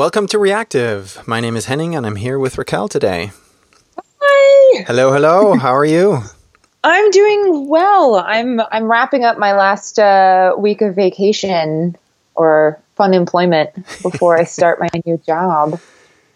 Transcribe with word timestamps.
Welcome 0.00 0.28
to 0.28 0.38
Reactive. 0.38 1.22
My 1.28 1.40
name 1.40 1.56
is 1.56 1.66
Henning 1.66 1.94
and 1.94 2.06
I'm 2.06 2.16
here 2.16 2.38
with 2.38 2.56
Raquel 2.56 2.88
today. 2.88 3.32
Hi. 4.18 4.84
Hello, 4.84 5.12
hello. 5.12 5.54
How 5.58 5.76
are 5.76 5.84
you? 5.84 6.22
I'm 6.82 7.10
doing 7.10 7.68
well. 7.68 8.14
I'm 8.14 8.60
I'm 8.72 8.90
wrapping 8.90 9.24
up 9.24 9.36
my 9.36 9.52
last 9.52 9.98
uh, 9.98 10.54
week 10.56 10.80
of 10.80 10.94
vacation 10.94 11.98
or 12.34 12.80
fun 12.96 13.12
employment 13.12 13.74
before 14.00 14.38
I 14.38 14.44
start 14.44 14.80
my 14.80 14.88
new 15.04 15.18
job 15.18 15.78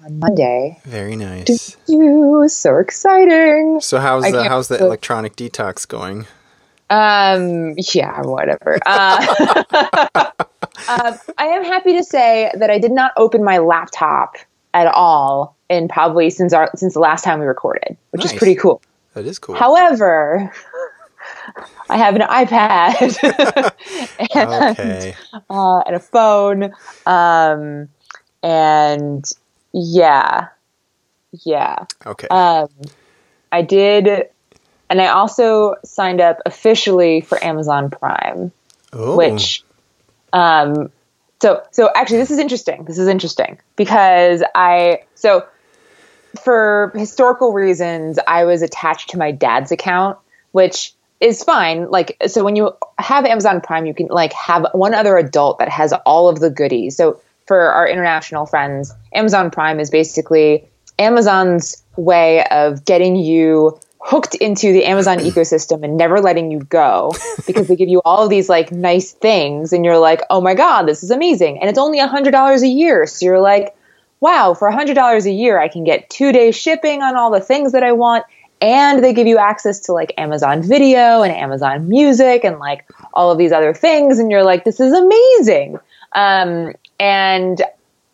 on 0.05 0.19
Monday. 0.19 0.79
Very 0.85 1.17
nice. 1.17 1.75
Ooh, 1.89 2.47
so 2.51 2.77
exciting. 2.77 3.81
So 3.81 3.99
how's 3.99 4.31
the 4.31 4.45
how's 4.47 4.69
the 4.69 4.77
electronic 4.77 5.37
detox 5.37 5.89
going? 5.89 6.27
Um, 6.91 7.77
yeah, 7.95 8.21
whatever. 8.21 8.79
Uh, 8.85 10.27
um, 10.89 11.19
I 11.39 11.47
am 11.47 11.65
happy 11.65 11.97
to 11.97 12.05
say 12.05 12.51
that 12.55 12.71
I 12.71 12.79
did 12.79 12.93
not 12.93 13.13
open 13.17 13.45
my 13.45 13.59
laptop 13.59 14.37
at 14.73 14.87
all 14.87 15.57
in 15.69 15.89
probably 15.89 16.31
since 16.31 16.53
our 16.53 16.71
since 16.75 16.95
the 16.95 17.01
last 17.01 17.25
time 17.25 17.41
we 17.41 17.47
recorded, 17.47 17.97
which 18.11 18.25
Nice. 18.25 18.33
is 18.33 18.39
pretty 18.39 18.55
cool. 18.55 18.83
That 19.15 19.27
is 19.27 19.39
cool. 19.39 19.55
However, 19.55 20.53
I 21.89 21.97
have 21.97 22.17
an 22.17 22.23
iPad 22.23 23.73
and, 24.35 24.79
okay. 24.79 25.15
uh, 25.49 25.79
and 25.87 25.97
a 25.97 26.01
phone, 26.01 26.75
um, 27.07 27.89
and 28.43 29.25
yeah, 29.73 30.49
yeah. 31.45 31.85
Okay. 32.07 32.29
Um, 32.29 32.69
I 33.53 33.63
did, 33.63 34.29
and 34.91 35.01
I 35.01 35.09
also 35.09 35.77
signed 35.85 36.21
up 36.21 36.41
officially 36.45 37.21
for 37.21 37.43
Amazon 37.43 37.91
Prime, 37.91 38.53
oh. 38.93 39.17
which, 39.17 39.63
um, 40.35 40.91
so 41.41 41.63
so 41.71 41.91
actually 41.95 42.19
this 42.19 42.31
is 42.31 42.39
interesting. 42.39 42.85
This 42.85 42.99
is 42.99 43.09
interesting 43.09 43.59
because 43.77 44.43
I 44.55 45.03
so 45.15 45.47
for 46.43 46.93
historical 46.95 47.53
reasons 47.53 48.19
I 48.27 48.45
was 48.45 48.61
attached 48.61 49.11
to 49.11 49.19
my 49.19 49.31
dad's 49.31 49.73
account, 49.73 50.19
which 50.53 50.93
is 51.21 51.43
fine. 51.43 51.91
Like 51.91 52.17
so 52.27 52.45
when 52.45 52.57
you 52.57 52.73
have 52.99 53.25
Amazon 53.25 53.61
Prime, 53.61 53.87
you 53.87 53.95
can 53.95 54.09
like 54.09 54.33
have 54.33 54.67
one 54.73 54.93
other 54.93 55.17
adult 55.17 55.59
that 55.61 55.69
has 55.69 55.93
all 56.05 56.29
of 56.29 56.41
the 56.41 56.51
goodies. 56.51 56.97
So 56.97 57.21
for 57.47 57.73
our 57.73 57.87
international 57.87 58.47
friends, 58.47 58.93
Amazon 59.13 59.51
Prime 59.51 59.79
is 59.79 59.91
basically 59.91 60.69
Amazon's 60.99 61.83
way 61.97 62.45
of 62.47 62.85
getting 62.85 63.17
you 63.17 63.79
hooked 64.05 64.35
into 64.35 64.73
the 64.73 64.85
Amazon 64.85 65.19
ecosystem 65.31 65.83
and 65.83 65.97
never 65.97 66.21
letting 66.21 66.51
you 66.51 66.61
go 66.61 67.11
because 67.47 67.67
they 67.67 67.77
give 67.77 67.89
you 67.89 68.03
all 68.05 68.23
of 68.25 68.31
these 68.31 68.49
like 68.49 68.71
nice 68.71 69.13
things 69.13 69.73
and 69.73 69.85
you're 69.85 69.99
like, 69.99 70.21
"Oh 70.31 70.41
my 70.41 70.55
god, 70.55 70.83
this 70.83 71.03
is 71.03 71.11
amazing." 71.11 71.59
And 71.59 71.71
it's 71.71 71.79
only 71.79 71.99
$100 71.99 72.63
a 72.63 72.69
year. 72.69 73.07
So 73.07 73.25
you're 73.25 73.41
like, 73.41 73.75
"Wow, 74.21 74.55
for 74.55 74.71
$100 74.71 75.25
a 75.25 75.31
year 75.31 75.59
I 75.59 75.69
can 75.69 75.85
get 75.85 76.11
2-day 76.11 76.53
shipping 76.53 77.03
on 77.03 77.17
all 77.17 77.31
the 77.31 77.41
things 77.41 77.73
that 77.73 77.83
I 77.83 77.93
want." 77.93 78.25
And 78.61 79.03
they 79.03 79.13
give 79.13 79.27
you 79.27 79.39
access 79.39 79.81
to 79.81 79.93
like 79.93 80.13
Amazon 80.17 80.63
Video 80.63 81.23
and 81.23 81.33
Amazon 81.33 81.89
Music 81.89 82.45
and 82.45 82.59
like 82.59 82.87
all 83.13 83.31
of 83.31 83.39
these 83.39 83.53
other 83.53 83.75
things 83.75 84.19
and 84.19 84.31
you're 84.31 84.45
like, 84.45 84.65
"This 84.65 84.81
is 84.81 84.93
amazing." 84.93 85.79
Um, 86.13 86.75
and 87.01 87.63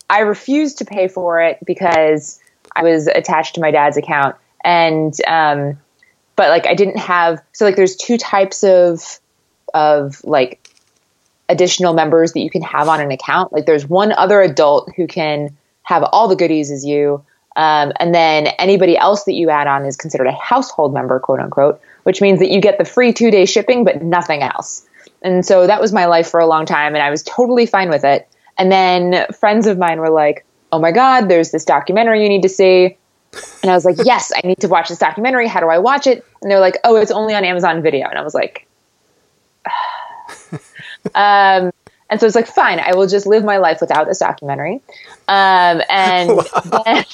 I 0.08 0.20
refused 0.20 0.78
to 0.78 0.84
pay 0.84 1.08
for 1.08 1.41
it 1.41 1.58
because 1.64 2.41
I 2.74 2.83
was 2.83 3.06
attached 3.06 3.55
to 3.56 3.61
my 3.61 3.70
dad's 3.70 3.96
account, 3.96 4.36
and 4.64 5.14
um, 5.27 5.78
but 6.36 6.48
like 6.48 6.66
I 6.66 6.75
didn't 6.75 6.98
have 6.98 7.42
so 7.53 7.64
like 7.64 7.77
there's 7.77 7.97
two 7.97 8.19
types 8.19 8.64
of 8.64 9.20
of 9.75 10.22
like 10.25 10.75
additional 11.48 11.92
members 11.92 12.33
that 12.33 12.41
you 12.41 12.50
can 12.50 12.62
have 12.62 12.89
on 12.89 13.00
an 13.00 13.11
account. 13.11 13.52
Like 13.52 13.67
there's 13.67 13.86
one 13.86 14.12
other 14.12 14.41
adult 14.41 14.91
who 14.97 15.06
can 15.06 15.56
have 15.83 16.02
all 16.02 16.28
the 16.28 16.36
goodies 16.36 16.70
as 16.70 16.84
you, 16.84 17.25
um, 17.56 17.92
and 17.98 18.14
then 18.14 18.47
anybody 18.58 18.97
else 18.97 19.25
that 19.25 19.34
you 19.34 19.50
add 19.50 19.67
on 19.67 19.84
is 19.84 19.97
considered 19.97 20.28
a 20.28 20.33
household 20.33 20.95
member, 20.95 21.19
quote 21.19 21.41
unquote, 21.41 21.80
which 22.05 22.20
means 22.20 22.39
that 22.39 22.50
you 22.50 22.61
get 22.61 22.78
the 22.78 22.84
free 22.84 23.12
two 23.12 23.30
day 23.30 23.45
shipping 23.45 23.84
but 23.84 24.02
nothing 24.02 24.42
else. 24.42 24.86
And 25.23 25.45
so 25.45 25.67
that 25.67 25.80
was 25.80 25.92
my 25.92 26.07
life 26.07 26.30
for 26.30 26.40
a 26.40 26.46
long 26.46 26.64
time, 26.64 26.95
and 26.95 27.02
I 27.02 27.11
was 27.11 27.23
totally 27.23 27.67
fine 27.67 27.90
with 27.90 28.05
it. 28.05 28.29
And 28.57 28.70
then 28.70 29.27
friends 29.39 29.67
of 29.67 29.77
mine 29.77 30.01
were 30.01 30.11
like, 30.11 30.46
"Oh 30.73 30.79
my 30.79 30.92
God, 30.92 31.29
there's 31.29 31.51
this 31.51 31.64
documentary 31.64 32.23
you 32.23 32.29
need 32.29 32.42
to 32.42 32.48
see." 32.48 32.96
And 33.63 33.70
I 33.70 33.74
was 33.74 33.85
like, 33.85 33.96
"Yes, 34.05 34.33
I 34.35 34.46
need 34.46 34.61
to 34.61 34.68
watch 34.68 34.89
this 34.89 34.98
documentary. 34.98 35.46
How 35.46 35.61
do 35.61 35.68
I 35.68 35.79
watch 35.79 36.07
it?" 36.07 36.24
And 36.42 36.51
they're 36.51 36.61
like, 36.61 36.79
"Oh, 36.85 36.96
it's 36.96 37.11
only 37.11 37.35
on 37.35 37.45
Amazon 37.45 37.83
Video." 37.83 38.08
And 38.08 38.18
I 38.18 38.23
was 38.23 38.35
like, 38.35 38.67
um, 41.14 41.73
and 42.11 42.19
so 42.19 42.27
it's 42.27 42.35
like, 42.35 42.48
fine, 42.48 42.80
I 42.80 42.95
will 42.95 43.07
just 43.07 43.24
live 43.24 43.45
my 43.45 43.58
life 43.58 43.80
without 43.80 44.08
this 44.08 44.19
documentary. 44.19 44.83
Um, 45.29 45.80
and 45.89 46.30
then, 46.85 47.05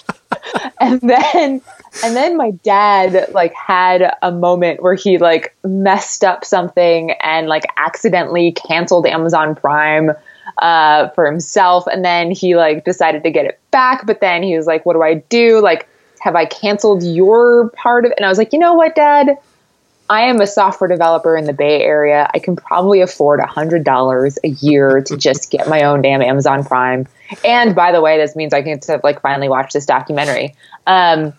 and 0.81 1.00
then, 1.03 1.60
and 2.03 2.16
then 2.16 2.37
my 2.38 2.53
dad 2.62 3.32
like 3.32 3.53
had 3.53 4.10
a 4.22 4.32
moment 4.32 4.82
where 4.82 4.94
he 4.94 5.19
like 5.19 5.55
messed 5.62 6.25
up 6.25 6.47
something 6.47 7.10
and 7.21 7.47
like 7.47 7.65
accidentally 7.76 8.53
canceled 8.53 9.06
Amazon 9.06 9.55
Prime 9.55 10.12
uh, 10.59 11.09
for 11.10 11.26
himself. 11.26 11.87
And 11.87 12.03
then 12.03 12.31
he 12.31 12.56
like 12.56 12.87
decided 12.87 13.22
to 13.25 13.31
get 13.31 13.44
it 13.44 13.60
back. 13.71 14.06
But 14.06 14.22
then 14.22 14.43
he 14.43 14.56
was 14.56 14.66
like, 14.66 14.87
what 14.87 14.94
do 14.94 15.03
I 15.03 15.16
do? 15.28 15.60
Like, 15.60 15.88
have 16.26 16.34
I 16.34 16.44
canceled 16.44 17.04
your 17.04 17.70
part 17.70 18.04
of 18.04 18.10
it? 18.10 18.16
And 18.16 18.26
I 18.26 18.28
was 18.28 18.37
like, 18.37 18.53
you 18.53 18.59
know 18.59 18.75
what, 18.75 18.97
dad? 18.97 19.38
I 20.10 20.22
am 20.22 20.41
a 20.41 20.47
software 20.47 20.88
developer 20.88 21.37
in 21.37 21.44
the 21.44 21.53
Bay 21.53 21.82
Area. 21.82 22.28
I 22.34 22.41
can 22.41 22.56
probably 22.56 23.00
afford 23.00 23.38
$100 23.38 24.37
a 24.42 24.48
year 24.48 25.03
to 25.03 25.16
just 25.26 25.53
get 25.53 25.69
my 25.69 25.84
own 25.84 26.03
damn 26.03 26.22
Amazon 26.22 26.64
Prime. 26.64 27.06
And 27.44 27.76
by 27.76 27.92
the 27.92 28.00
way, 28.00 28.19
this 28.19 28.34
means 28.34 28.53
I 28.53 28.60
get 28.60 28.82
to 28.82 29.00
like 29.04 29.22
finally 29.22 29.48
watch 29.48 29.72
this 29.72 29.87
documentary. 29.87 30.56
Um, 30.88 31.32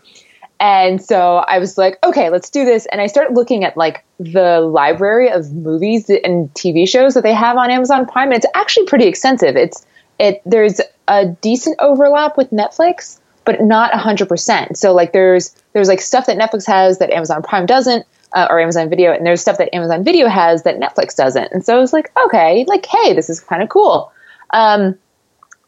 and 0.61 1.03
so 1.03 1.39
I 1.39 1.59
was 1.59 1.77
like, 1.77 1.97
okay, 2.05 2.29
let's 2.29 2.49
do 2.49 2.63
this. 2.63 2.85
And 2.85 3.01
I 3.01 3.07
started 3.07 3.35
looking 3.35 3.65
at 3.65 3.75
like 3.75 4.05
the 4.21 4.61
library 4.61 5.29
of 5.29 5.51
movies 5.51 6.09
and 6.09 6.51
TV 6.53 6.87
shows 6.87 7.13
that 7.13 7.23
they 7.23 7.33
have 7.33 7.57
on 7.57 7.69
Amazon 7.69 8.05
Prime. 8.05 8.29
And 8.29 8.37
it's 8.37 8.51
actually 8.55 8.85
pretty 8.85 9.05
extensive. 9.05 9.57
It's 9.57 9.85
it 10.17 10.41
there's 10.45 10.79
a 11.09 11.25
decent 11.25 11.75
overlap 11.79 12.37
with 12.37 12.51
Netflix, 12.51 13.19
but 13.47 13.61
not 13.61 13.93
100%. 13.93 14.75
So 14.75 14.93
like 14.93 15.13
there's 15.13 15.55
there's 15.71 15.87
like 15.87 16.01
stuff 16.01 16.25
that 16.25 16.37
Netflix 16.37 16.67
has 16.67 16.99
that 16.99 17.11
Amazon 17.11 17.41
Prime 17.41 17.65
doesn't 17.65 18.05
uh, 18.33 18.45
or 18.49 18.59
Amazon 18.59 18.89
Video, 18.89 19.13
and 19.13 19.25
there's 19.25 19.39
stuff 19.39 19.57
that 19.57 19.73
Amazon 19.73 20.03
Video 20.03 20.27
has 20.27 20.63
that 20.63 20.77
Netflix 20.77 21.15
doesn't. 21.15 21.53
And 21.53 21.65
so 21.65 21.77
I 21.77 21.79
was 21.79 21.93
like, 21.93 22.11
okay, 22.25 22.65
like, 22.67 22.85
hey, 22.85 23.13
this 23.13 23.29
is 23.29 23.39
kind 23.39 23.63
of 23.63 23.69
cool. 23.69 24.11
Um, 24.49 24.99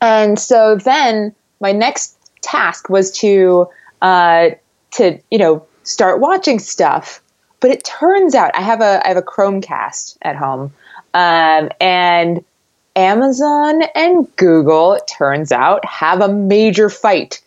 and 0.01 0.37
so 0.37 0.75
then 0.75 1.33
my 1.61 1.71
next 1.71 2.17
task 2.41 2.89
was 2.89 3.11
to 3.19 3.69
uh, 4.01 4.49
to 4.91 5.17
you 5.31 5.37
know 5.37 5.65
start 5.83 6.19
watching 6.19 6.59
stuff. 6.59 7.21
But 7.61 7.71
it 7.71 7.85
turns 7.85 8.35
out 8.35 8.51
I 8.55 8.61
have 8.61 8.81
a 8.81 9.01
I 9.05 9.07
have 9.07 9.17
a 9.17 9.21
Chromecast 9.21 10.17
at 10.21 10.35
home, 10.35 10.73
um, 11.13 11.69
and 11.79 12.43
Amazon 12.99 13.83
and 13.95 14.27
Google, 14.35 14.93
it 14.93 15.07
turns 15.07 15.53
out, 15.53 15.85
have 15.85 16.19
a 16.19 16.27
major 16.27 16.89
fight 16.89 17.41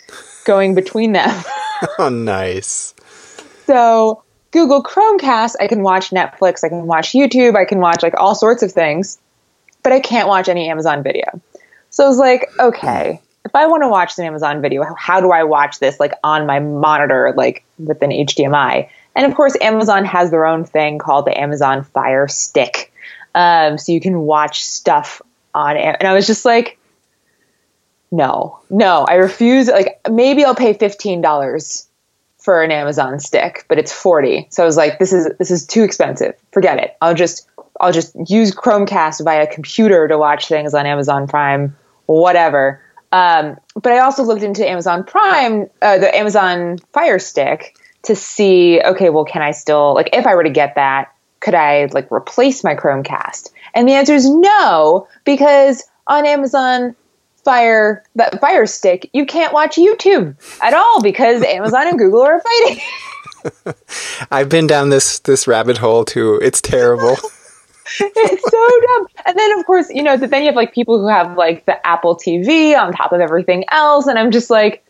going 0.47 0.75
between 0.75 1.13
them. 1.13 1.29
oh, 1.99 2.09
nice. 2.09 2.95
So 3.67 4.23
Google 4.51 4.83
Chromecast, 4.83 5.57
I 5.61 5.67
can 5.67 5.83
watch 5.83 6.09
Netflix, 6.09 6.65
I 6.65 6.71
can 6.71 6.87
watch 6.87 7.13
YouTube, 7.13 7.55
I 7.55 7.67
can 7.67 7.81
watch 7.81 8.03
like 8.03 8.15
all 8.17 8.35
sorts 8.35 8.63
of 8.63 8.73
things, 8.73 9.19
but 9.83 9.93
I 9.93 10.01
can't 10.01 10.27
watch 10.27 10.49
any 10.49 10.71
Amazon 10.71 11.03
video. 11.03 11.27
So 11.91 12.07
I 12.07 12.09
was 12.09 12.17
like, 12.17 12.49
okay, 12.59 13.21
if 13.45 13.55
I 13.55 13.67
want 13.67 13.83
to 13.83 13.91
watch 13.91 14.15
some 14.15 14.25
Amazon 14.25 14.63
video, 14.63 14.83
how 14.97 15.21
do 15.21 15.33
I 15.33 15.45
watch 15.45 15.81
this 15.81 16.01
like 16.01 16.15
on 16.25 16.47
my 16.47 16.61
monitor, 16.61 17.35
like 17.37 17.63
with 17.79 18.01
an 18.01 18.09
HDMI? 18.11 18.89
And 19.15 19.27
of 19.27 19.37
course, 19.37 19.55
Amazon 19.61 20.07
has 20.07 20.31
their 20.31 20.47
own 20.47 20.65
thing 20.65 20.99
called 20.99 21.27
the 21.27 21.39
Amazon 21.39 21.85
Fire 21.85 22.27
Stick. 22.27 22.91
Um, 23.35 23.77
so 23.77 23.93
you 23.93 24.01
can 24.01 24.21
watch 24.21 24.65
stuff 24.65 25.21
on 25.55 25.77
it. 25.77 25.97
And 25.99 26.09
I 26.09 26.15
was 26.15 26.27
just 26.27 26.45
like, 26.45 26.79
no, 28.11 28.61
no, 28.71 29.05
I 29.09 29.15
refuse. 29.15 29.69
Like, 29.69 30.01
maybe 30.11 30.45
I'll 30.45 30.55
pay 30.55 30.75
$15 30.75 31.87
for 32.39 32.63
an 32.63 32.71
Amazon 32.71 33.21
stick, 33.21 33.65
but 33.69 33.79
it's 33.79 33.93
40. 33.93 34.49
So 34.51 34.63
I 34.63 34.67
was 34.67 34.77
like, 34.77 34.99
this 34.99 35.13
is, 35.13 35.31
this 35.39 35.51
is 35.51 35.67
too 35.67 35.83
expensive. 35.83 36.35
Forget 36.53 36.79
it. 36.79 36.97
I'll 37.01 37.15
just, 37.15 37.49
I'll 37.81 37.93
just 37.93 38.15
use 38.29 38.55
Chromecast 38.55 39.25
via 39.25 39.47
computer 39.47 40.09
to 40.09 40.19
watch 40.19 40.49
things 40.49 40.75
on 40.75 40.85
Amazon 40.85 41.27
Prime, 41.27 41.77
whatever. 42.07 42.83
Um, 43.13 43.57
but 43.75 43.93
I 43.93 44.01
also 44.01 44.25
looked 44.25 44.43
into 44.43 44.69
Amazon 44.69 45.05
Prime, 45.05 45.69
uh, 45.81 45.99
the 45.99 46.15
Amazon 46.15 46.79
Fire 46.93 47.19
Stick 47.19 47.77
to 48.03 48.17
see, 48.17 48.81
okay, 48.81 49.11
well, 49.11 49.25
can 49.25 49.43
I 49.43 49.53
still, 49.53 49.95
like, 49.95 50.11
if 50.13 50.27
I 50.27 50.35
were 50.35 50.43
to 50.43 50.51
get 50.51 50.75
that, 50.75 51.12
could 51.43 51.55
I, 51.55 51.89
like, 51.93 52.11
replace 52.11 52.65
my 52.65 52.75
Chromecast? 52.75 53.51
And 53.75 53.87
the 53.87 53.93
answer 53.93 54.15
is 54.15 54.29
no, 54.29 55.07
because 55.25 55.85
on 56.07 56.25
Amazon 56.25 56.97
Fire, 57.45 58.05
that 58.15 58.41
Fire 58.41 58.67
Stick, 58.67 59.11
you 59.13 59.27
can't 59.27 59.53
watch 59.53 59.77
YouTube 59.77 60.37
at 60.63 60.73
all 60.73 61.03
because 61.03 61.43
Amazon 61.47 61.89
and 61.89 61.99
Google 61.99 62.23
are 62.23 62.41
fighting. 62.41 62.81
I've 64.31 64.49
been 64.49 64.67
down 64.67 64.91
this 64.91 65.19
this 65.21 65.47
rabbit 65.47 65.79
hole 65.79 66.05
too. 66.05 66.39
It's 66.43 66.61
terrible. 66.61 67.17
it's 68.01 68.51
so 68.51 68.81
dumb. 68.81 69.07
And 69.27 69.39
then 69.39 69.59
of 69.59 69.67
course, 69.67 69.91
you 69.91 70.03
know, 70.03 70.17
then 70.17 70.43
you 70.43 70.47
have 70.47 70.55
like 70.55 70.73
people 70.73 71.01
who 71.01 71.09
have 71.09 71.37
like 71.37 71.67
the 71.67 71.85
Apple 71.87 72.17
TV 72.17 72.79
on 72.79 72.93
top 72.93 73.13
of 73.13 73.21
everything 73.21 73.65
else, 73.71 74.07
and 74.07 74.19
I'm 74.19 74.31
just 74.31 74.51
like, 74.51 74.85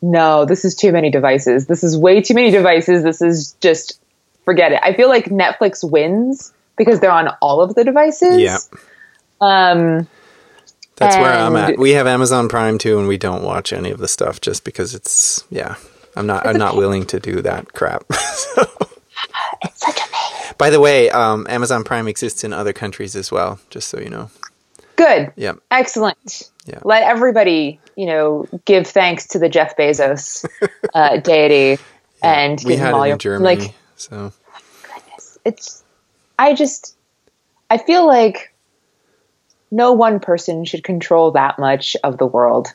no, 0.00 0.44
this 0.44 0.64
is 0.64 0.74
too 0.74 0.92
many 0.92 1.10
devices. 1.10 1.66
This 1.66 1.82
is 1.82 1.96
way 1.96 2.20
too 2.20 2.34
many 2.34 2.50
devices. 2.50 3.02
This 3.02 3.20
is 3.20 3.52
just 3.60 4.00
forget 4.48 4.72
it. 4.72 4.80
I 4.82 4.94
feel 4.94 5.08
like 5.08 5.26
Netflix 5.26 5.88
wins 5.88 6.54
because 6.78 7.00
they're 7.00 7.10
on 7.10 7.28
all 7.42 7.60
of 7.60 7.74
the 7.74 7.84
devices. 7.84 8.38
Yeah. 8.40 8.56
Um, 9.42 10.08
That's 10.96 11.16
where 11.16 11.34
I'm 11.34 11.54
at. 11.54 11.78
We 11.78 11.90
have 11.90 12.06
Amazon 12.06 12.48
Prime 12.48 12.78
too, 12.78 12.98
and 12.98 13.06
we 13.06 13.18
don't 13.18 13.42
watch 13.42 13.74
any 13.74 13.90
of 13.90 13.98
the 13.98 14.08
stuff 14.08 14.40
just 14.40 14.64
because 14.64 14.94
it's 14.94 15.44
yeah. 15.50 15.74
I'm 16.16 16.26
not. 16.26 16.46
I'm 16.46 16.56
not 16.56 16.76
willing 16.76 17.04
to 17.06 17.20
do 17.20 17.42
that 17.42 17.74
crap. 17.74 18.10
so, 18.12 18.62
it's 19.62 19.80
such 19.80 19.98
a 19.98 20.08
pain. 20.10 20.54
by 20.56 20.70
the 20.70 20.80
way, 20.80 21.10
um, 21.10 21.46
Amazon 21.50 21.84
Prime 21.84 22.08
exists 22.08 22.42
in 22.42 22.54
other 22.54 22.72
countries 22.72 23.14
as 23.14 23.30
well. 23.30 23.60
Just 23.68 23.88
so 23.88 24.00
you 24.00 24.08
know. 24.08 24.30
Good. 24.96 25.30
Yeah. 25.36 25.52
Excellent. 25.70 26.50
Yeah. 26.64 26.80
Let 26.84 27.02
everybody, 27.02 27.80
you 27.96 28.06
know, 28.06 28.46
give 28.64 28.86
thanks 28.86 29.26
to 29.28 29.38
the 29.38 29.50
Jeff 29.50 29.76
Bezos 29.76 30.44
uh, 30.94 31.18
deity 31.18 31.80
and 32.22 32.58
We 32.64 32.76
had 32.76 32.94
all 32.94 33.02
it 33.02 33.08
your 33.08 33.12
in 33.14 33.18
Germany. 33.18 33.44
like 33.44 33.74
so 33.98 34.32
goodness. 34.82 35.38
It's 35.44 35.84
I 36.38 36.54
just 36.54 36.96
I 37.70 37.78
feel 37.78 38.06
like 38.06 38.54
no 39.70 39.92
one 39.92 40.18
person 40.20 40.64
should 40.64 40.82
control 40.84 41.30
that 41.32 41.58
much 41.58 41.94
of 42.02 42.16
the 42.16 42.26
world. 42.26 42.68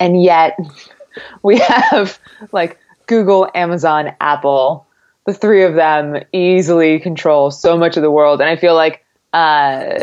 And 0.00 0.22
yet 0.22 0.58
we 1.42 1.58
have 1.58 2.18
like 2.52 2.78
Google, 3.06 3.50
Amazon, 3.54 4.12
Apple, 4.20 4.86
the 5.26 5.34
three 5.34 5.62
of 5.64 5.74
them 5.74 6.22
easily 6.32 6.98
control 7.00 7.50
so 7.50 7.76
much 7.76 7.96
of 7.96 8.02
the 8.02 8.10
world. 8.10 8.40
And 8.40 8.48
I 8.48 8.56
feel 8.56 8.74
like 8.74 9.04
uh 9.34 9.94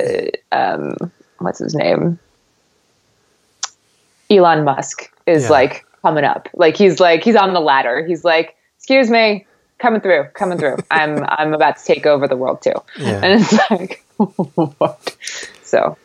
um 0.51 0.95
what's 1.39 1.59
his 1.59 1.73
name? 1.73 2.19
Elon 4.29 4.63
Musk 4.63 5.11
is 5.25 5.43
Yeah. 5.45 5.49
like 5.49 5.85
coming 6.01 6.23
up. 6.23 6.49
Like 6.53 6.75
he's 6.77 6.99
like 6.99 7.23
he's 7.23 7.35
on 7.35 7.53
the 7.53 7.59
ladder. 7.59 8.05
He's 8.05 8.23
like, 8.23 8.55
"Excuse 8.77 9.09
me, 9.09 9.45
coming 9.79 10.01
through, 10.01 10.25
coming 10.33 10.57
through. 10.57 10.77
I'm 10.91 11.23
I'm 11.27 11.53
about 11.53 11.77
to 11.77 11.85
take 11.85 12.05
over 12.05 12.27
the 12.27 12.37
world 12.37 12.61
too." 12.61 12.73
Yeah. 12.97 13.21
And 13.23 13.41
it's 13.41 13.69
like 13.69 14.03
what? 14.17 15.17
So, 15.63 15.97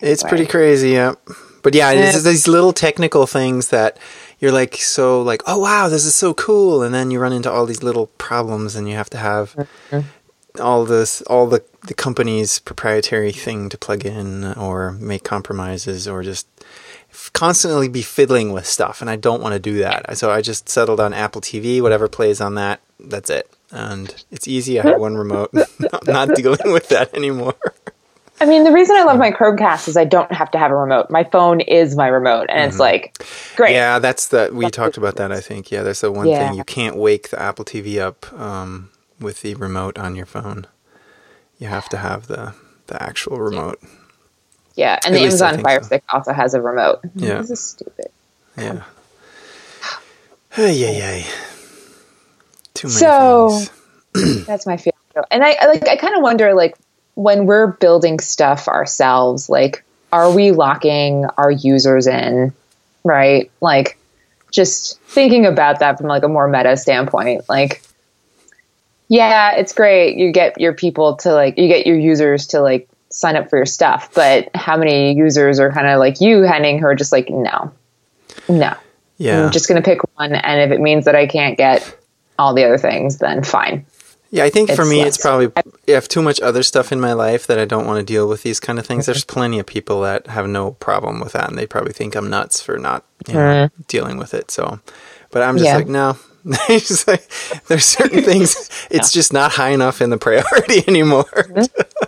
It's 0.00 0.22
pretty 0.22 0.46
crazy, 0.46 0.90
yeah. 0.90 1.14
But 1.62 1.74
yeah, 1.74 1.92
it's 1.92 2.22
these 2.24 2.48
little 2.48 2.72
technical 2.72 3.26
things 3.26 3.68
that 3.68 3.98
you're 4.40 4.52
like 4.52 4.76
so 4.76 5.22
like, 5.22 5.42
oh 5.46 5.58
wow, 5.58 5.88
this 5.88 6.04
is 6.04 6.14
so 6.14 6.34
cool, 6.34 6.82
and 6.82 6.92
then 6.92 7.10
you 7.10 7.20
run 7.20 7.32
into 7.32 7.50
all 7.50 7.66
these 7.66 7.82
little 7.82 8.08
problems, 8.18 8.74
and 8.74 8.88
you 8.88 8.96
have 8.96 9.10
to 9.10 9.18
have 9.18 9.54
mm-hmm. 9.54 10.60
all 10.60 10.84
this, 10.84 11.22
all 11.22 11.46
the 11.46 11.62
the 11.82 11.94
company's 11.94 12.58
proprietary 12.58 13.32
thing 13.32 13.68
to 13.68 13.78
plug 13.78 14.04
in, 14.04 14.44
or 14.54 14.92
make 14.92 15.22
compromises, 15.22 16.08
or 16.08 16.22
just 16.24 16.48
constantly 17.32 17.88
be 17.88 18.02
fiddling 18.02 18.52
with 18.52 18.66
stuff, 18.66 19.00
and 19.00 19.08
I 19.10 19.16
don't 19.16 19.42
want 19.42 19.52
to 19.54 19.58
do 19.58 19.78
that. 19.78 20.16
So 20.18 20.30
I 20.30 20.40
just 20.40 20.68
settled 20.68 21.00
on 21.00 21.12
Apple 21.12 21.40
TV, 21.40 21.80
whatever 21.80 22.08
plays 22.08 22.40
on 22.40 22.54
that, 22.56 22.80
that's 23.00 23.30
it, 23.30 23.50
and 23.70 24.14
it's 24.30 24.46
easy. 24.48 24.78
I 24.80 24.82
have 24.84 25.00
one 25.00 25.16
remote. 25.16 25.50
I'm 25.54 26.06
not 26.12 26.34
dealing 26.34 26.72
with 26.72 26.88
that 26.90 27.14
anymore. 27.14 27.54
I 28.40 28.44
mean, 28.46 28.64
the 28.64 28.72
reason 28.72 28.96
I 28.96 29.04
love 29.04 29.18
my 29.18 29.30
Chromecast 29.30 29.86
is 29.86 29.96
I 29.96 30.04
don't 30.04 30.32
have 30.32 30.50
to 30.50 30.58
have 30.58 30.72
a 30.72 30.76
remote. 30.76 31.10
My 31.10 31.22
phone 31.22 31.60
is 31.60 31.94
my 31.94 32.08
remote, 32.08 32.46
and 32.48 32.68
it's 32.68 32.80
like 32.80 33.18
great. 33.54 33.68
Mm-hmm. 33.68 33.74
Yeah, 33.76 33.98
that's 34.00 34.28
the 34.28 34.50
we 34.52 34.64
That's 34.64 34.76
talked 34.76 34.96
about 34.96 35.14
that. 35.16 35.30
I 35.30 35.40
think 35.40 35.70
yeah, 35.70 35.82
that's 35.82 36.00
the 36.00 36.10
one 36.10 36.26
Yeah. 36.26 36.48
thing 36.48 36.58
you 36.58 36.64
can't 36.64 36.96
wake 36.96 37.28
the 37.30 37.40
Apple 37.40 37.64
TV 37.64 37.98
up 38.00 38.32
um, 38.32 38.90
with 39.20 39.42
the 39.42 39.54
remote 39.54 39.96
on 39.96 40.16
your 40.16 40.26
phone. 40.26 40.66
You 41.58 41.68
have 41.68 41.88
to 41.90 41.98
have 41.98 42.26
the 42.26 42.54
the 42.88 43.00
actual 43.00 43.38
remote. 43.38 43.78
Yeah, 43.80 43.88
and 44.76 45.14
At 45.14 45.18
the 45.18 45.18
Amazon 45.20 45.58
Fire 45.62 45.80
so. 45.82 45.86
Stick 45.86 46.04
also 46.12 46.32
has 46.32 46.54
a 46.54 46.60
remote. 46.60 47.00
Yeah. 47.14 47.38
This 47.38 47.50
is 47.50 47.60
stupid. 47.60 48.06
Yeah. 48.56 48.82
Ay, 50.56 50.84
ay, 50.84 51.02
ay. 51.02 51.26
Too 52.74 52.88
many 52.88 52.98
So- 52.98 53.60
things. 54.14 54.46
That's 54.46 54.66
my 54.66 54.76
feeling. 54.76 54.92
And 55.30 55.42
I 55.44 55.56
I 55.60 55.66
like 55.66 55.88
I 55.88 55.96
kind 55.96 56.14
of 56.16 56.22
wonder 56.22 56.54
like 56.54 56.76
when 57.14 57.46
we're 57.46 57.68
building 57.68 58.18
stuff 58.18 58.68
ourselves, 58.68 59.48
like 59.48 59.84
are 60.12 60.30
we 60.30 60.50
locking 60.52 61.24
our 61.38 61.50
users 61.50 62.06
in, 62.06 62.52
right? 63.04 63.50
Like 63.60 63.98
just 64.50 65.00
thinking 65.02 65.46
about 65.46 65.80
that 65.80 65.96
from 65.98 66.06
like 66.08 66.22
a 66.22 66.28
more 66.28 66.48
meta 66.48 66.76
standpoint, 66.76 67.48
like 67.48 67.82
yeah, 69.08 69.52
it's 69.56 69.72
great. 69.74 70.16
You 70.16 70.32
get 70.32 70.58
your 70.60 70.72
people 70.74 71.16
to 71.18 71.32
like 71.32 71.58
you 71.58 71.68
get 71.68 71.86
your 71.86 71.98
users 71.98 72.48
to 72.48 72.60
like 72.60 72.88
sign 73.12 73.36
up 73.36 73.50
for 73.50 73.56
your 73.56 73.66
stuff, 73.66 74.10
but 74.14 74.48
how 74.54 74.76
many 74.76 75.14
users 75.14 75.60
are 75.60 75.70
kind 75.70 75.86
of 75.86 75.98
like 75.98 76.20
you, 76.20 76.42
Henning, 76.42 76.78
who 76.78 76.86
are 76.86 76.94
just 76.94 77.12
like 77.12 77.30
no, 77.30 77.72
no, 78.48 78.74
Yeah. 79.18 79.44
I'm 79.44 79.52
just 79.52 79.68
gonna 79.68 79.82
pick 79.82 80.00
one, 80.16 80.32
and 80.34 80.60
if 80.60 80.76
it 80.76 80.80
means 80.80 81.04
that 81.04 81.14
I 81.14 81.26
can't 81.26 81.56
get 81.56 81.96
all 82.38 82.54
the 82.54 82.64
other 82.64 82.78
things, 82.78 83.18
then 83.18 83.42
fine. 83.44 83.86
Yeah, 84.30 84.44
I 84.44 84.50
think 84.50 84.70
for 84.70 84.86
me, 84.86 85.00
less- 85.00 85.08
it's 85.08 85.18
probably 85.18 85.52
I 85.56 85.90
have 85.90 86.08
too 86.08 86.22
much 86.22 86.40
other 86.40 86.62
stuff 86.62 86.90
in 86.90 86.98
my 86.98 87.12
life 87.12 87.46
that 87.46 87.58
I 87.58 87.66
don't 87.66 87.86
want 87.86 87.98
to 87.98 88.04
deal 88.04 88.26
with 88.26 88.42
these 88.42 88.60
kind 88.60 88.78
of 88.78 88.86
things. 88.86 89.04
There's 89.04 89.24
mm-hmm. 89.24 89.34
plenty 89.34 89.58
of 89.58 89.66
people 89.66 90.00
that 90.02 90.26
have 90.28 90.48
no 90.48 90.72
problem 90.72 91.20
with 91.20 91.32
that, 91.32 91.50
and 91.50 91.58
they 91.58 91.66
probably 91.66 91.92
think 91.92 92.16
I'm 92.16 92.30
nuts 92.30 92.62
for 92.62 92.78
not 92.78 93.04
you 93.28 93.34
know, 93.34 93.40
mm-hmm. 93.40 93.82
dealing 93.88 94.16
with 94.16 94.32
it. 94.32 94.50
So, 94.50 94.80
but 95.30 95.42
I'm 95.42 95.58
just 95.58 95.66
Yeah. 95.66 95.76
like, 95.76 95.88
no. 95.88 96.16
Just 96.68 97.06
like, 97.06 97.22
there's 97.68 97.84
certain 97.84 98.22
things 98.24 98.68
it's 98.90 99.12
just 99.12 99.32
not 99.32 99.52
high 99.52 99.68
enough 99.68 100.00
in 100.02 100.10
the 100.10 100.18
priority 100.18 100.82
anymore. 100.88 101.22
Mm-hmm. 101.24 102.04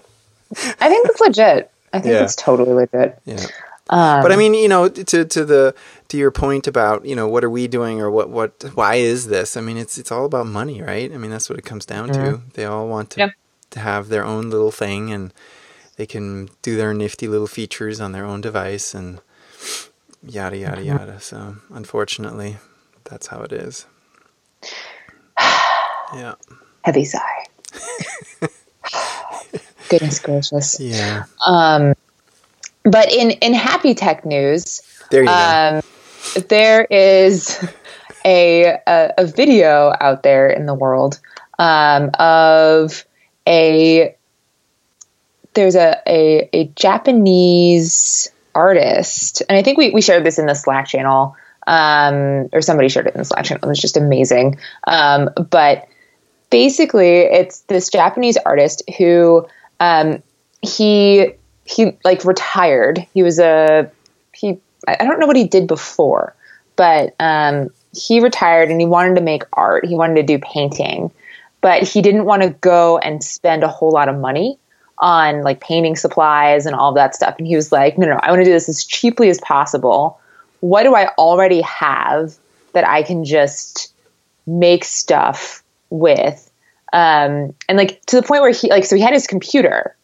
I 0.81 0.89
think 0.89 1.07
it's 1.09 1.21
legit. 1.21 1.71
I 1.93 2.01
think 2.01 2.15
Yeah. 2.15 2.25
it's 2.25 2.37
totally 2.37 2.73
legit. 2.73 3.19
yeah. 3.25 3.47
Um, 3.91 4.23
But 4.23 4.33
I 4.33 4.37
mean, 4.37 4.55
you 4.55 4.69
know, 4.69 4.89
to 4.89 5.25
to 5.27 5.45
the 5.45 5.75
to 6.09 6.17
your 6.17 6.31
point 6.31 6.67
about 6.67 7.05
you 7.05 7.15
know 7.15 7.29
what 7.29 7.45
are 7.45 7.51
we 7.51 7.69
doing 7.69 8.01
or 8.01 8.11
what 8.11 8.31
what 8.31 8.65
why 8.75 8.95
is 8.97 9.27
this? 9.27 9.57
I 9.57 9.61
mean, 9.61 9.77
it's 9.77 9.99
it's 9.99 10.11
all 10.11 10.25
about 10.25 10.47
money, 10.47 10.81
right? 10.83 11.13
I 11.13 11.19
mean, 11.19 11.31
that's 11.31 11.51
what 11.51 11.59
it 11.59 11.65
comes 11.67 11.85
down 11.85 12.09
to. 12.13 12.41
They 12.55 12.65
all 12.65 12.89
want 12.89 13.11
to 13.11 13.21
Yep. 13.21 13.31
to 13.71 13.81
have 13.81 14.09
their 14.09 14.25
own 14.25 14.49
little 14.51 14.71
thing, 14.73 15.11
and 15.13 15.33
they 15.97 16.07
can 16.07 16.49
do 16.63 16.77
their 16.77 16.95
nifty 16.95 17.29
little 17.29 17.47
features 17.47 18.01
on 18.01 18.13
their 18.13 18.25
own 18.25 18.41
device, 18.41 18.95
and 18.95 19.21
yada 20.27 20.57
yada 20.57 20.83
yada. 20.83 21.21
So, 21.21 21.57
unfortunately, 21.71 22.57
that's 23.05 23.27
how 23.29 23.43
it 23.43 23.53
is. 23.53 23.87
Yeah, 26.15 26.35
heavy 26.85 27.05
sigh. 27.05 27.47
Goodness 29.89 30.19
gracious. 30.19 30.81
yeah. 30.81 31.25
Um, 31.47 31.95
But 32.85 33.13
in 33.13 33.31
in 33.33 33.55
happy 33.55 33.95
tech 33.95 34.25
news, 34.25 34.83
There 35.11 35.23
you 35.23 35.29
go. 35.29 35.33
um, 35.35 35.83
there 36.49 36.85
is 36.85 37.59
a, 38.25 38.79
a 38.87 39.13
a 39.19 39.27
video 39.27 39.93
out 40.01 40.23
there 40.23 40.49
in 40.49 40.67
the 40.67 40.75
world 40.75 41.21
um, 41.59 42.11
of 42.19 43.05
a 43.47 44.15
there's 45.55 45.77
a, 45.77 45.97
a 46.07 46.49
a 46.53 46.65
Japanese 46.77 48.31
artist, 48.55 49.43
and 49.49 49.57
I 49.57 49.63
think 49.63 49.79
we 49.79 49.91
we 49.91 50.01
shared 50.01 50.25
this 50.25 50.39
in 50.39 50.47
the 50.47 50.55
Slack 50.55 50.87
channel, 50.89 51.37
um, 51.67 52.49
or 52.53 52.61
somebody 52.61 52.89
shared 52.89 53.07
it 53.07 53.15
in 53.15 53.19
the 53.19 53.25
Slack 53.25 53.45
channel. 53.45 53.65
It 53.65 53.69
was 53.69 53.81
just 53.81 53.97
amazing. 53.97 54.59
Um, 54.87 55.31
but 55.51 55.87
basically, 56.51 57.21
it's 57.21 57.61
this 57.63 57.89
Japanese 57.89 58.37
artist 58.39 58.83
who 58.99 59.47
um, 59.81 60.23
he 60.63 61.33
he 61.65 61.97
like 62.05 62.25
retired. 62.25 63.07
He 63.15 63.23
was 63.23 63.39
a 63.39 63.91
he. 64.33 64.59
I 64.87 65.05
don't 65.05 65.19
know 65.19 65.27
what 65.27 65.37
he 65.37 65.49
did 65.49 65.67
before, 65.67 66.35
but 66.77 67.15
um, 67.19 67.71
he 67.97 68.21
retired 68.21 68.71
and 68.71 68.81
he 68.81 68.87
wanted 68.87 69.15
to 69.15 69.23
make 69.23 69.43
art. 69.55 69.87
He 69.87 69.95
wanted 69.95 70.17
to 70.17 70.23
do 70.23 70.39
painting, 70.39 71.11
but 71.61 71.83
he 71.83 72.03
didn't 72.03 72.27
want 72.27 72.43
to 72.43 72.51
go 72.51 72.99
and 72.99 73.25
spend 73.25 73.65
a 73.65 73.69
whole 73.69 73.91
lot 73.91 74.09
of 74.09 74.19
money 74.19 74.59
on 74.99 75.43
like 75.43 75.61
painting 75.61 75.97
supplies 75.97 76.67
and 76.67 76.77
all 76.77 76.93
that 76.93 77.15
stuff. 77.15 77.35
And 77.39 77.47
he 77.47 77.57
was 77.57 77.73
like, 77.73 77.99
no, 77.99 78.07
no, 78.07 78.19
I 78.23 78.31
want 78.31 78.41
to 78.41 78.45
do 78.45 78.53
this 78.53 78.69
as 78.69 78.85
cheaply 78.85 79.29
as 79.29 79.41
possible. 79.41 80.21
What 80.61 80.85
do 80.85 80.95
I 80.95 81.09
already 81.19 81.63
have 81.63 82.37
that 82.73 82.87
I 82.87 83.03
can 83.03 83.25
just 83.25 83.93
make 84.47 84.85
stuff 84.85 85.63
with? 85.91 86.51
Um, 86.95 87.53
and 87.69 87.77
like 87.77 88.01
to 88.07 88.17
the 88.17 88.23
point 88.23 88.43
where 88.43 88.53
he 88.53 88.71
like, 88.71 88.85
so 88.85 88.95
he 88.95 89.03
had 89.03 89.13
his 89.13 89.27
computer, 89.27 89.97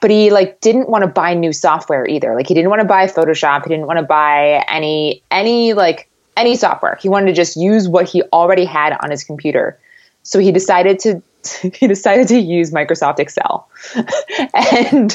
but 0.00 0.10
he 0.10 0.30
like 0.30 0.62
didn't 0.62 0.88
want 0.88 1.02
to 1.02 1.08
buy 1.08 1.34
new 1.34 1.52
software 1.52 2.08
either. 2.08 2.34
Like 2.34 2.48
he 2.48 2.54
didn't 2.54 2.70
want 2.70 2.80
to 2.80 2.88
buy 2.88 3.06
Photoshop. 3.06 3.64
He 3.64 3.68
didn't 3.68 3.86
want 3.86 3.98
to 3.98 4.04
buy 4.04 4.64
any, 4.66 5.22
any 5.30 5.74
like 5.74 6.08
any 6.38 6.56
software. 6.56 6.96
He 7.02 7.10
wanted 7.10 7.26
to 7.26 7.32
just 7.34 7.54
use 7.56 7.86
what 7.86 8.08
he 8.08 8.22
already 8.32 8.64
had 8.64 8.96
on 9.02 9.10
his 9.10 9.24
computer. 9.24 9.78
So 10.22 10.38
he 10.38 10.50
decided 10.50 10.98
to 11.00 11.22
he 11.74 11.86
decided 11.86 12.28
to 12.28 12.38
use 12.38 12.70
Microsoft 12.70 13.18
Excel, 13.18 13.68
and 14.54 15.14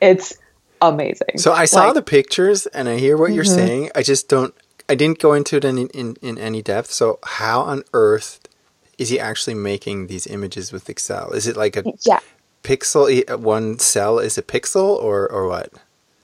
it's 0.00 0.36
amazing. 0.80 1.36
So 1.36 1.52
I 1.52 1.66
saw 1.66 1.86
Like, 1.86 1.94
the 1.94 2.02
pictures 2.02 2.66
and 2.66 2.88
I 2.88 2.96
hear 2.96 3.16
what 3.16 3.32
you're 3.32 3.44
saying. 3.44 3.90
I 3.94 4.02
just 4.02 4.28
don't. 4.28 4.54
I 4.88 4.94
didn't 4.94 5.18
go 5.18 5.32
into 5.34 5.56
it 5.56 5.64
in, 5.64 5.78
in 5.88 6.16
in 6.22 6.38
any 6.38 6.62
depth. 6.62 6.90
So 6.90 7.18
how 7.24 7.60
on 7.60 7.82
earth 7.92 8.40
is 8.98 9.08
he 9.08 9.20
actually 9.20 9.54
making 9.54 10.06
these 10.06 10.26
images 10.26 10.72
with 10.72 10.88
Excel? 10.88 11.32
Is 11.32 11.46
it 11.46 11.56
like 11.56 11.76
a 11.76 11.84
yeah. 12.06 12.20
pixel, 12.62 13.38
one 13.38 13.78
cell 13.78 14.18
is 14.18 14.38
a 14.38 14.42
pixel, 14.42 14.96
or 15.02 15.30
or 15.30 15.46
what? 15.48 15.72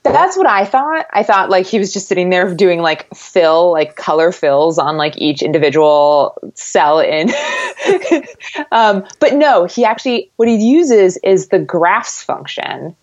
That's 0.03 0.35
what 0.35 0.47
I 0.47 0.65
thought. 0.65 1.05
I 1.13 1.23
thought 1.23 1.49
like 1.49 1.65
he 1.65 1.79
was 1.79 1.93
just 1.93 2.09
sitting 2.09 2.29
there 2.29 2.53
doing 2.53 2.81
like 2.81 3.07
fill, 3.15 3.71
like 3.71 3.95
color 3.95 4.33
fills 4.33 4.77
on 4.77 4.97
like 4.97 5.17
each 5.17 5.41
individual 5.41 6.37
cell 6.55 6.99
in. 6.99 7.29
um, 8.73 9.05
but 9.19 9.33
no, 9.33 9.63
he 9.63 9.85
actually, 9.85 10.29
what 10.35 10.49
he 10.49 10.57
uses 10.57 11.17
is 11.23 11.47
the 11.47 11.59
graphs 11.59 12.21
function 12.21 12.93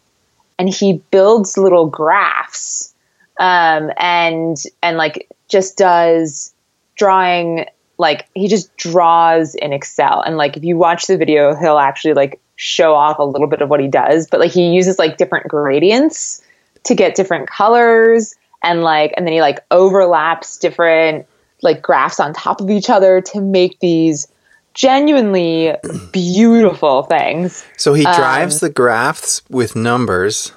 and 0.58 0.68
he 0.68 1.02
builds 1.10 1.56
little 1.56 1.86
graphs 1.86 2.92
um, 3.38 3.90
and, 3.96 4.58
and 4.82 4.98
like 4.98 5.26
just 5.48 5.78
does 5.78 6.52
drawing, 6.96 7.64
like 8.00 8.26
he 8.34 8.48
just 8.48 8.74
draws 8.76 9.54
in 9.54 9.72
Excel. 9.72 10.22
And 10.22 10.36
like 10.36 10.56
if 10.56 10.64
you 10.64 10.76
watch 10.76 11.06
the 11.06 11.16
video, 11.16 11.54
he'll 11.54 11.78
actually 11.78 12.14
like 12.14 12.40
show 12.56 12.94
off 12.94 13.18
a 13.18 13.24
little 13.24 13.46
bit 13.46 13.60
of 13.60 13.68
what 13.68 13.80
he 13.80 13.88
does, 13.88 14.26
but 14.28 14.40
like 14.40 14.50
he 14.50 14.70
uses 14.70 14.98
like 14.98 15.18
different 15.18 15.48
gradients 15.48 16.42
to 16.84 16.94
get 16.94 17.14
different 17.14 17.48
colors 17.48 18.34
and 18.62 18.82
like 18.82 19.12
and 19.16 19.26
then 19.26 19.34
he 19.34 19.40
like 19.40 19.60
overlaps 19.70 20.56
different 20.58 21.26
like 21.62 21.82
graphs 21.82 22.18
on 22.18 22.32
top 22.32 22.60
of 22.60 22.70
each 22.70 22.88
other 22.88 23.20
to 23.20 23.40
make 23.40 23.78
these 23.80 24.26
genuinely 24.72 25.74
beautiful 26.12 27.02
things. 27.02 27.64
So 27.76 27.92
he 27.92 28.04
drives 28.04 28.62
um, 28.62 28.68
the 28.68 28.72
graphs 28.72 29.42
with 29.50 29.76
numbers. 29.76 30.52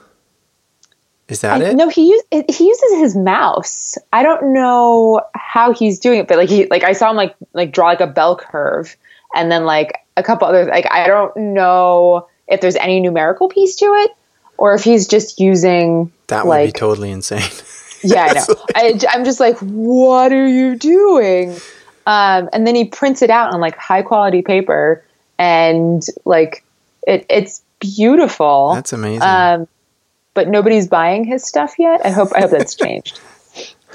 Is 1.29 1.41
that 1.41 1.61
I, 1.61 1.65
it? 1.65 1.75
No, 1.75 1.89
he 1.89 2.09
use, 2.09 2.23
he 2.31 2.67
uses 2.67 2.99
his 2.99 3.15
mouse. 3.15 3.97
I 4.11 4.23
don't 4.23 4.53
know 4.53 5.21
how 5.35 5.73
he's 5.73 5.99
doing 5.99 6.19
it, 6.19 6.27
but 6.27 6.37
like 6.37 6.49
he 6.49 6.67
like 6.67 6.83
I 6.83 6.93
saw 6.93 7.09
him 7.09 7.15
like 7.15 7.35
like 7.53 7.71
draw 7.71 7.87
like 7.87 8.01
a 8.01 8.07
bell 8.07 8.35
curve 8.35 8.95
and 9.33 9.51
then 9.51 9.65
like 9.65 9.99
a 10.17 10.23
couple 10.23 10.47
other 10.47 10.65
like 10.65 10.91
I 10.91 11.07
don't 11.07 11.35
know 11.35 12.27
if 12.47 12.61
there's 12.61 12.75
any 12.75 12.99
numerical 12.99 13.47
piece 13.47 13.77
to 13.77 13.85
it 13.85 14.11
or 14.57 14.75
if 14.75 14.83
he's 14.83 15.07
just 15.07 15.39
using 15.39 16.11
that 16.27 16.45
would 16.45 16.51
like, 16.51 16.73
be 16.73 16.79
totally 16.79 17.11
insane. 17.11 17.41
yeah, 18.03 18.25
I 18.25 18.33
know. 18.33 18.65
I, 18.75 18.99
I'm 19.09 19.25
just 19.25 19.39
like, 19.39 19.57
what 19.59 20.31
are 20.31 20.47
you 20.47 20.75
doing? 20.75 21.51
Um, 22.05 22.49
and 22.51 22.67
then 22.67 22.75
he 22.75 22.85
prints 22.85 23.21
it 23.21 23.29
out 23.29 23.53
on 23.53 23.61
like 23.61 23.77
high 23.77 24.01
quality 24.01 24.41
paper, 24.41 25.03
and 25.37 26.05
like 26.25 26.65
it, 27.07 27.25
it's 27.29 27.61
beautiful. 27.79 28.73
That's 28.75 28.93
amazing. 28.93 29.21
Um, 29.21 29.67
but 30.33 30.47
nobody's 30.47 30.87
buying 30.87 31.23
his 31.23 31.43
stuff 31.43 31.75
yet. 31.77 32.05
I 32.05 32.09
hope 32.09 32.29
I 32.35 32.41
hope 32.41 32.51
that's 32.51 32.75
changed. 32.75 33.19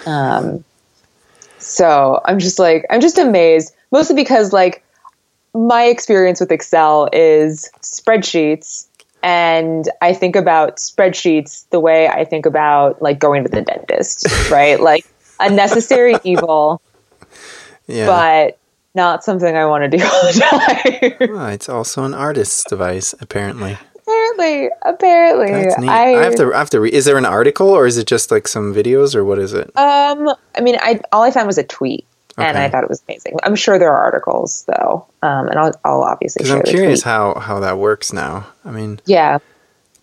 Um, 0.07 0.65
so 1.59 2.21
I'm 2.25 2.39
just 2.39 2.61
like 2.61 2.87
I'm 2.89 3.01
just 3.01 3.19
amazed, 3.19 3.75
mostly 3.91 4.15
because 4.15 4.53
like 4.53 4.85
my 5.53 5.85
experience 5.85 6.39
with 6.39 6.53
Excel 6.53 7.09
is 7.13 7.69
spreadsheets 7.83 8.87
and 9.23 9.89
I 10.01 10.13
think 10.13 10.37
about 10.37 10.77
spreadsheets 10.77 11.69
the 11.71 11.81
way 11.81 12.09
I 12.09 12.25
think 12.25 12.47
about 12.47 13.03
like 13.03 13.19
going 13.19 13.43
to 13.43 13.51
the 13.51 13.63
dentist, 13.63 14.27
right? 14.51 14.79
like 14.79 15.05
a 15.41 15.51
necessary 15.51 16.15
evil, 16.25 16.81
yeah. 17.87 18.07
but 18.07 18.59
not 18.95 19.25
something 19.25 19.57
I 19.57 19.67
want 19.67 19.91
to 19.91 19.97
do 19.97 20.05
all 20.05 20.23
the 20.23 21.19
time. 21.21 21.35
Well, 21.35 21.49
it's 21.49 21.69
also 21.69 22.05
an 22.05 22.15
artist's 22.15 22.65
device, 22.65 23.15
apparently. 23.21 23.79
Apparently, 24.39 25.51
apparently. 25.51 25.89
I, 25.89 26.15
I 26.15 26.25
have 26.25 26.37
to. 26.37 26.55
I 26.55 26.59
have 26.59 26.71
to. 26.71 26.81
Re- 26.81 26.93
is 26.93 27.05
there 27.05 27.17
an 27.19 27.27
article, 27.27 27.69
or 27.69 27.87
is 27.87 27.99
it 27.99 28.07
just 28.07 28.31
like 28.31 28.49
some 28.49 28.75
videos, 28.75 29.15
or 29.15 29.25
what 29.25 29.39
is 29.39 29.53
it? 29.53 29.77
Um, 29.77 30.29
I 30.57 30.61
mean, 30.61 30.77
I 30.81 31.01
all 31.13 31.23
I 31.23 31.31
found 31.31 31.47
was 31.47 31.59
a 31.59 31.65
tweet 31.65 32.07
and 32.39 32.59
I 32.59 32.69
thought 32.69 32.85
it 32.85 32.89
was 32.89 33.03
amazing. 33.09 33.37
I'm 33.43 33.57
sure 33.57 33.79
there 33.79 33.91
are 33.91 34.05
articles 34.05 34.65
though, 34.67 35.07
um, 35.23 35.49
and 35.49 35.59
I'll, 35.59 35.73
I'll 35.85 36.03
obviously. 36.03 36.49
I'm 36.51 36.63
curious 36.63 37.03
how 37.03 37.35
how 37.35 37.61
that 37.61 37.79
works 37.79 38.13
now. 38.13 38.47
I 38.65 38.71
mean, 38.71 39.01
yeah, 39.07 39.39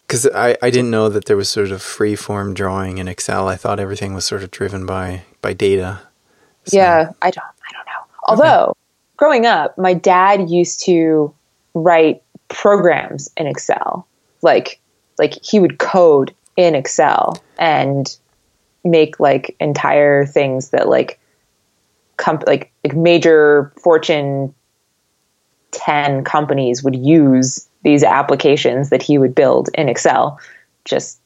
because 0.07 0.27
I 0.27 0.57
I 0.61 0.69
didn't 0.69 0.91
know 0.91 1.09
that 1.09 1.25
there 1.25 1.37
was 1.37 1.49
sort 1.49 1.71
of 1.71 1.81
free 1.81 2.15
form 2.15 2.53
drawing 2.53 2.97
in 2.97 3.07
Excel. 3.07 3.47
I 3.47 3.55
thought 3.55 3.79
everything 3.79 4.13
was 4.13 4.25
sort 4.25 4.43
of 4.43 4.51
driven 4.51 4.85
by 4.85 5.23
by 5.41 5.53
data. 5.53 6.01
So. 6.65 6.77
Yeah, 6.77 7.11
I 7.21 7.31
don't 7.31 7.43
I 7.45 7.73
don't 7.73 7.85
know. 7.85 8.15
Although 8.27 8.65
okay. 8.69 8.79
growing 9.17 9.45
up, 9.45 9.77
my 9.77 9.93
dad 9.93 10.49
used 10.49 10.83
to 10.85 11.33
write 11.73 12.21
programs 12.49 13.29
in 13.37 13.47
Excel, 13.47 14.07
like 14.45 14.79
like 15.19 15.33
he 15.43 15.59
would 15.59 15.79
code 15.79 16.33
in 16.55 16.75
Excel 16.75 17.43
and 17.57 18.15
make 18.85 19.19
like 19.19 19.55
entire 19.59 20.25
things 20.25 20.69
that 20.69 20.87
like 20.87 21.19
comp- 22.15 22.47
like 22.47 22.71
like 22.85 22.95
major 22.95 23.73
Fortune 23.81 24.53
10 25.71 26.23
companies 26.23 26.83
would 26.83 26.95
use 26.95 27.67
these 27.83 28.03
applications 28.03 28.89
that 28.89 29.01
he 29.01 29.17
would 29.17 29.35
build 29.35 29.69
in 29.73 29.89
Excel. 29.89 30.39
Just 30.85 31.19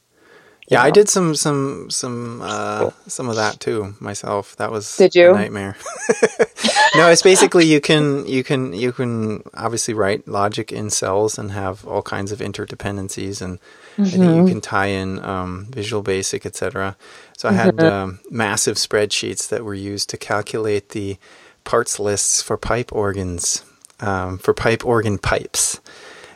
yeah, 0.70 0.80
know. 0.80 0.86
I 0.86 0.92
did 0.92 1.10
some 1.10 1.36
some 1.36 1.90
some 1.90 2.42
uh, 2.44 2.92
some 3.08 3.28
of 3.28 3.36
that 3.36 3.60
too 3.60 3.96
myself. 4.00 4.56
That 4.58 4.72
was 4.72 4.98
did 4.98 5.16
you 5.16 5.34
nightmare. 5.34 5.76
no, 6.96 7.10
it's 7.10 7.24
basically 7.24 7.66
you 7.66 7.82
can 7.82 8.28
you 8.28 8.44
can 8.44 8.74
you 8.74 8.92
can 8.92 9.44
obviously 9.56 9.94
write 9.94 10.28
logic 10.28 10.72
in 10.72 10.90
cells 10.90 11.38
and 11.40 11.52
have 11.52 11.86
all 11.88 12.04
kinds 12.04 12.32
of 12.32 12.40
interdependencies 12.40 13.42
and 13.42 13.60
mm-hmm. 13.98 14.22
and 14.22 14.36
you 14.38 14.54
can 14.54 14.62
tie 14.62 14.88
in 14.88 15.24
um, 15.26 15.66
Visual 15.72 16.04
Basic, 16.04 16.46
etc. 16.46 16.96
So 17.36 17.50
I 17.50 17.54
had 17.54 17.78
mm-hmm. 17.78 17.94
um, 17.94 18.20
massive 18.30 18.78
spreadsheets 18.78 19.50
that 19.50 19.64
were 19.64 19.74
used 19.74 20.10
to 20.12 20.18
calculate 20.18 20.90
the 20.90 21.18
parts 21.64 22.00
lists 22.00 22.42
for 22.42 22.58
pipe 22.58 22.94
organs, 22.94 23.64
um, 24.02 24.38
for 24.38 24.54
pipe 24.54 24.86
organ 24.86 25.18
pipes. 25.18 25.80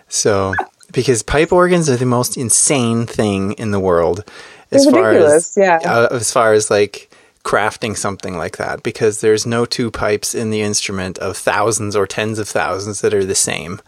So 0.07 0.53
because 0.93 1.21
pipe 1.23 1.51
organs 1.51 1.89
are 1.89 1.97
the 1.97 2.05
most 2.05 2.37
insane 2.37 3.05
thing 3.05 3.51
in 3.53 3.71
the 3.71 3.79
world, 3.79 4.23
as 4.71 4.85
They're 4.85 4.93
far 4.93 5.09
ridiculous. 5.09 5.57
as 5.57 5.61
yeah, 5.61 5.79
uh, 5.83 6.07
as 6.11 6.31
far 6.31 6.53
as 6.53 6.71
like 6.71 7.13
crafting 7.43 7.97
something 7.97 8.37
like 8.37 8.55
that 8.55 8.83
because 8.83 9.19
there's 9.19 9.45
no 9.45 9.65
two 9.65 9.91
pipes 9.91 10.33
in 10.33 10.49
the 10.49 10.61
instrument 10.61 11.19
of 11.19 11.35
thousands 11.35 11.93
or 11.93 12.07
tens 12.07 12.39
of 12.39 12.47
thousands 12.47 13.01
that 13.01 13.13
are 13.13 13.25
the 13.25 13.35
same 13.35 13.81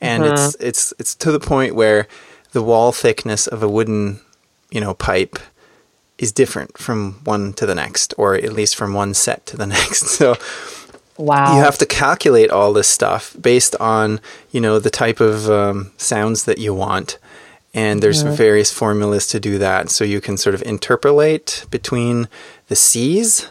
and 0.00 0.24
mm-hmm. 0.24 0.32
it's 0.32 0.56
it's 0.60 0.94
it's 0.98 1.14
to 1.16 1.32
the 1.32 1.40
point 1.40 1.74
where 1.74 2.06
the 2.52 2.62
wall 2.62 2.92
thickness 2.92 3.46
of 3.46 3.62
a 3.62 3.68
wooden, 3.68 4.20
you 4.70 4.80
know, 4.80 4.94
pipe 4.94 5.38
is 6.18 6.30
different 6.30 6.78
from 6.78 7.20
one 7.24 7.52
to 7.54 7.66
the 7.66 7.74
next, 7.74 8.14
or 8.16 8.34
at 8.36 8.52
least 8.52 8.76
from 8.76 8.94
one 8.94 9.12
set 9.12 9.44
to 9.46 9.56
the 9.56 9.66
next. 9.78 10.06
So, 10.06 10.36
wow, 11.16 11.56
you 11.56 11.62
have 11.62 11.78
to 11.78 11.86
calculate 11.86 12.50
all 12.50 12.72
this 12.72 12.88
stuff 12.88 13.36
based 13.40 13.76
on 13.76 14.20
you 14.50 14.60
know 14.60 14.78
the 14.78 14.90
type 14.90 15.20
of 15.20 15.50
um, 15.50 15.92
sounds 15.96 16.44
that 16.44 16.58
you 16.58 16.74
want, 16.74 17.18
and 17.72 18.02
there's 18.02 18.24
mm-hmm. 18.24 18.34
various 18.34 18.72
formulas 18.72 19.26
to 19.28 19.40
do 19.40 19.58
that. 19.58 19.90
So 19.90 20.04
you 20.04 20.20
can 20.20 20.36
sort 20.36 20.54
of 20.54 20.62
interpolate 20.62 21.66
between 21.70 22.28
the 22.68 22.76
C's. 22.76 23.50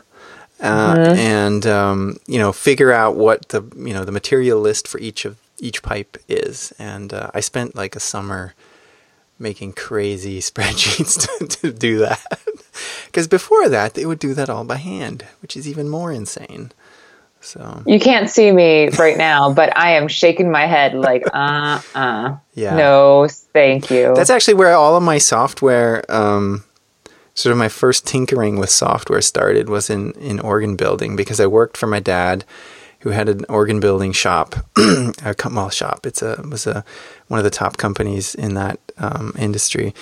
Uh, 0.60 0.96
mm-hmm. 0.96 1.17
and 1.17 1.67
um, 1.67 2.17
you 2.25 2.39
know 2.39 2.53
figure 2.53 2.93
out 2.93 3.17
what 3.17 3.50
the 3.50 3.62
you 3.75 3.93
know 3.93 4.05
the 4.05 4.13
material 4.13 4.62
list 4.62 4.88
for 4.88 4.98
each 5.00 5.25
of 5.25 5.38
each 5.60 5.84
pipe 5.84 6.17
is 6.29 6.74
and 6.79 7.13
uh, 7.13 7.29
i 7.34 7.39
spent 7.39 7.75
like 7.75 7.96
a 7.96 8.00
summer 8.00 8.53
making 9.39 9.74
crazy 9.74 10.39
spreadsheets 10.51 11.38
to, 11.39 11.48
to 11.48 11.72
do 11.72 12.00
that. 12.00 12.39
Because 13.05 13.27
before 13.27 13.70
that, 13.70 13.93
they 13.93 14.08
would 14.08 14.17
do 14.17 14.34
that 14.34 14.50
all 14.50 14.63
by 14.63 14.77
hand, 14.77 15.25
which 15.43 15.55
is 15.55 15.67
even 15.67 15.88
more 15.88 16.12
insane. 16.12 16.72
So 17.43 17.83
you 17.85 18.00
can't 18.00 18.29
see 18.29 18.51
me 18.51 18.88
right 18.89 19.17
now, 19.17 19.53
but 19.53 19.77
I 19.77 19.91
am 19.91 20.07
shaking 20.07 20.50
my 20.50 20.65
head 20.65 20.93
like, 20.95 21.23
uh, 21.33 21.81
uh, 21.93 22.38
yeah, 22.53 22.75
no, 22.75 23.27
thank 23.29 23.91
you. 23.91 24.13
That's 24.15 24.29
actually 24.29 24.53
where 24.53 24.73
all 24.73 24.95
of 24.95 25.03
my 25.03 25.17
software, 25.17 26.09
um, 26.09 26.63
sort 27.35 27.51
of 27.51 27.57
my 27.57 27.67
first 27.67 28.07
tinkering 28.07 28.59
with 28.59 28.69
software 28.69 29.21
started 29.21 29.67
was 29.67 29.89
in 29.89 30.13
in 30.13 30.39
organ 30.39 30.77
building 30.77 31.17
because 31.17 31.41
I 31.41 31.47
worked 31.47 31.75
for 31.75 31.88
my 31.88 32.00
dad 32.00 32.45
who 33.03 33.09
had 33.09 33.27
an 33.27 33.43
organ 33.50 33.81
building 33.81 34.13
shop, 34.13 34.55
a 34.77 35.35
well 35.51 35.69
shop. 35.69 36.05
It's 36.05 36.21
a 36.21 36.41
was 36.50 36.65
a 36.65 36.85
one 37.27 37.39
of 37.39 37.43
the 37.43 37.50
top 37.50 37.75
companies 37.75 38.33
in 38.33 38.53
that 38.53 38.79
um, 38.97 39.33
industry, 39.38 39.93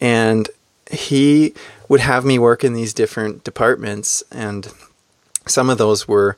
and 0.00 0.50
he 0.90 1.54
would 1.88 2.00
have 2.00 2.24
me 2.24 2.40
work 2.40 2.64
in 2.64 2.74
these 2.74 2.92
different 2.92 3.44
departments, 3.44 4.24
and 4.32 4.72
some 5.46 5.70
of 5.70 5.78
those 5.78 6.08
were 6.08 6.36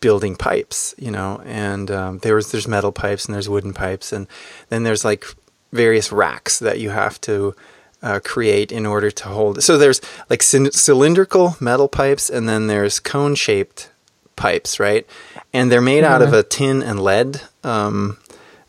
building 0.00 0.36
pipes, 0.36 0.94
you 0.98 1.10
know, 1.10 1.42
and 1.44 1.90
um, 1.90 2.18
there 2.18 2.34
was 2.34 2.52
there's 2.52 2.68
metal 2.68 2.92
pipes 2.92 3.26
and 3.26 3.34
there's 3.34 3.48
wooden 3.48 3.72
pipes, 3.72 4.12
and 4.12 4.26
then 4.68 4.82
there's 4.82 5.04
like 5.04 5.24
various 5.72 6.12
racks 6.12 6.58
that 6.58 6.78
you 6.78 6.90
have 6.90 7.20
to. 7.22 7.54
Uh, 8.02 8.20
create 8.20 8.70
in 8.70 8.84
order 8.84 9.10
to 9.10 9.24
hold. 9.24 9.62
So 9.62 9.78
there's 9.78 10.02
like 10.28 10.42
c- 10.42 10.70
cylindrical 10.70 11.56
metal 11.60 11.88
pipes, 11.88 12.28
and 12.28 12.46
then 12.46 12.66
there's 12.66 13.00
cone 13.00 13.34
shaped 13.34 13.88
pipes, 14.36 14.78
right? 14.78 15.06
And 15.52 15.72
they're 15.72 15.80
made 15.80 16.04
mm-hmm. 16.04 16.12
out 16.12 16.22
of 16.22 16.28
mm-hmm. 16.28 16.36
a 16.36 16.42
tin 16.42 16.82
and 16.82 17.00
lead. 17.00 17.40
Um, 17.64 18.18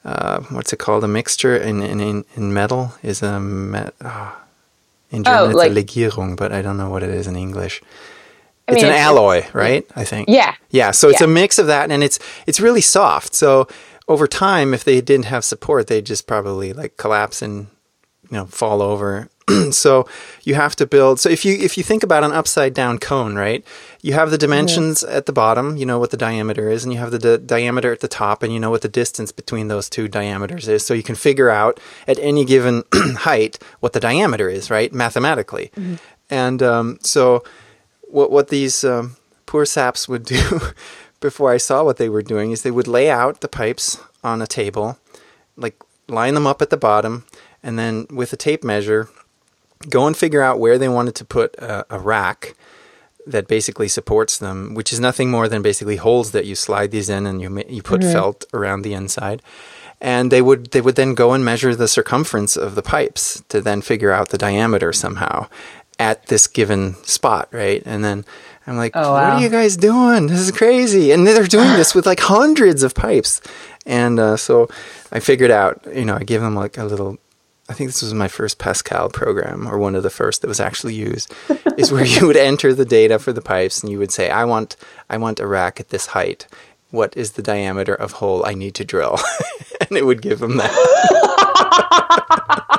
uh, 0.03 0.39
what's 0.49 0.71
it 0.71 0.79
called? 0.79 1.03
A 1.03 1.07
mixture 1.07 1.55
in 1.55 1.81
in, 1.81 2.25
in 2.35 2.53
metal 2.53 2.93
is 3.03 3.21
a 3.21 3.39
met, 3.39 3.93
oh, 4.01 4.41
in 5.11 5.23
German 5.23 5.39
oh, 5.39 5.45
it's 5.47 5.55
like, 5.55 5.71
a 5.71 5.75
Legierung, 5.75 6.37
but 6.37 6.51
I 6.51 6.61
don't 6.61 6.77
know 6.77 6.89
what 6.89 7.03
it 7.03 7.09
is 7.09 7.27
in 7.27 7.35
English. 7.35 7.81
I 8.67 8.73
it's 8.73 8.81
mean, 8.81 8.91
an 8.91 8.97
it's, 8.97 9.01
alloy, 9.01 9.45
right? 9.53 9.85
I 9.95 10.03
think. 10.03 10.27
Yeah. 10.29 10.55
Yeah. 10.71 10.91
So 10.91 11.09
it's 11.09 11.21
yeah. 11.21 11.25
a 11.25 11.29
mix 11.29 11.57
of 11.57 11.67
that, 11.67 11.89
and 11.89 12.03
it's 12.03 12.19
it's 12.45 12.59
really 12.59 12.81
soft. 12.81 13.33
So 13.33 13.67
over 14.07 14.27
time, 14.27 14.73
if 14.73 14.83
they 14.83 14.99
didn't 15.01 15.25
have 15.25 15.45
support, 15.45 15.87
they'd 15.87 16.05
just 16.05 16.27
probably 16.27 16.73
like 16.73 16.97
collapse 16.97 17.41
and 17.41 17.67
you 18.29 18.37
know 18.37 18.45
fall 18.45 18.81
over. 18.81 19.29
so 19.71 20.07
you 20.43 20.55
have 20.55 20.75
to 20.75 20.85
build. 20.85 21.19
So 21.19 21.29
if 21.29 21.45
you 21.45 21.57
if 21.57 21.77
you 21.77 21.83
think 21.83 22.03
about 22.03 22.23
an 22.23 22.33
upside 22.33 22.73
down 22.73 22.97
cone, 22.99 23.35
right? 23.35 23.65
You 24.01 24.13
have 24.13 24.31
the 24.31 24.37
dimensions 24.37 25.03
at 25.03 25.25
the 25.25 25.33
bottom. 25.33 25.77
You 25.77 25.85
know 25.85 25.99
what 25.99 26.11
the 26.11 26.17
diameter 26.17 26.69
is, 26.69 26.83
and 26.83 26.91
you 26.91 26.99
have 26.99 27.11
the 27.11 27.19
di- 27.19 27.37
diameter 27.37 27.91
at 27.93 28.01
the 28.01 28.07
top, 28.07 28.43
and 28.43 28.53
you 28.53 28.59
know 28.59 28.69
what 28.69 28.81
the 28.81 28.89
distance 28.89 29.31
between 29.31 29.69
those 29.69 29.89
two 29.89 30.07
diameters 30.07 30.67
is. 30.67 30.85
So 30.85 30.93
you 30.93 31.03
can 31.03 31.15
figure 31.15 31.49
out 31.49 31.79
at 32.07 32.19
any 32.19 32.43
given 32.43 32.83
height 32.93 33.59
what 33.79 33.93
the 33.93 34.01
diameter 34.01 34.49
is, 34.49 34.69
right? 34.69 34.91
Mathematically, 34.93 35.71
and 36.29 36.61
um, 36.61 36.99
so 37.01 37.43
what 38.09 38.31
what 38.31 38.49
these 38.49 38.83
um, 38.83 39.15
poor 39.45 39.65
saps 39.65 40.07
would 40.07 40.25
do 40.25 40.59
before 41.19 41.51
I 41.51 41.57
saw 41.57 41.83
what 41.83 41.97
they 41.97 42.09
were 42.09 42.21
doing 42.21 42.51
is 42.51 42.61
they 42.61 42.71
would 42.71 42.87
lay 42.87 43.09
out 43.09 43.41
the 43.41 43.47
pipes 43.47 43.99
on 44.23 44.41
a 44.41 44.47
table, 44.47 44.97
like 45.55 45.75
line 46.07 46.33
them 46.33 46.47
up 46.47 46.61
at 46.61 46.69
the 46.69 46.77
bottom, 46.77 47.25
and 47.63 47.77
then 47.77 48.07
with 48.11 48.31
a 48.33 48.37
tape 48.37 48.63
measure, 48.63 49.09
go 49.89 50.07
and 50.07 50.15
figure 50.15 50.41
out 50.41 50.59
where 50.59 50.77
they 50.77 50.89
wanted 50.89 51.15
to 51.15 51.25
put 51.25 51.55
a, 51.55 51.85
a 51.89 51.99
rack 51.99 52.55
that 53.25 53.47
basically 53.47 53.89
supports 53.89 54.37
them, 54.37 54.73
which 54.73 54.93
is 54.93 54.99
nothing 54.99 55.29
more 55.29 55.49
than 55.49 55.61
basically 55.61 55.97
holes 55.97 56.31
that 56.31 56.45
you 56.45 56.55
slide 56.55 56.91
these 56.91 57.09
in 57.09 57.25
and 57.25 57.41
you 57.41 57.63
you 57.67 57.81
put 57.83 58.01
felt 58.01 58.45
around 58.53 58.83
the 58.83 58.93
inside. 58.93 59.41
And 59.99 60.31
they 60.31 60.41
would 60.41 60.71
they 60.71 60.81
would 60.81 60.95
then 60.95 61.15
go 61.15 61.33
and 61.33 61.43
measure 61.43 61.75
the 61.75 61.87
circumference 61.87 62.55
of 62.55 62.75
the 62.75 62.83
pipes 62.83 63.43
to 63.49 63.59
then 63.61 63.81
figure 63.81 64.11
out 64.11 64.29
the 64.29 64.37
diameter 64.37 64.93
somehow 64.93 65.47
at 65.99 66.27
this 66.27 66.47
given 66.47 66.95
spot, 67.03 67.49
right? 67.51 67.81
And 67.85 68.03
then 68.03 68.25
I'm 68.65 68.77
like, 68.77 68.91
Oh, 68.95 69.13
what 69.13 69.23
are 69.23 69.39
you 69.41 69.49
guys 69.49 69.77
doing? 69.77 70.27
This 70.27 70.39
is 70.39 70.51
crazy. 70.51 71.11
And 71.11 71.25
they're 71.25 71.45
doing 71.45 71.73
this 71.73 71.95
with 71.95 72.05
like 72.05 72.19
hundreds 72.19 72.83
of 72.83 72.93
pipes. 72.93 73.41
And 73.85 74.19
uh, 74.19 74.37
so 74.37 74.67
I 75.11 75.19
figured 75.19 75.51
out, 75.51 75.81
you 75.93 76.05
know, 76.05 76.15
I 76.15 76.23
gave 76.23 76.41
them 76.41 76.55
like 76.55 76.77
a 76.77 76.83
little, 76.83 77.17
I 77.69 77.73
think 77.73 77.89
this 77.89 78.01
was 78.01 78.13
my 78.13 78.27
first 78.27 78.59
Pascal 78.59 79.09
program 79.09 79.67
or 79.67 79.77
one 79.77 79.95
of 79.95 80.03
the 80.03 80.09
first 80.09 80.41
that 80.41 80.47
was 80.47 80.59
actually 80.59 80.95
used, 80.95 81.33
is 81.77 81.91
where 81.91 82.05
you 82.05 82.27
would 82.27 82.37
enter 82.37 82.73
the 82.73 82.85
data 82.85 83.17
for 83.19 83.31
the 83.33 83.41
pipes 83.41 83.81
and 83.81 83.91
you 83.91 83.97
would 83.99 84.11
say, 84.11 84.29
I 84.29 84.45
want, 84.45 84.75
I 85.09 85.17
want 85.17 85.39
a 85.39 85.47
rack 85.47 85.79
at 85.79 85.89
this 85.89 86.07
height. 86.07 86.47
What 86.89 87.15
is 87.17 87.33
the 87.33 87.41
diameter 87.41 87.95
of 87.95 88.13
hole 88.13 88.45
I 88.45 88.53
need 88.53 88.75
to 88.75 88.85
drill? 88.85 89.19
and 89.81 89.97
it 89.97 90.05
would 90.05 90.21
give 90.21 90.39
them 90.39 90.57
that. 90.57 90.73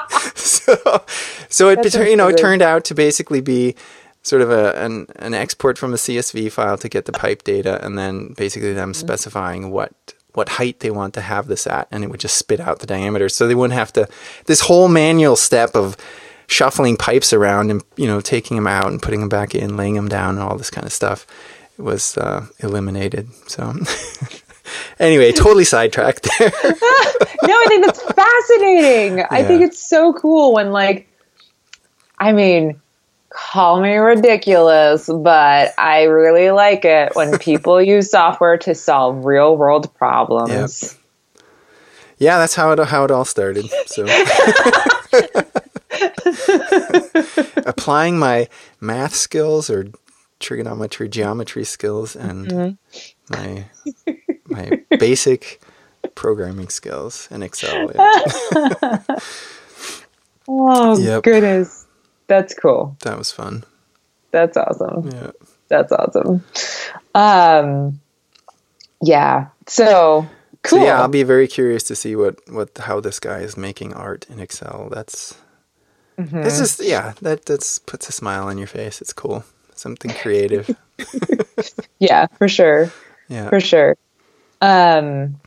so, 0.67 1.05
so 1.49 1.69
it, 1.69 1.95
you 1.95 2.17
know, 2.17 2.29
it 2.29 2.37
turned 2.39 2.63
out 2.63 2.85
to 2.87 2.95
basically 2.95 3.41
be 3.41 3.75
sort 4.23 4.43
of 4.43 4.51
a, 4.51 4.75
an, 4.83 5.07
an 5.17 5.35
export 5.35 5.79
from 5.79 5.93
a 5.93 5.97
CSV 5.97 6.53
file 6.53 6.77
to 6.79 6.89
get 6.89 7.05
the 7.07 7.13
pipe 7.13 7.45
data, 7.45 7.85
and 7.85 7.99
then 7.99 8.35
basically 8.35 8.73
them 8.73 8.93
Mm-hmm. 8.93 9.07
specifying 9.07 9.71
what 9.71 9.93
what 10.35 10.51
height 10.51 10.81
they 10.81 10.91
want 10.91 11.15
to 11.15 11.21
have 11.21 11.49
this 11.49 11.67
at, 11.67 11.89
and 11.91 12.05
it 12.05 12.11
would 12.11 12.21
just 12.21 12.37
spit 12.37 12.61
out 12.61 12.79
the 12.79 12.87
diameter, 12.87 13.29
so 13.29 13.49
they 13.49 13.55
wouldn't 13.55 13.79
have 13.79 13.93
to 13.95 14.07
this 14.47 14.61
whole 14.61 14.89
manual 14.89 15.37
step 15.37 15.75
of 15.75 15.97
shuffling 16.47 16.97
pipes 16.97 17.33
around 17.33 17.71
and 17.71 17.83
you 17.97 18.07
know 18.07 18.21
taking 18.21 18.57
them 18.57 18.67
out 18.67 18.87
and 18.87 19.03
putting 19.03 19.21
them 19.21 19.29
back 19.29 19.55
in, 19.55 19.77
laying 19.77 19.95
them 19.95 20.09
down, 20.09 20.35
and 20.37 20.43
all 20.43 20.57
this 20.57 20.71
kind 20.71 20.87
of 20.87 20.93
stuff 20.93 21.27
was 21.79 22.17
uh, 22.19 22.47
eliminated. 22.61 23.29
So. 23.47 23.75
Anyway, 24.99 25.33
totally 25.33 25.65
sidetracked 25.65 26.29
there. 26.39 26.53
no, 26.65 27.55
I 27.55 27.65
think 27.69 27.87
that's 27.87 28.03
fascinating. 28.03 29.25
I 29.31 29.45
think 29.45 29.63
it's 29.63 29.89
so 29.89 30.13
cool 30.13 30.55
when, 30.55 30.73
like, 30.73 31.09
I 32.19 32.33
mean, 32.33 32.81
call 33.31 33.81
me 33.81 33.97
ridiculous, 33.97 35.09
but 35.09 35.73
I 35.79 36.03
really 36.05 36.51
like 36.51 36.85
it 36.85 37.15
when 37.15 37.39
people 37.39 37.81
use 37.81 38.11
software 38.11 38.59
to 38.59 38.75
solve 38.75 39.25
real 39.25 39.57
world 39.57 39.95
problems. 39.95 40.99
yeah, 42.19 42.37
that's 42.39 42.55
how 42.55 42.73
it 42.73 42.79
how 42.81 43.05
it 43.05 43.11
all 43.11 43.25
started. 43.25 43.71
So 43.87 44.05
applying 47.65 48.19
my 48.19 48.49
math 48.81 49.15
skills 49.15 49.71
or 49.71 49.87
trigonometry 50.41 51.09
geometry 51.09 51.65
skills 51.65 52.15
and 52.17 52.49
mm-hmm. 52.49 53.33
my 53.33 53.65
my 54.49 54.83
basic 54.99 55.61
programming 56.15 56.69
skills 56.69 57.29
in 57.31 57.43
Excel. 57.43 57.91
Yeah, 57.95 58.99
Oh, 60.49 60.99
Yep. 60.99 61.23
goodness. 61.25 61.87
That's 62.27 62.55
cool. 62.55 62.97
that 63.03 63.19
was 63.19 63.31
fun. 63.33 63.65
That's 64.31 64.57
awesome. 64.57 65.11
Yeah. 65.11 65.31
That's 65.69 65.93
awesome. 65.93 66.45
Um, 67.15 68.01
yeah. 69.03 69.49
So 69.67 70.27
cool. 70.63 70.79
So 70.81 70.85
yeah, 70.85 71.01
I'll 71.01 71.09
be 71.09 71.23
very 71.23 71.49
curious 71.49 71.83
to 71.85 71.97
see 71.97 72.17
what 72.17 72.39
what 72.51 72.77
how 72.79 73.01
this 73.01 73.19
guy 73.21 73.39
is 73.41 73.57
making 73.57 73.95
art 73.95 74.27
in 74.31 74.41
Excel. 74.41 74.89
That's 74.91 75.37
Mm-hmm. 76.19 76.39
it's 76.39 76.59
just 76.59 76.83
yeah, 76.85 77.13
that 77.23 77.45
that's 77.47 77.79
puts 77.79 78.09
a 78.09 78.13
smile 78.13 78.49
on 78.49 78.59
your 78.59 78.67
face. 78.67 79.01
It's 79.01 79.13
cool. 79.13 79.45
Something 79.77 80.11
creative. 80.11 80.69
yeah, 82.01 82.27
for 82.39 82.49
sure. 82.49 82.91
Yeah. 83.29 83.49
for 83.51 83.61
sure. 83.61 83.97
Um, 84.61 85.41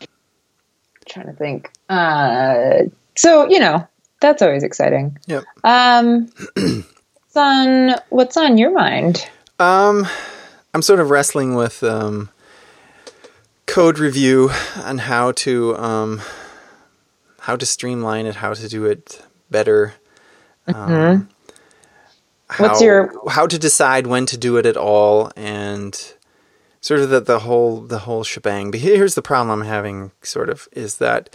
trying 1.09 1.27
to 1.27 1.33
think. 1.33 1.71
Uh, 1.89 2.83
so 3.15 3.49
you 3.49 3.59
know 3.59 3.87
that's 4.21 4.41
always 4.41 4.63
exciting. 4.63 5.17
Yep. 5.27 5.43
Um, 5.63 6.29
what's 6.55 7.35
on 7.35 7.95
what's 8.09 8.37
on 8.37 8.57
your 8.57 8.71
mind? 8.73 9.27
Um, 9.59 10.07
I'm 10.73 10.81
sort 10.81 10.99
of 10.99 11.09
wrestling 11.09 11.55
with 11.55 11.83
um, 11.83 12.29
code 13.65 13.99
review 13.99 14.49
and 14.77 15.01
how 15.01 15.31
to 15.33 15.75
um, 15.77 16.21
how 17.41 17.55
to 17.55 17.65
streamline 17.65 18.25
it, 18.25 18.35
how 18.35 18.53
to 18.53 18.67
do 18.67 18.85
it 18.85 19.21
better. 19.49 19.93
Um, 20.67 21.27
how, 22.49 22.67
What's 22.67 22.81
your- 22.81 23.11
how 23.29 23.47
to 23.47 23.57
decide 23.57 24.07
when 24.07 24.25
to 24.27 24.37
do 24.37 24.57
it 24.57 24.65
at 24.65 24.77
all, 24.77 25.31
and 25.35 26.13
sort 26.81 26.99
of 26.99 27.09
the, 27.09 27.19
the 27.21 27.39
whole 27.39 27.81
the 27.81 27.99
whole 27.99 28.23
shebang. 28.23 28.71
But 28.71 28.81
here's 28.81 29.15
the 29.15 29.21
problem 29.21 29.61
I'm 29.61 29.67
having, 29.67 30.11
sort 30.21 30.49
of, 30.49 30.67
is 30.73 30.97
that 30.97 31.33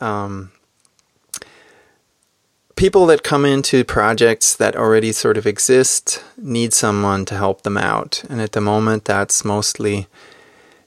um, 0.00 0.52
people 2.76 3.06
that 3.06 3.22
come 3.22 3.44
into 3.44 3.84
projects 3.84 4.54
that 4.56 4.76
already 4.76 5.12
sort 5.12 5.36
of 5.36 5.46
exist 5.46 6.22
need 6.36 6.72
someone 6.72 7.24
to 7.26 7.34
help 7.34 7.62
them 7.62 7.76
out. 7.76 8.22
And 8.28 8.40
at 8.40 8.52
the 8.52 8.60
moment, 8.60 9.04
that's 9.04 9.44
mostly 9.44 10.06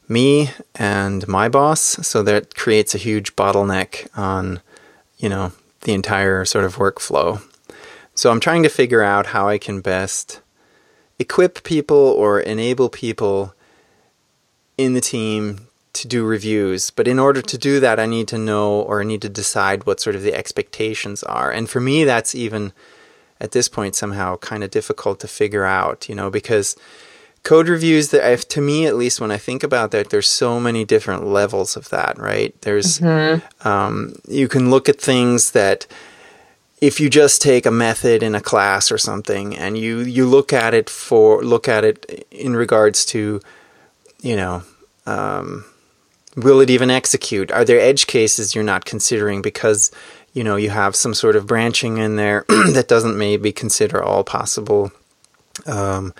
me 0.07 0.51
and 0.75 1.27
my 1.27 1.49
boss. 1.49 1.81
So 2.07 2.23
that 2.23 2.55
creates 2.55 2.95
a 2.95 2.99
huge 2.99 3.35
bottleneck 3.35 4.07
on, 4.17 4.61
you 5.17 5.29
know, 5.29 5.51
the 5.81 5.93
entire 5.93 6.45
sort 6.45 6.65
of 6.65 6.77
workflow. 6.77 7.41
So 8.15 8.31
I'm 8.31 8.39
trying 8.39 8.63
to 8.63 8.69
figure 8.69 9.03
out 9.03 9.27
how 9.27 9.47
I 9.47 9.57
can 9.57 9.81
best 9.81 10.41
equip 11.19 11.63
people 11.63 11.97
or 11.97 12.39
enable 12.39 12.89
people 12.89 13.53
in 14.77 14.93
the 14.93 15.01
team 15.01 15.67
to 15.93 16.07
do 16.07 16.25
reviews. 16.25 16.89
But 16.89 17.07
in 17.07 17.19
order 17.19 17.41
to 17.41 17.57
do 17.57 17.79
that, 17.79 17.99
I 17.99 18.05
need 18.05 18.27
to 18.29 18.37
know 18.37 18.81
or 18.81 19.01
I 19.01 19.03
need 19.03 19.21
to 19.23 19.29
decide 19.29 19.85
what 19.85 19.99
sort 19.99 20.15
of 20.15 20.21
the 20.21 20.33
expectations 20.33 21.23
are. 21.23 21.51
And 21.51 21.69
for 21.69 21.79
me, 21.79 22.03
that's 22.03 22.35
even 22.35 22.71
at 23.39 23.51
this 23.51 23.67
point 23.67 23.95
somehow 23.95 24.37
kind 24.37 24.63
of 24.63 24.71
difficult 24.71 25.19
to 25.21 25.27
figure 25.27 25.65
out, 25.65 26.07
you 26.09 26.15
know, 26.15 26.29
because 26.29 26.75
code 27.43 27.69
reviews 27.69 28.09
that 28.09 28.29
if 28.31 28.47
to 28.49 28.61
me 28.61 28.85
at 28.85 28.95
least 28.95 29.21
when 29.21 29.31
I 29.31 29.37
think 29.37 29.63
about 29.63 29.91
that, 29.91 30.09
there's 30.09 30.27
so 30.27 30.59
many 30.59 30.85
different 30.85 31.25
levels 31.25 31.77
of 31.77 31.89
that, 31.89 32.17
right? 32.17 32.53
There's 32.61 33.01
um, 33.61 34.15
you 34.27 34.47
can 34.47 34.69
look 34.69 34.89
at 34.89 34.99
things 34.99 35.51
that 35.51 35.87
if 36.81 36.99
you 36.99 37.09
just 37.09 37.41
take 37.41 37.65
a 37.65 37.71
method 37.71 38.21
in 38.21 38.35
a 38.35 38.41
class 38.41 38.91
or 38.91 38.97
something 38.97 39.55
and 39.55 39.77
you 39.77 39.99
you 39.99 40.25
look 40.27 40.53
at 40.53 40.73
it 40.73 40.89
for 40.89 41.43
look 41.43 41.67
at 41.67 41.83
it 41.83 42.27
in 42.31 42.55
regards 42.55 43.05
to 43.05 43.39
you 44.27 44.35
know 44.35 44.61
um, 45.05 45.63
will 46.35 46.59
it 46.59 46.69
even 46.69 46.91
execute? 46.91 47.49
Are 47.51 47.63
there 47.63 47.79
edge 47.79 48.07
cases 48.07 48.53
you're 48.53 48.63
not 48.63 48.85
considering 48.85 49.41
because 49.41 49.89
you 50.33 50.43
know 50.43 50.57
you 50.57 50.69
have 50.69 50.95
some 50.95 51.13
sort 51.13 51.35
of 51.35 51.47
branching 51.47 51.97
in 51.97 52.17
there 52.17 52.45
that 52.49 52.87
doesn't 52.89 53.17
maybe 53.17 53.51
consider 53.51 54.03
all 54.03 54.23
possible 54.23 54.91
um, 55.65 56.13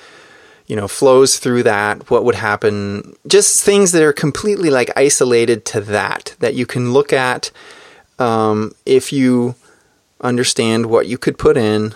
you 0.68 0.76
know 0.76 0.88
flows 0.88 1.38
through 1.38 1.64
that? 1.64 2.10
What 2.10 2.24
would 2.24 2.36
happen? 2.36 3.14
Just 3.28 3.64
things 3.64 3.92
that 3.92 4.02
are 4.02 4.14
completely 4.14 4.70
like 4.70 4.90
isolated 4.96 5.66
to 5.66 5.82
that 5.82 6.34
that 6.40 6.56
you 6.56 6.66
can 6.66 6.94
look 6.94 7.12
at 7.12 7.52
um, 8.18 8.74
if 8.86 9.12
you 9.12 9.56
understand 10.22 10.86
what 10.86 11.08
you 11.08 11.18
could 11.18 11.38
put 11.38 11.58
in 11.58 11.94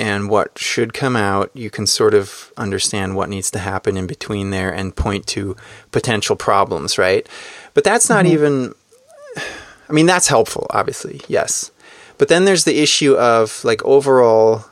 and 0.00 0.30
what 0.30 0.58
should 0.58 0.94
come 0.94 1.14
out, 1.14 1.50
you 1.52 1.68
can 1.68 1.86
sort 1.86 2.14
of 2.14 2.52
understand 2.56 3.16
what 3.16 3.28
needs 3.28 3.50
to 3.50 3.58
happen 3.58 3.98
in 3.98 4.06
between 4.06 4.48
there 4.48 4.72
and 4.72 4.96
point 4.96 5.26
to 5.26 5.54
potential 5.92 6.36
problems, 6.36 6.96
right? 6.96 7.28
But 7.74 7.84
that's 7.84 8.08
not 8.08 8.24
mm-hmm. 8.24 8.32
even, 8.32 8.74
I 9.88 9.92
mean, 9.92 10.06
that's 10.06 10.28
helpful, 10.28 10.66
obviously, 10.70 11.20
yes. 11.28 11.70
But 12.16 12.28
then 12.28 12.46
there's 12.46 12.64
the 12.64 12.80
issue 12.80 13.14
of 13.14 13.62
like 13.62 13.84
overall, 13.84 14.64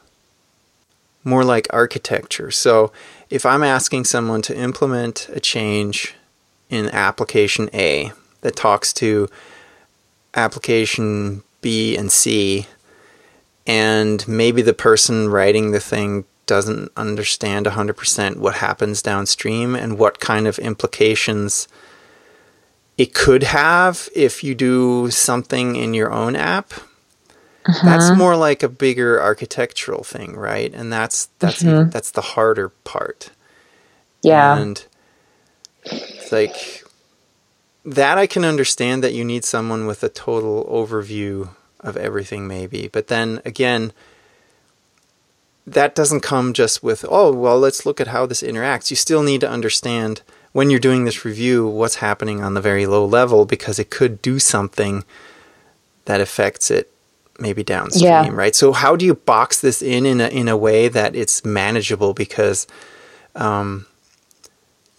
more 1.25 1.45
like 1.45 1.67
architecture. 1.71 2.51
So 2.51 2.91
if 3.29 3.45
I'm 3.45 3.62
asking 3.62 4.05
someone 4.05 4.41
to 4.43 4.57
implement 4.57 5.29
a 5.29 5.41
change 5.41 6.14
in 6.71 6.88
application 6.88 7.69
A, 7.75 8.12
that 8.41 8.57
talks 8.57 8.95
to 8.95 9.29
application 10.33 11.43
B 11.61 11.97
and 11.99 12.11
C, 12.11 12.67
and 13.69 14.27
maybe 14.27 14.63
the 14.63 14.73
person 14.73 15.29
writing 15.29 15.71
the 15.71 15.79
thing 15.79 16.25
doesn't 16.47 16.91
understand 16.97 17.67
100% 17.67 18.37
what 18.39 18.55
happens 18.55 19.03
downstream 19.03 19.77
and 19.77 19.99
what 19.99 20.19
kind 20.19 20.47
of 20.47 20.59
implications 20.59 21.69
it 22.97 23.13
could 23.15 23.43
have 23.43 24.09
if 24.17 24.43
you 24.43 24.55
do 24.55 25.11
something 25.11 25.77
in 25.77 25.93
your 25.93 26.11
own 26.11 26.35
app. 26.35 26.73
Uh-huh. 27.67 27.87
That's 27.87 28.17
more 28.17 28.35
like 28.35 28.63
a 28.63 28.69
bigger 28.69 29.21
architectural 29.21 30.03
thing, 30.03 30.35
right? 30.35 30.73
And 30.73 30.91
that's 30.91 31.27
that's 31.39 31.63
mm-hmm. 31.63 31.91
that's 31.91 32.13
the 32.13 32.23
harder 32.23 32.71
part. 32.71 33.31
Yeah. 34.23 34.57
And 34.57 34.83
it's 35.85 36.33
like 36.33 36.85
that 37.85 38.17
I 38.17 38.27
can 38.27 38.47
understand 38.47 39.05
that 39.05 39.13
you 39.13 39.23
need 39.23 39.45
someone 39.45 39.87
with 39.87 40.03
a 40.03 40.09
total 40.09 40.65
overview 40.65 41.51
of 41.81 41.97
everything 41.97 42.47
maybe. 42.47 42.88
But 42.88 43.09
then 43.09 43.41
again, 43.45 43.93
that 45.67 45.95
doesn't 45.95 46.21
come 46.21 46.53
just 46.53 46.83
with, 46.83 47.05
oh, 47.09 47.33
well, 47.33 47.59
let's 47.59 47.85
look 47.85 48.01
at 48.01 48.09
how 48.09 48.27
this 48.27 48.43
interacts. 48.43 48.91
You 48.91 48.97
still 48.97 49.23
need 49.23 49.41
to 49.43 49.51
understand 49.51 50.23
when 50.53 50.71
you're 50.71 50.81
doing 50.81 51.05
this 51.05 51.25
review 51.25 51.67
what's 51.67 51.97
happening 51.97 52.43
on 52.43 52.55
the 52.55 52.61
very 52.61 52.87
low 52.87 53.05
level 53.05 53.45
because 53.45 53.79
it 53.79 53.91
could 53.91 54.23
do 54.23 54.38
something 54.38 55.05
that 56.07 56.21
affects 56.21 56.71
it 56.71 56.91
maybe 57.38 57.62
downstream, 57.62 58.11
yeah. 58.11 58.29
right? 58.31 58.55
So 58.55 58.73
how 58.73 58.97
do 58.97 59.05
you 59.05 59.14
box 59.14 59.61
this 59.61 59.83
in 59.83 60.07
in 60.07 60.21
a, 60.21 60.29
in 60.29 60.49
a 60.49 60.57
way 60.57 60.88
that 60.88 61.14
it's 61.14 61.45
manageable 61.45 62.14
because 62.14 62.67
um, 63.35 63.87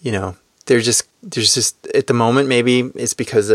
you 0.01 0.11
know, 0.11 0.35
there's 0.65 0.85
just 0.85 1.07
there's 1.21 1.53
just 1.53 1.87
at 1.87 2.07
the 2.07 2.13
moment 2.13 2.47
maybe 2.47 2.79
it's 2.95 3.13
because 3.13 3.49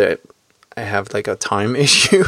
I 0.76 0.82
have 0.82 1.12
like 1.14 1.28
a 1.28 1.36
time 1.36 1.76
issue. 1.86 2.24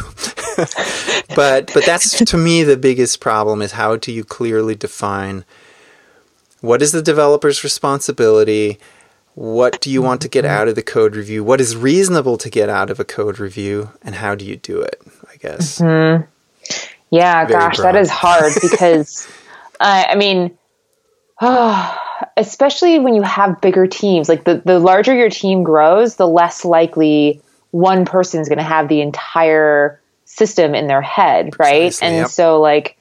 but 1.35 1.71
but 1.73 1.85
that's 1.85 2.23
to 2.23 2.37
me 2.37 2.63
the 2.63 2.77
biggest 2.77 3.19
problem 3.19 3.61
is 3.61 3.73
how 3.73 3.95
do 3.95 4.11
you 4.11 4.23
clearly 4.23 4.73
define 4.75 5.45
what 6.61 6.81
is 6.81 6.91
the 6.91 7.01
developer's 7.01 7.63
responsibility 7.63 8.79
what 9.37 9.79
do 9.81 9.91
you 9.91 10.01
want 10.01 10.21
to 10.21 10.27
get 10.27 10.45
out 10.45 10.67
of 10.67 10.73
the 10.73 10.81
code 10.81 11.15
review? 11.15 11.43
What 11.43 11.61
is 11.61 11.75
reasonable 11.75 12.39
to 12.39 12.49
get 12.49 12.69
out 12.69 12.89
of 12.89 12.99
a 12.99 13.05
code 13.05 13.37
review? 13.37 13.91
And 14.01 14.15
how 14.15 14.33
do 14.33 14.43
you 14.43 14.55
do 14.55 14.81
it? 14.81 14.99
I 15.31 15.35
guess. 15.35 15.77
Mm-hmm. 15.77 16.25
Yeah, 17.11 17.45
Very 17.45 17.59
gosh, 17.59 17.75
broad. 17.75 17.93
that 17.93 18.01
is 18.01 18.09
hard 18.09 18.51
because, 18.63 19.27
uh, 19.79 20.05
I 20.09 20.15
mean, 20.15 20.57
oh, 21.39 21.99
especially 22.37 22.97
when 22.97 23.13
you 23.13 23.21
have 23.21 23.61
bigger 23.61 23.85
teams, 23.85 24.27
like 24.27 24.43
the, 24.43 24.63
the 24.65 24.79
larger 24.79 25.13
your 25.13 25.29
team 25.29 25.61
grows, 25.61 26.15
the 26.15 26.27
less 26.27 26.65
likely 26.65 27.39
one 27.71 28.05
person 28.05 28.41
is 28.41 28.49
going 28.49 28.57
to 28.57 28.63
have 28.63 28.87
the 28.87 29.01
entire 29.01 30.01
system 30.25 30.75
in 30.75 30.87
their 30.87 31.01
head, 31.01 31.57
right? 31.59 31.83
Precisely, 31.83 32.07
and 32.07 32.15
yep. 32.17 32.27
so, 32.29 32.61
like, 32.61 32.97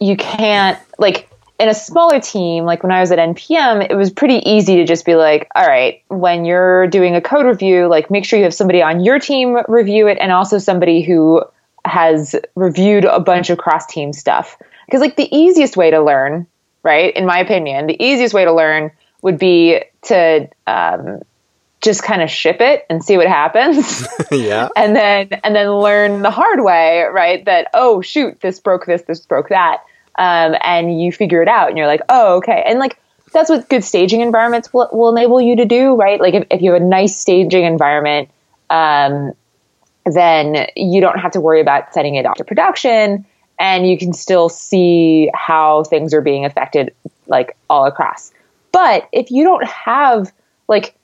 you 0.00 0.16
can't, 0.16 0.78
like, 0.98 1.28
in 1.58 1.68
a 1.68 1.74
smaller 1.74 2.20
team, 2.20 2.64
like 2.64 2.82
when 2.82 2.92
I 2.92 3.00
was 3.00 3.10
at 3.10 3.18
NPM, 3.18 3.88
it 3.90 3.94
was 3.94 4.10
pretty 4.10 4.36
easy 4.48 4.76
to 4.76 4.84
just 4.84 5.06
be 5.06 5.14
like, 5.14 5.48
all 5.54 5.66
right, 5.66 6.02
when 6.08 6.44
you're 6.44 6.86
doing 6.86 7.14
a 7.14 7.20
code 7.20 7.46
review, 7.46 7.88
like 7.88 8.10
make 8.10 8.26
sure 8.26 8.38
you 8.38 8.44
have 8.44 8.52
somebody 8.52 8.82
on 8.82 9.02
your 9.02 9.18
team 9.18 9.56
review 9.66 10.06
it 10.06 10.18
and 10.20 10.32
also 10.32 10.58
somebody 10.58 11.00
who 11.00 11.42
has 11.86 12.36
reviewed 12.54 13.04
a 13.04 13.20
bunch 13.20 13.48
of 13.48 13.58
cross 13.58 13.86
team 13.86 14.12
stuff. 14.12 14.58
Because, 14.86 15.00
like, 15.00 15.16
the 15.16 15.34
easiest 15.34 15.76
way 15.76 15.90
to 15.90 16.02
learn, 16.02 16.46
right, 16.82 17.14
in 17.16 17.26
my 17.26 17.38
opinion, 17.38 17.86
the 17.86 18.02
easiest 18.02 18.34
way 18.34 18.44
to 18.44 18.52
learn 18.52 18.90
would 19.22 19.38
be 19.38 19.82
to 20.02 20.48
um, 20.66 21.22
just 21.86 22.02
kind 22.02 22.20
of 22.20 22.28
ship 22.30 22.60
it 22.60 22.84
and 22.90 23.02
see 23.02 23.16
what 23.16 23.26
happens. 23.26 24.06
yeah. 24.30 24.68
and 24.76 24.94
then 24.94 25.28
and 25.42 25.56
then 25.56 25.70
learn 25.70 26.20
the 26.20 26.30
hard 26.30 26.62
way, 26.62 27.04
right? 27.10 27.42
That 27.46 27.68
oh 27.72 28.02
shoot, 28.02 28.38
this 28.40 28.60
broke 28.60 28.84
this, 28.84 29.02
this 29.02 29.20
broke 29.20 29.48
that 29.48 29.82
um, 30.18 30.56
and 30.62 31.00
you 31.00 31.12
figure 31.12 31.42
it 31.42 31.48
out 31.48 31.68
and 31.68 31.78
you're 31.78 31.86
like, 31.86 32.00
oh, 32.08 32.36
okay. 32.36 32.62
And 32.66 32.78
like, 32.78 32.98
that's 33.32 33.50
what 33.50 33.68
good 33.68 33.84
staging 33.84 34.22
environments 34.22 34.72
will, 34.72 34.88
will 34.92 35.14
enable 35.14 35.40
you 35.40 35.56
to 35.56 35.64
do, 35.64 35.94
right? 35.94 36.20
Like 36.20 36.34
if, 36.34 36.46
if 36.50 36.62
you 36.62 36.72
have 36.72 36.82
a 36.82 36.84
nice 36.84 37.16
staging 37.16 37.64
environment, 37.64 38.30
um, 38.70 39.32
then 40.06 40.66
you 40.74 41.00
don't 41.00 41.18
have 41.18 41.32
to 41.32 41.40
worry 41.40 41.60
about 41.60 41.92
setting 41.92 42.14
it 42.14 42.24
off 42.24 42.36
to 42.36 42.44
production 42.44 43.26
and 43.58 43.88
you 43.88 43.98
can 43.98 44.12
still 44.12 44.48
see 44.48 45.30
how 45.34 45.84
things 45.84 46.14
are 46.14 46.20
being 46.20 46.44
affected 46.44 46.94
like 47.26 47.56
all 47.68 47.86
across. 47.86 48.32
But 48.72 49.08
if 49.12 49.30
you 49.30 49.44
don't 49.44 49.66
have 49.66 50.32
like 50.68 50.95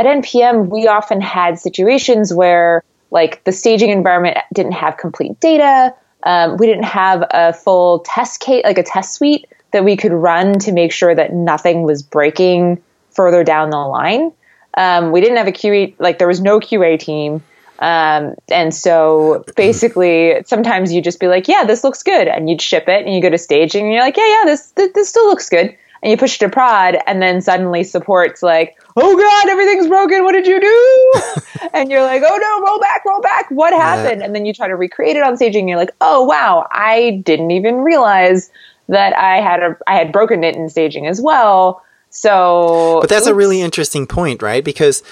at 0.00 0.22
NPM, 0.22 0.68
we 0.68 0.88
often 0.88 1.20
had 1.20 1.58
situations 1.58 2.32
where 2.32 2.82
like 3.10 3.42
the 3.44 3.52
staging 3.52 3.90
environment 3.90 4.38
didn't 4.54 4.72
have 4.72 4.96
complete 4.96 5.38
data 5.40 5.94
um, 6.24 6.56
we 6.56 6.66
didn't 6.66 6.84
have 6.84 7.24
a 7.30 7.52
full 7.52 8.00
test 8.00 8.40
case, 8.40 8.64
like 8.64 8.78
a 8.78 8.82
test 8.82 9.14
suite 9.14 9.46
that 9.72 9.84
we 9.84 9.96
could 9.96 10.12
run 10.12 10.58
to 10.60 10.72
make 10.72 10.92
sure 10.92 11.14
that 11.14 11.32
nothing 11.32 11.82
was 11.82 12.02
breaking 12.02 12.82
further 13.10 13.44
down 13.44 13.70
the 13.70 13.78
line. 13.78 14.32
Um, 14.76 15.12
we 15.12 15.20
didn't 15.20 15.38
have 15.38 15.48
a 15.48 15.52
QA, 15.52 15.94
like 15.98 16.18
there 16.18 16.28
was 16.28 16.40
no 16.40 16.60
QA 16.60 16.98
team. 16.98 17.42
Um, 17.78 18.34
and 18.50 18.74
so 18.74 19.44
basically, 19.56 20.42
sometimes 20.44 20.92
you 20.92 21.00
just 21.00 21.20
be 21.20 21.28
like, 21.28 21.48
yeah, 21.48 21.64
this 21.64 21.84
looks 21.84 22.02
good. 22.02 22.28
And 22.28 22.50
you'd 22.50 22.60
ship 22.60 22.88
it 22.88 23.06
and 23.06 23.14
you 23.14 23.22
go 23.22 23.30
to 23.30 23.38
staging 23.38 23.84
and 23.84 23.94
you're 23.94 24.02
like, 24.02 24.16
yeah, 24.16 24.28
yeah, 24.28 24.42
this, 24.44 24.70
this, 24.72 24.92
this 24.92 25.08
still 25.08 25.26
looks 25.26 25.48
good. 25.48 25.74
And 26.02 26.10
you 26.10 26.16
push 26.16 26.36
it 26.36 26.38
to 26.40 26.48
prod 26.48 26.98
and 27.06 27.20
then 27.20 27.40
suddenly 27.40 27.84
support's 27.84 28.42
like, 28.42 28.76
oh 29.00 29.16
God, 29.16 29.50
everything's 29.50 29.86
broken. 29.86 30.24
What 30.24 30.32
did 30.32 30.46
you 30.46 30.60
do? 30.60 31.40
and 31.72 31.90
you're 31.90 32.02
like, 32.02 32.22
oh 32.24 32.36
no, 32.36 32.66
roll 32.66 32.80
back, 32.80 33.04
roll 33.04 33.20
back. 33.20 33.50
What 33.50 33.72
happened? 33.72 34.20
Yeah. 34.20 34.26
And 34.26 34.34
then 34.34 34.46
you 34.46 34.52
try 34.52 34.68
to 34.68 34.76
recreate 34.76 35.16
it 35.16 35.22
on 35.22 35.36
staging 35.36 35.62
and 35.62 35.68
you're 35.68 35.78
like, 35.78 35.94
oh 36.00 36.24
wow, 36.24 36.66
I 36.70 37.22
didn't 37.24 37.50
even 37.50 37.76
realize 37.76 38.50
that 38.88 39.16
I 39.16 39.36
had 39.36 39.62
a, 39.62 39.76
I 39.86 39.96
had 39.96 40.12
broken 40.12 40.44
it 40.44 40.56
in 40.56 40.68
staging 40.68 41.06
as 41.06 41.20
well. 41.20 41.82
So, 42.10 42.98
but 43.00 43.08
that's 43.08 43.26
oops. 43.26 43.32
a 43.32 43.34
really 43.34 43.60
interesting 43.60 44.06
point, 44.06 44.42
right? 44.42 44.64
Because 44.64 45.02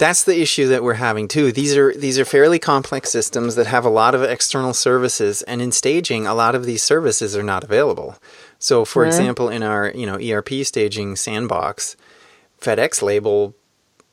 that's 0.00 0.24
the 0.24 0.40
issue 0.40 0.68
that 0.68 0.82
we're 0.82 0.94
having 0.94 1.28
too. 1.28 1.52
These 1.52 1.76
are 1.76 1.94
these 1.94 2.18
are 2.18 2.24
fairly 2.24 2.58
complex 2.58 3.10
systems 3.10 3.54
that 3.54 3.66
have 3.66 3.84
a 3.84 3.90
lot 3.90 4.14
of 4.14 4.22
external 4.22 4.74
services, 4.74 5.42
and 5.42 5.62
in 5.62 5.72
staging, 5.72 6.26
a 6.26 6.34
lot 6.34 6.54
of 6.54 6.64
these 6.64 6.82
services 6.82 7.36
are 7.36 7.42
not 7.42 7.64
available. 7.64 8.16
So, 8.58 8.84
for 8.84 9.02
mm-hmm. 9.02 9.08
example, 9.08 9.48
in 9.48 9.62
our 9.62 9.92
you 9.94 10.06
know 10.06 10.16
ERP 10.16 10.64
staging 10.64 11.16
sandbox, 11.16 11.96
FedEx 12.60 13.02
label 13.02 13.54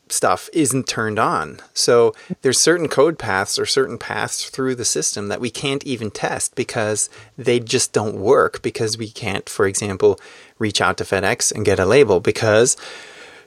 stuff 0.10 0.50
isn't 0.54 0.88
turned 0.88 1.20
on. 1.20 1.60
So 1.74 2.14
there's 2.42 2.60
certain 2.60 2.88
code 2.88 3.20
paths 3.20 3.60
or 3.60 3.66
certain 3.66 3.98
paths 3.98 4.50
through 4.50 4.76
the 4.76 4.86
system 4.86 5.28
that 5.28 5.42
we 5.42 5.50
can't 5.50 5.84
even 5.86 6.12
test 6.12 6.56
because 6.56 7.10
they 7.38 7.60
just 7.60 7.94
don't 7.94 8.16
work 8.16 8.62
because 8.62 8.98
we 8.98 9.10
can't, 9.10 9.50
for 9.50 9.68
example, 9.68 10.20
reach 10.60 10.82
out 10.82 10.98
to 10.98 11.04
FedEx 11.04 11.52
and 11.52 11.66
get 11.66 11.80
a 11.80 11.86
label 11.86 12.20
because 12.20 12.78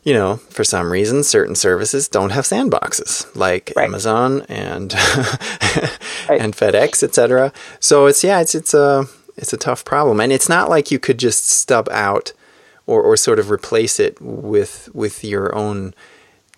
you 0.02 0.14
know, 0.14 0.36
for 0.36 0.64
some 0.64 0.90
reason, 0.90 1.22
certain 1.22 1.54
services 1.54 2.08
don't 2.08 2.30
have 2.30 2.46
sandboxes, 2.46 3.34
like 3.36 3.70
right. 3.76 3.84
Amazon 3.84 4.46
and 4.48 4.94
right. 6.28 6.40
and 6.40 6.56
FedEx, 6.56 7.02
etc. 7.02 7.52
So 7.80 8.06
it's 8.06 8.24
yeah, 8.24 8.40
it's 8.40 8.54
it's 8.54 8.72
a 8.72 9.04
it's 9.36 9.52
a 9.52 9.58
tough 9.58 9.84
problem, 9.84 10.18
and 10.20 10.32
it's 10.32 10.48
not 10.48 10.70
like 10.70 10.90
you 10.90 10.98
could 10.98 11.18
just 11.18 11.46
stub 11.46 11.86
out 11.90 12.32
or, 12.90 13.03
or 13.03 13.16
sort 13.16 13.38
of 13.38 13.50
replace 13.50 14.00
it 14.00 14.20
with 14.20 14.88
with 14.92 15.22
your 15.22 15.55
own 15.55 15.94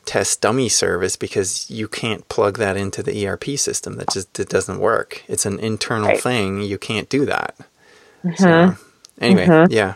test 0.05 0.40
dummy 0.40 0.68
service 0.68 1.14
because 1.14 1.71
you 1.71 1.87
can't 1.87 2.27
plug 2.29 2.59
that 2.59 2.77
into 2.77 3.03
the 3.03 3.27
ERP 3.27 3.45
system. 3.57 3.97
That 3.97 4.11
just 4.11 4.40
it 4.40 4.49
doesn't 4.49 4.81
work. 4.81 5.23
It's 5.29 5.45
an 5.45 5.59
internal 5.59 6.09
right. 6.09 6.21
thing. 6.21 6.62
You 6.62 6.79
can't 6.79 7.09
do 7.09 7.27
that. 7.27 7.57
Mm-hmm. 8.25 8.42
So, 8.42 8.77
anyway, 9.21 9.47
mm-hmm. 9.47 9.73
yeah. 9.73 9.95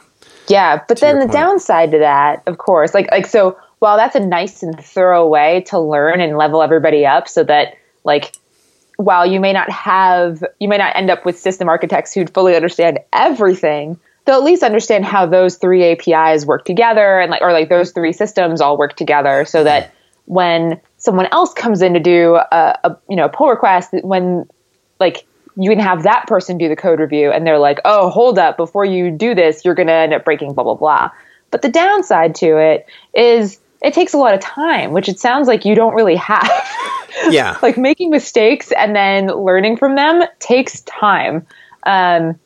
Yeah, 0.48 0.82
but 0.86 1.00
then 1.00 1.18
the 1.18 1.26
point. 1.26 1.32
downside 1.32 1.90
to 1.90 1.98
that, 1.98 2.42
of 2.46 2.58
course, 2.58 2.94
like 2.94 3.10
like 3.10 3.26
so 3.26 3.58
while 3.78 3.96
that's 3.96 4.14
a 4.14 4.20
nice 4.20 4.62
and 4.62 4.78
thorough 4.78 5.26
way 5.26 5.62
to 5.68 5.78
learn 5.78 6.20
and 6.20 6.36
level 6.36 6.62
everybody 6.62 7.04
up 7.04 7.28
so 7.28 7.42
that 7.44 7.76
like 8.04 8.36
while 8.96 9.26
you 9.26 9.40
may 9.40 9.52
not 9.52 9.70
have 9.70 10.44
you 10.60 10.68
may 10.68 10.76
not 10.78 10.94
end 10.94 11.10
up 11.10 11.24
with 11.24 11.38
system 11.38 11.68
architects 11.68 12.12
who 12.12 12.26
fully 12.26 12.54
understand 12.54 13.00
everything, 13.12 13.98
they'll 14.26 14.36
at 14.36 14.44
least 14.44 14.62
understand 14.62 15.04
how 15.04 15.24
those 15.24 15.56
three 15.56 15.84
APIs 15.84 16.44
work 16.44 16.64
together 16.64 17.20
and 17.20 17.30
like 17.30 17.42
or 17.42 17.52
like 17.52 17.68
those 17.68 17.92
three 17.92 18.12
systems 18.12 18.60
all 18.60 18.76
work 18.76 18.96
together 18.96 19.44
so 19.44 19.64
that 19.64 19.94
when 20.26 20.80
someone 20.98 21.26
else 21.32 21.54
comes 21.54 21.80
in 21.80 21.94
to 21.94 22.00
do 22.00 22.34
a, 22.34 22.78
a 22.84 22.96
you 23.08 23.16
know 23.16 23.28
pull 23.28 23.48
request 23.48 23.94
when 24.02 24.44
like 24.98 25.24
you 25.56 25.70
can 25.70 25.78
have 25.78 26.02
that 26.02 26.26
person 26.26 26.58
do 26.58 26.68
the 26.68 26.76
code 26.76 27.00
review 27.00 27.30
and 27.30 27.46
they're 27.46 27.58
like 27.58 27.78
oh 27.84 28.10
hold 28.10 28.38
up. 28.38 28.56
Before 28.56 28.84
you 28.84 29.10
do 29.10 29.34
this 29.34 29.64
you're 29.64 29.74
going 29.74 29.88
to 29.88 29.94
end 29.94 30.12
up 30.12 30.24
breaking 30.24 30.52
blah 30.52 30.64
blah 30.64 30.74
blah. 30.74 31.10
But 31.50 31.62
the 31.62 31.70
downside 31.70 32.34
to 32.36 32.58
it 32.58 32.86
is 33.14 33.60
it 33.82 33.94
takes 33.94 34.12
a 34.12 34.18
lot 34.18 34.34
of 34.34 34.40
time 34.40 34.92
which 34.92 35.08
it 35.08 35.20
sounds 35.20 35.46
like 35.46 35.64
you 35.64 35.74
don't 35.74 35.94
really 35.94 36.16
have. 36.16 36.50
Yeah. 37.30 37.56
Like 37.62 37.78
making 37.78 38.10
mistakes 38.10 38.72
and 38.72 38.94
then 38.94 39.28
learning 39.28 39.78
from 39.78 39.96
them 39.96 40.22
takes 40.38 40.82
time. 40.82 41.46
Um, 41.84 42.38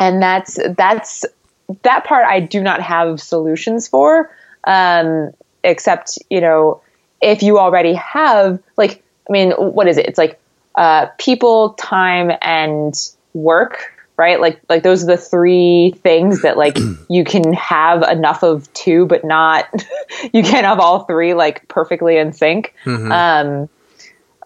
and 0.00 0.20
that's 0.20 0.58
that's 0.76 1.24
that 1.82 2.04
part 2.04 2.26
I 2.26 2.40
do 2.40 2.60
not 2.60 2.80
have 2.80 3.20
solutions 3.20 3.86
for, 3.86 4.34
um, 4.64 5.30
except 5.62 6.18
you 6.30 6.40
know 6.40 6.82
if 7.22 7.42
you 7.42 7.58
already 7.58 7.94
have 7.94 8.60
like 8.76 9.02
I 9.28 9.32
mean, 9.32 9.52
what 9.52 9.86
is 9.86 9.96
it? 9.96 10.06
It's 10.06 10.18
like 10.18 10.40
uh, 10.74 11.06
people, 11.18 11.74
time, 11.74 12.32
and 12.42 12.94
work, 13.32 13.92
right? 14.16 14.40
Like 14.40 14.60
like 14.68 14.82
those 14.82 15.04
are 15.04 15.06
the 15.06 15.16
three 15.16 15.94
things 16.02 16.42
that 16.42 16.56
like 16.56 16.76
you 17.08 17.24
can 17.24 17.52
have 17.52 18.02
enough 18.02 18.42
of 18.42 18.72
two, 18.72 19.06
but 19.06 19.24
not 19.24 19.66
you 20.32 20.42
can't 20.42 20.66
have 20.66 20.80
all 20.80 21.04
three 21.04 21.34
like 21.34 21.68
perfectly 21.68 22.16
in 22.16 22.32
sync. 22.32 22.74
Mm-hmm. 22.84 23.12
Um, 23.12 23.68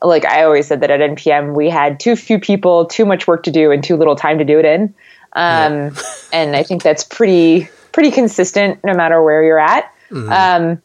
like 0.02 0.26
I 0.26 0.44
always 0.44 0.66
said 0.66 0.80
that 0.80 0.90
at 0.90 1.00
NPM 1.00 1.54
we 1.54 1.70
had 1.70 1.98
too 1.98 2.14
few 2.14 2.38
people, 2.38 2.84
too 2.84 3.06
much 3.06 3.26
work 3.26 3.44
to 3.44 3.50
do, 3.50 3.70
and 3.70 3.82
too 3.82 3.96
little 3.96 4.16
time 4.16 4.38
to 4.38 4.44
do 4.44 4.58
it 4.58 4.66
in. 4.66 4.94
Um, 5.34 5.94
and 6.32 6.54
I 6.56 6.62
think 6.62 6.82
that's 6.82 7.04
pretty 7.04 7.68
pretty 7.92 8.10
consistent 8.10 8.82
no 8.84 8.94
matter 8.94 9.22
where 9.22 9.42
you're 9.42 9.58
at. 9.58 9.92
Mm-hmm. 10.10 10.32
Um, 10.32 10.82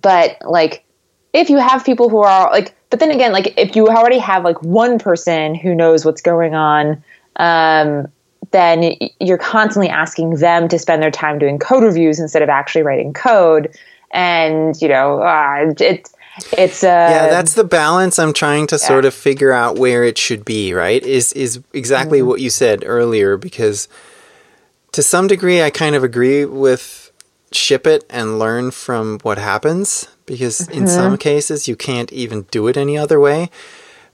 but 0.00 0.36
like 0.42 0.84
if 1.32 1.50
you 1.50 1.58
have 1.58 1.84
people 1.84 2.08
who 2.08 2.18
are 2.18 2.50
like 2.50 2.74
but 2.90 3.00
then 3.00 3.10
again 3.10 3.32
like 3.32 3.54
if 3.56 3.76
you 3.76 3.88
already 3.88 4.18
have 4.18 4.44
like 4.44 4.60
one 4.62 4.98
person 4.98 5.54
who 5.54 5.74
knows 5.74 6.04
what's 6.04 6.22
going 6.22 6.54
on 6.54 7.02
um, 7.36 8.06
then 8.50 8.94
you're 9.20 9.38
constantly 9.38 9.88
asking 9.88 10.36
them 10.36 10.68
to 10.68 10.78
spend 10.78 11.02
their 11.02 11.10
time 11.10 11.38
doing 11.38 11.58
code 11.58 11.82
reviews 11.82 12.18
instead 12.18 12.42
of 12.42 12.48
actually 12.48 12.82
writing 12.82 13.12
code 13.12 13.74
and 14.12 14.80
you 14.80 14.88
know 14.88 15.22
uh, 15.22 15.72
it 15.78 16.08
it's 16.56 16.82
uh 16.82 16.86
yeah 16.86 17.26
that's 17.28 17.54
the 17.54 17.64
balance 17.64 18.18
i'm 18.18 18.32
trying 18.32 18.66
to 18.66 18.78
sort 18.78 19.04
of 19.04 19.12
figure 19.14 19.52
out 19.52 19.76
where 19.78 20.04
it 20.04 20.16
should 20.18 20.44
be 20.44 20.72
right? 20.72 21.02
Is 21.02 21.32
is 21.34 21.60
exactly 21.72 22.22
what 22.22 22.40
you 22.40 22.50
said 22.50 22.82
earlier 22.86 23.36
because 23.36 23.88
to 24.92 25.02
some 25.02 25.26
degree 25.26 25.62
i 25.62 25.70
kind 25.70 25.94
of 25.94 26.02
agree 26.04 26.44
with 26.44 27.12
ship 27.52 27.86
it 27.86 28.04
and 28.08 28.38
learn 28.38 28.70
from 28.70 29.18
what 29.22 29.36
happens 29.38 30.08
because 30.26 30.68
in 30.68 30.86
some 30.86 31.16
cases 31.18 31.66
you 31.66 31.74
can't 31.76 32.12
even 32.12 32.42
do 32.52 32.68
it 32.68 32.76
any 32.76 32.96
other 32.96 33.18
way. 33.18 33.50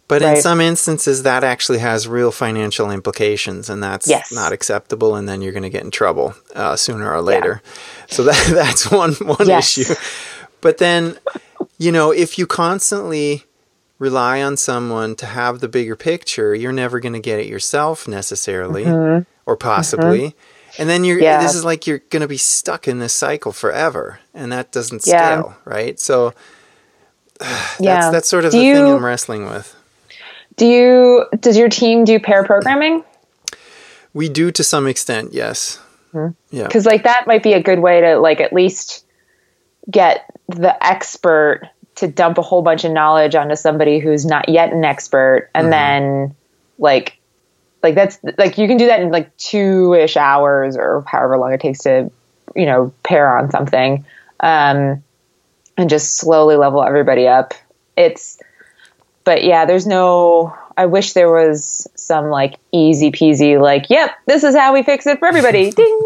But 0.08 0.22
in 0.22 0.40
some 0.40 0.60
instances 0.60 1.24
that 1.24 1.42
actually 1.44 1.78
has 1.80 2.06
real 2.08 2.30
financial 2.32 2.90
implications 2.90 3.68
and 3.68 3.82
that's 3.82 4.06
Yes. 4.08 4.32
not 4.32 4.52
acceptable 4.52 5.16
and 5.16 5.28
then 5.28 5.42
you're 5.42 5.52
going 5.52 5.64
to 5.64 5.68
get 5.68 5.82
in 5.84 5.90
trouble 5.90 6.34
uh, 6.54 6.76
sooner 6.76 7.12
or 7.12 7.20
later. 7.20 7.60
So 8.08 8.22
that 8.22 8.46
that's 8.54 8.90
one 8.90 9.12
one 9.14 9.46
Yes. 9.48 9.76
issue. 9.76 9.94
But 10.62 10.78
then 10.78 11.18
you 11.78 11.90
know 11.92 12.10
if 12.10 12.38
you 12.38 12.46
constantly 12.46 13.44
rely 13.98 14.42
on 14.42 14.56
someone 14.56 15.14
to 15.16 15.26
have 15.26 15.60
the 15.60 15.68
bigger 15.68 15.96
picture 15.96 16.54
you're 16.54 16.72
never 16.72 17.00
going 17.00 17.12
to 17.14 17.20
get 17.20 17.38
it 17.38 17.46
yourself 17.46 18.06
necessarily 18.06 18.84
or 19.46 19.56
possibly 19.56 20.34
and 20.78 20.88
then 20.88 21.04
you're 21.04 21.16
Mm-hmm. 21.16 21.24
Yeah. 21.24 21.42
this 21.42 21.54
is 21.54 21.64
like 21.64 21.86
you're 21.86 22.00
going 22.10 22.20
to 22.20 22.28
be 22.28 22.36
stuck 22.36 22.86
in 22.88 22.98
this 22.98 23.14
cycle 23.14 23.52
forever 23.52 24.20
and 24.34 24.52
that 24.52 24.70
doesn't 24.72 25.06
Yeah. 25.06 25.40
scale 25.40 25.56
right 25.64 25.98
so 25.98 26.34
that's 27.38 27.80
yeah 27.80 28.10
that's 28.10 28.28
sort 28.28 28.44
of 28.44 28.52
do 28.52 28.58
the 28.58 28.64
you 28.64 28.74
thing 28.74 28.86
i'm 28.86 29.04
wrestling 29.04 29.46
with 29.46 29.74
do 30.56 30.66
you 30.66 31.26
does 31.40 31.56
your 31.56 31.68
team 31.70 32.04
do 32.04 32.18
pair 32.20 32.44
programming 32.44 33.02
we 34.14 34.28
do 34.28 34.50
to 34.50 34.62
some 34.64 34.86
extent 34.86 35.32
yes 35.32 35.80
Hmm. 36.12 36.28
yeah 36.50 36.66
because 36.66 36.86
like 36.86 37.02
that 37.04 37.26
might 37.26 37.42
be 37.42 37.52
a 37.54 37.62
good 37.62 37.78
way 37.80 38.00
to 38.00 38.18
like 38.18 38.40
at 38.40 38.52
least 38.52 39.04
get 39.90 40.30
the 40.48 40.84
expert 40.84 41.68
to 41.96 42.06
dump 42.08 42.38
a 42.38 42.42
whole 42.42 42.62
bunch 42.62 42.84
of 42.84 42.92
knowledge 42.92 43.34
onto 43.34 43.56
somebody 43.56 43.98
who's 43.98 44.26
not 44.26 44.48
yet 44.48 44.72
an 44.72 44.84
expert 44.84 45.50
and 45.54 45.72
then 45.72 46.34
like 46.78 47.18
like 47.82 47.94
that's 47.94 48.18
like 48.36 48.58
you 48.58 48.68
can 48.68 48.76
do 48.76 48.86
that 48.86 49.00
in 49.00 49.10
like 49.10 49.34
two-ish 49.38 50.16
hours 50.16 50.76
or 50.76 51.02
however 51.06 51.38
long 51.38 51.52
it 51.52 51.60
takes 51.60 51.80
to 51.80 52.10
you 52.54 52.66
know 52.66 52.92
pair 53.02 53.36
on 53.38 53.50
something 53.50 54.04
um 54.40 55.02
and 55.76 55.90
just 55.90 56.16
slowly 56.16 56.56
level 56.56 56.82
everybody 56.82 57.26
up. 57.26 57.54
It's 57.96 58.40
but 59.24 59.44
yeah 59.44 59.64
there's 59.64 59.86
no 59.86 60.56
i 60.76 60.86
wish 60.86 61.12
there 61.14 61.30
was 61.30 61.86
some 61.94 62.28
like 62.30 62.56
easy 62.72 63.10
peasy 63.10 63.60
like 63.60 63.88
yep 63.90 64.10
this 64.26 64.44
is 64.44 64.54
how 64.54 64.72
we 64.74 64.82
fix 64.82 65.06
it 65.06 65.18
for 65.18 65.26
everybody 65.28 65.70
ding 65.82 66.00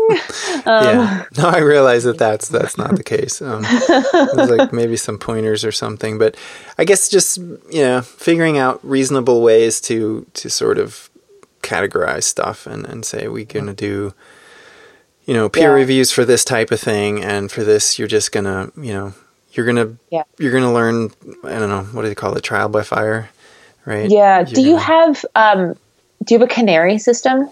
um, 0.66 0.84
yeah. 0.84 1.24
No, 1.38 1.48
I 1.48 1.58
realize 1.58 2.04
that 2.04 2.18
that's 2.18 2.48
that's 2.48 2.76
not 2.76 2.96
the 2.96 3.02
case. 3.04 3.40
Um, 3.40 3.62
there's 3.92 4.50
like 4.50 4.72
maybe 4.72 4.96
some 4.96 5.18
pointers 5.18 5.64
or 5.64 5.72
something, 5.72 6.18
but 6.18 6.36
I 6.76 6.84
guess 6.84 7.08
just 7.08 7.38
you 7.38 7.82
know 7.82 8.00
figuring 8.02 8.58
out 8.58 8.78
reasonable 8.84 9.40
ways 9.42 9.80
to 9.82 10.26
to 10.34 10.50
sort 10.50 10.78
of 10.78 11.08
categorize 11.62 12.24
stuff 12.24 12.66
and 12.66 12.84
and 12.86 13.04
say 13.04 13.28
we're 13.28 13.44
gonna 13.44 13.72
do 13.72 14.12
you 15.24 15.32
know 15.34 15.48
peer 15.48 15.68
Yeah. 15.70 15.74
reviews 15.74 16.10
for 16.12 16.24
this 16.24 16.44
type 16.44 16.70
of 16.72 16.80
thing, 16.80 17.22
and 17.22 17.50
for 17.50 17.62
this 17.64 17.98
you're 17.98 18.08
just 18.08 18.32
gonna 18.32 18.70
you 18.76 18.92
know 18.92 19.14
you're 19.52 19.66
gonna 19.66 19.96
Yeah. 20.10 20.24
you're 20.38 20.52
gonna 20.52 20.72
learn 20.74 21.10
I 21.44 21.58
don't 21.58 21.70
know 21.70 21.84
what 21.92 22.02
do 22.02 22.08
they 22.08 22.14
call 22.14 22.36
it 22.36 22.42
trial 22.42 22.68
by 22.68 22.82
fire, 22.82 23.30
right? 23.86 24.10
Yeah. 24.10 24.40
You're 24.40 24.46
Do 24.46 24.62
you 24.62 24.76
have 24.76 25.24
um, 25.34 25.74
do 26.24 26.34
you 26.34 26.40
have 26.40 26.48
a 26.48 26.52
canary 26.52 26.98
system 26.98 27.48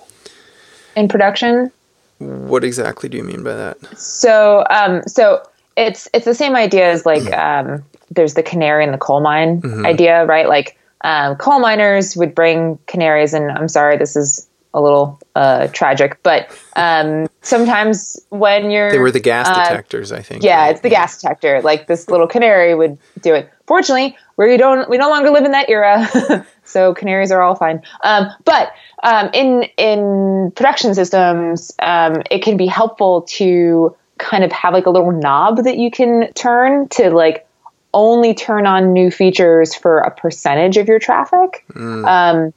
in 0.97 1.09
production? 1.09 1.71
what 2.19 2.64
exactly 2.64 3.09
do 3.09 3.17
you 3.17 3.23
mean 3.23 3.43
by 3.43 3.55
that? 3.55 3.99
So 3.99 4.64
um, 4.71 5.03
so 5.07 5.43
it's 5.77 6.09
it's 6.12 6.25
the 6.25 6.35
same 6.35 6.57
idea 6.57 6.91
as 6.91 7.07
like 7.07 7.33
um, 7.33 7.85
there's 8.11 8.35
the 8.35 8.43
canary 8.43 8.85
in 8.85 8.93
the 8.93 8.99
coal 8.99 9.21
mine 9.21 9.62
idea, 9.87 10.27
right? 10.27 10.49
Like 10.49 10.79
um, 11.03 11.37
coal 11.37 11.61
miners 11.61 12.17
would 12.17 12.35
bring 12.35 12.79
canaries, 12.87 13.35
and 13.35 13.51
I'm 13.51 13.69
sorry, 13.69 13.97
this 13.97 14.17
is 14.17 14.49
a 14.75 14.83
little 14.83 15.19
uh, 15.35 15.69
tragic, 15.69 16.23
but 16.23 16.51
um, 16.77 17.27
sometimes 17.43 18.21
when 18.31 18.71
you're 18.71 18.91
They 18.91 18.99
were 18.99 19.11
the 19.11 19.21
gas 19.21 19.49
uh, 19.49 19.55
detectors, 19.55 20.12
I 20.12 20.21
think. 20.21 20.43
Yeah, 20.43 20.62
right? 20.62 20.71
it's 20.73 20.81
the 20.81 20.91
gas 20.91 21.21
detector. 21.21 21.62
Like 21.62 21.87
this 21.87 22.09
little 22.09 22.27
canary 22.27 22.75
would 22.75 22.99
do 23.21 23.35
it. 23.35 23.51
Fortunately, 23.69 24.17
we 24.37 24.57
don't 24.57 24.89
we 24.89 24.97
no 24.97 25.11
longer 25.11 25.31
live 25.31 25.45
in 25.45 25.53
that 25.53 25.69
era, 25.69 26.47
so 26.65 26.95
canaries 26.95 27.31
are 27.31 27.43
all 27.43 27.55
fine. 27.55 27.83
Um, 28.03 28.29
but 28.45 28.73
um, 29.03 29.31
in 29.35 29.65
in 29.77 30.53
production 30.57 30.95
systems, 30.95 31.73
um, 31.79 32.23
it 32.31 32.43
can 32.43 32.57
be 32.57 32.67
helpful 32.67 33.23
to 33.37 33.95
kind 34.17 34.43
of 34.43 34.51
have 34.51 34.73
like 34.73 34.87
a 34.87 34.91
little 34.91 35.13
knob 35.13 35.65
that 35.65 35.79
you 35.79 35.91
can 35.91 36.33
turn 36.33 36.89
to 36.89 37.11
like 37.11 37.47
only 37.95 38.35
turn 38.35 38.67
on 38.67 38.93
new 38.93 39.11
features 39.11 39.75
for 39.75 39.99
a 39.99 40.11
percentage 40.11 40.77
of 40.77 40.89
your 40.89 40.99
traffic. 40.99 41.65
Um, 42.05 42.53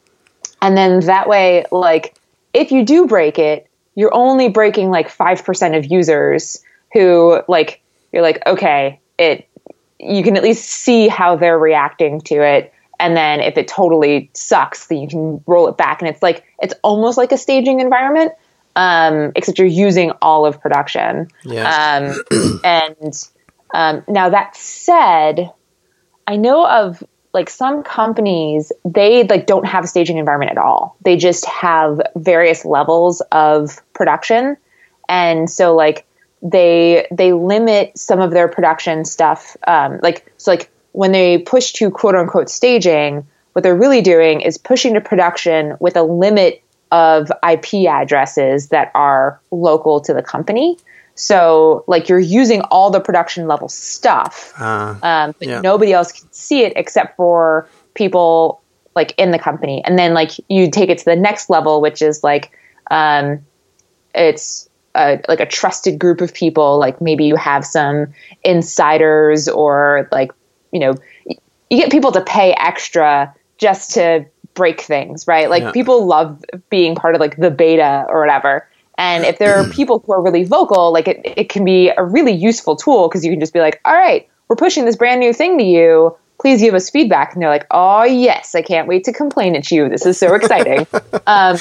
and 0.61 0.77
then 0.77 1.01
that 1.01 1.27
way, 1.27 1.65
like, 1.71 2.15
if 2.53 2.71
you 2.71 2.85
do 2.85 3.07
break 3.07 3.39
it, 3.39 3.67
you're 3.95 4.13
only 4.13 4.49
breaking 4.49 4.89
like 4.89 5.09
5% 5.09 5.77
of 5.77 5.91
users 5.91 6.63
who, 6.93 7.41
like, 7.47 7.81
you're 8.11 8.21
like, 8.21 8.45
okay, 8.45 8.99
it, 9.17 9.47
you 10.01 10.23
can 10.23 10.35
at 10.35 10.43
least 10.43 10.65
see 10.65 11.07
how 11.07 11.35
they're 11.35 11.59
reacting 11.59 12.21
to 12.21 12.41
it. 12.41 12.73
And 12.99 13.17
then 13.17 13.39
if 13.39 13.57
it 13.57 13.67
totally 13.67 14.29
sucks, 14.33 14.87
then 14.87 14.99
you 14.99 15.07
can 15.07 15.43
roll 15.47 15.67
it 15.67 15.77
back. 15.77 16.01
And 16.01 16.09
it's 16.09 16.21
like, 16.21 16.43
it's 16.61 16.73
almost 16.83 17.17
like 17.17 17.31
a 17.31 17.37
staging 17.37 17.79
environment, 17.79 18.33
um, 18.75 19.31
except 19.35 19.57
you're 19.57 19.67
using 19.67 20.11
all 20.21 20.45
of 20.45 20.61
production. 20.61 21.27
Yeah. 21.43 22.13
Um, 22.31 22.59
and 22.63 23.27
um, 23.73 24.03
now 24.07 24.29
that 24.29 24.55
said, 24.55 25.51
I 26.27 26.37
know 26.37 26.67
of 26.67 27.03
like 27.33 27.49
some 27.49 27.83
companies 27.83 28.71
they 28.83 29.23
like 29.23 29.45
don't 29.45 29.65
have 29.65 29.85
a 29.85 29.87
staging 29.87 30.17
environment 30.17 30.51
at 30.51 30.57
all. 30.57 30.97
They 31.01 31.15
just 31.15 31.45
have 31.45 32.01
various 32.15 32.65
levels 32.65 33.21
of 33.31 33.81
production, 33.93 34.57
and 35.07 35.49
so 35.49 35.75
like 35.75 36.05
they 36.41 37.07
they 37.11 37.33
limit 37.33 37.97
some 37.97 38.19
of 38.19 38.31
their 38.31 38.47
production 38.47 39.05
stuff. 39.05 39.55
Um, 39.67 39.99
like 40.01 40.31
so 40.37 40.51
like 40.51 40.71
when 40.93 41.11
they 41.11 41.37
push 41.37 41.71
to 41.73 41.89
quote 41.91 42.15
unquote 42.15 42.49
staging, 42.49 43.25
what 43.53 43.63
they're 43.63 43.75
really 43.75 44.01
doing 44.01 44.41
is 44.41 44.57
pushing 44.57 44.93
to 44.93 45.01
production 45.01 45.77
with 45.79 45.95
a 45.95 46.03
limit 46.03 46.63
of 46.91 47.31
IP 47.49 47.87
addresses 47.87 48.69
that 48.69 48.91
are 48.93 49.39
local 49.51 50.01
to 50.01 50.13
the 50.13 50.21
company. 50.21 50.77
So, 51.15 51.83
like, 51.87 52.09
you're 52.09 52.19
using 52.19 52.61
all 52.71 52.89
the 52.89 52.99
production 52.99 53.47
level 53.47 53.69
stuff, 53.69 54.53
Uh, 54.59 54.95
um, 55.03 55.35
but 55.37 55.47
Yeah. 55.47 55.61
nobody 55.61 55.93
else 55.93 56.11
can 56.11 56.27
see 56.31 56.63
it 56.63 56.73
except 56.75 57.15
for 57.15 57.67
people 57.93 58.61
like 58.95 59.13
in 59.17 59.31
the 59.31 59.39
company. 59.39 59.81
And 59.85 59.97
then, 59.97 60.13
like, 60.13 60.31
you 60.49 60.69
take 60.69 60.89
it 60.89 60.97
to 60.97 61.05
the 61.05 61.15
next 61.15 61.49
level, 61.49 61.79
which 61.79 62.01
is 62.01 62.23
like, 62.23 62.51
um, 62.89 63.39
it's 64.13 64.67
a, 64.95 65.19
like 65.27 65.39
a 65.39 65.45
trusted 65.45 65.99
group 65.99 66.21
of 66.21 66.33
people. 66.33 66.77
Like, 66.79 67.01
maybe 67.01 67.25
you 67.25 67.35
have 67.35 67.65
some 67.65 68.07
insiders, 68.43 69.47
or 69.47 70.07
like, 70.11 70.31
you 70.71 70.79
know, 70.79 70.95
you 71.25 71.77
get 71.77 71.91
people 71.91 72.11
to 72.11 72.21
pay 72.21 72.53
extra 72.53 73.33
just 73.57 73.91
to 73.91 74.25
break 74.53 74.81
things, 74.81 75.27
right? 75.27 75.49
Like, 75.49 75.63
Yeah. 75.63 75.71
people 75.71 76.05
love 76.05 76.43
being 76.69 76.95
part 76.95 77.15
of 77.15 77.21
like 77.21 77.37
the 77.37 77.51
beta 77.51 78.05
or 78.09 78.19
whatever. 78.19 78.67
And 78.97 79.25
if 79.25 79.39
there 79.39 79.59
are 79.59 79.67
people 79.69 80.03
who 80.05 80.13
are 80.13 80.21
really 80.21 80.43
vocal, 80.43 80.91
like 80.91 81.07
it, 81.07 81.21
it 81.23 81.49
can 81.49 81.63
be 81.63 81.89
a 81.89 82.03
really 82.03 82.33
useful 82.33 82.75
tool 82.75 83.07
because 83.07 83.23
you 83.23 83.31
can 83.31 83.39
just 83.39 83.53
be 83.53 83.59
like, 83.59 83.79
all 83.85 83.93
right, 83.93 84.27
we're 84.49 84.55
pushing 84.55 84.85
this 84.85 84.95
brand 84.97 85.19
new 85.19 85.33
thing 85.33 85.57
to 85.57 85.63
you. 85.63 86.15
Please 86.41 86.59
give 86.59 86.73
us 86.73 86.89
feedback. 86.89 87.33
And 87.33 87.41
they're 87.41 87.49
like, 87.49 87.67
oh, 87.71 88.03
yes, 88.03 88.55
I 88.55 88.61
can't 88.61 88.87
wait 88.87 89.03
to 89.05 89.13
complain 89.13 89.55
at 89.55 89.71
you. 89.71 89.87
This 89.87 90.05
is 90.05 90.17
so 90.17 90.33
exciting. 90.33 90.87
um, 91.27 91.57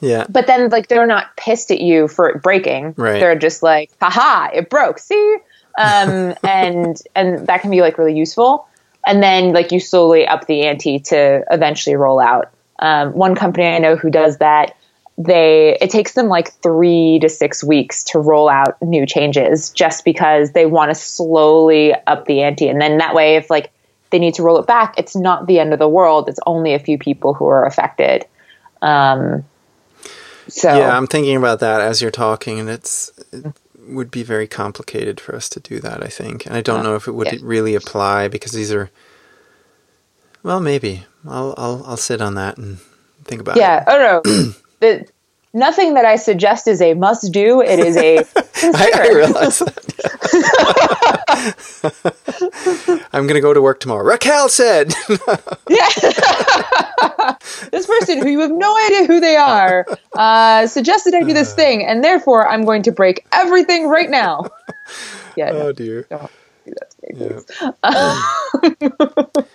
yeah. 0.00 0.26
but 0.28 0.46
then, 0.46 0.70
like, 0.70 0.88
they're 0.88 1.06
not 1.06 1.36
pissed 1.36 1.70
at 1.70 1.80
you 1.80 2.08
for 2.08 2.28
it 2.30 2.42
breaking. 2.42 2.94
Right. 2.96 3.20
They're 3.20 3.38
just 3.38 3.62
like, 3.62 3.90
haha, 4.00 4.48
it 4.52 4.70
broke. 4.70 4.98
See? 4.98 5.38
um, 5.78 6.34
and 6.44 7.00
and 7.14 7.46
that 7.46 7.60
can 7.60 7.70
be 7.70 7.80
like 7.80 7.98
really 7.98 8.16
useful. 8.16 8.66
And 9.06 9.22
then 9.22 9.52
like 9.52 9.72
you 9.72 9.80
slowly 9.80 10.26
up 10.26 10.46
the 10.46 10.62
ante 10.62 11.00
to 11.00 11.44
eventually 11.50 11.96
roll 11.96 12.20
out. 12.20 12.52
Um, 12.78 13.12
one 13.12 13.34
company 13.34 13.66
I 13.66 13.78
know 13.78 13.96
who 13.96 14.10
does 14.10 14.38
that 14.38 14.76
they 15.18 15.76
it 15.80 15.90
takes 15.90 16.14
them 16.14 16.28
like 16.28 16.52
three 16.62 17.18
to 17.20 17.28
six 17.28 17.62
weeks 17.62 18.02
to 18.02 18.18
roll 18.18 18.48
out 18.48 18.80
new 18.80 19.04
changes 19.04 19.70
just 19.70 20.06
because 20.06 20.52
they 20.52 20.64
want 20.64 20.88
to 20.90 20.94
slowly 20.94 21.94
up 22.06 22.24
the 22.24 22.40
ante 22.42 22.66
and 22.66 22.80
then 22.80 22.96
that 22.96 23.14
way 23.14 23.36
if 23.36 23.50
like 23.50 23.70
they 24.12 24.18
need 24.18 24.34
to 24.34 24.42
roll 24.42 24.58
it 24.58 24.66
back 24.66 24.94
it's 24.96 25.16
not 25.16 25.46
the 25.46 25.58
end 25.58 25.72
of 25.72 25.78
the 25.78 25.88
world 25.88 26.28
it's 26.28 26.38
only 26.46 26.74
a 26.74 26.78
few 26.78 26.96
people 26.96 27.34
who 27.34 27.46
are 27.46 27.66
affected 27.66 28.24
um, 28.82 29.44
so 30.48 30.76
yeah 30.76 30.96
i'm 30.96 31.06
thinking 31.06 31.36
about 31.36 31.58
that 31.60 31.80
as 31.80 32.00
you're 32.00 32.10
talking 32.10 32.60
and 32.60 32.68
it's 32.68 33.10
it 33.32 33.52
would 33.88 34.10
be 34.10 34.22
very 34.22 34.46
complicated 34.46 35.18
for 35.18 35.34
us 35.34 35.48
to 35.48 35.58
do 35.58 35.80
that 35.80 36.04
i 36.04 36.08
think 36.08 36.46
and 36.46 36.54
i 36.54 36.60
don't 36.60 36.84
know 36.84 36.94
if 36.94 37.08
it 37.08 37.12
would 37.12 37.32
yeah. 37.32 37.38
really 37.42 37.74
apply 37.74 38.28
because 38.28 38.52
these 38.52 38.70
are 38.70 38.90
well 40.44 40.60
maybe 40.60 41.04
i'll 41.26 41.54
i'll, 41.56 41.82
I'll 41.84 41.96
sit 41.96 42.20
on 42.20 42.36
that 42.36 42.58
and 42.58 42.78
think 43.24 43.40
about 43.40 43.56
yeah. 43.56 43.80
it 43.80 43.84
yeah 43.86 44.20
oh 44.22 44.22
no 44.24 44.52
the 44.80 45.08
nothing 45.54 45.94
that 45.94 46.04
I 46.04 46.16
suggest 46.16 46.66
is 46.68 46.82
a 46.82 46.94
must 46.94 47.32
do. 47.32 47.60
It 47.60 47.78
is 47.78 47.96
a. 47.96 48.18
I, 48.74 48.90
I 48.94 49.08
realize 49.12 49.58
that. 49.60 49.82
I'm 53.12 53.26
going 53.26 53.34
to 53.34 53.40
go 53.40 53.52
to 53.52 53.62
work 53.62 53.80
tomorrow. 53.80 54.04
Raquel 54.04 54.48
said. 54.48 54.92
yeah. 55.68 55.88
this 57.70 57.86
person 57.86 58.18
who 58.18 58.28
you 58.28 58.40
have 58.40 58.50
no 58.50 58.76
idea 58.86 59.06
who 59.06 59.20
they 59.20 59.36
are 59.36 59.86
uh, 60.16 60.66
suggested 60.66 61.14
I 61.14 61.22
do 61.22 61.32
this 61.32 61.54
thing, 61.54 61.84
and 61.84 62.02
therefore 62.02 62.48
I'm 62.48 62.64
going 62.64 62.82
to 62.84 62.92
break 62.92 63.26
everything 63.32 63.88
right 63.88 64.10
now. 64.10 64.46
Yeah. 65.34 65.50
Oh 65.52 65.58
no, 65.58 65.72
dear. 65.72 66.02
Don't 66.10 66.30
do 66.66 66.74
that 66.74 67.76
yeah. 68.70 69.52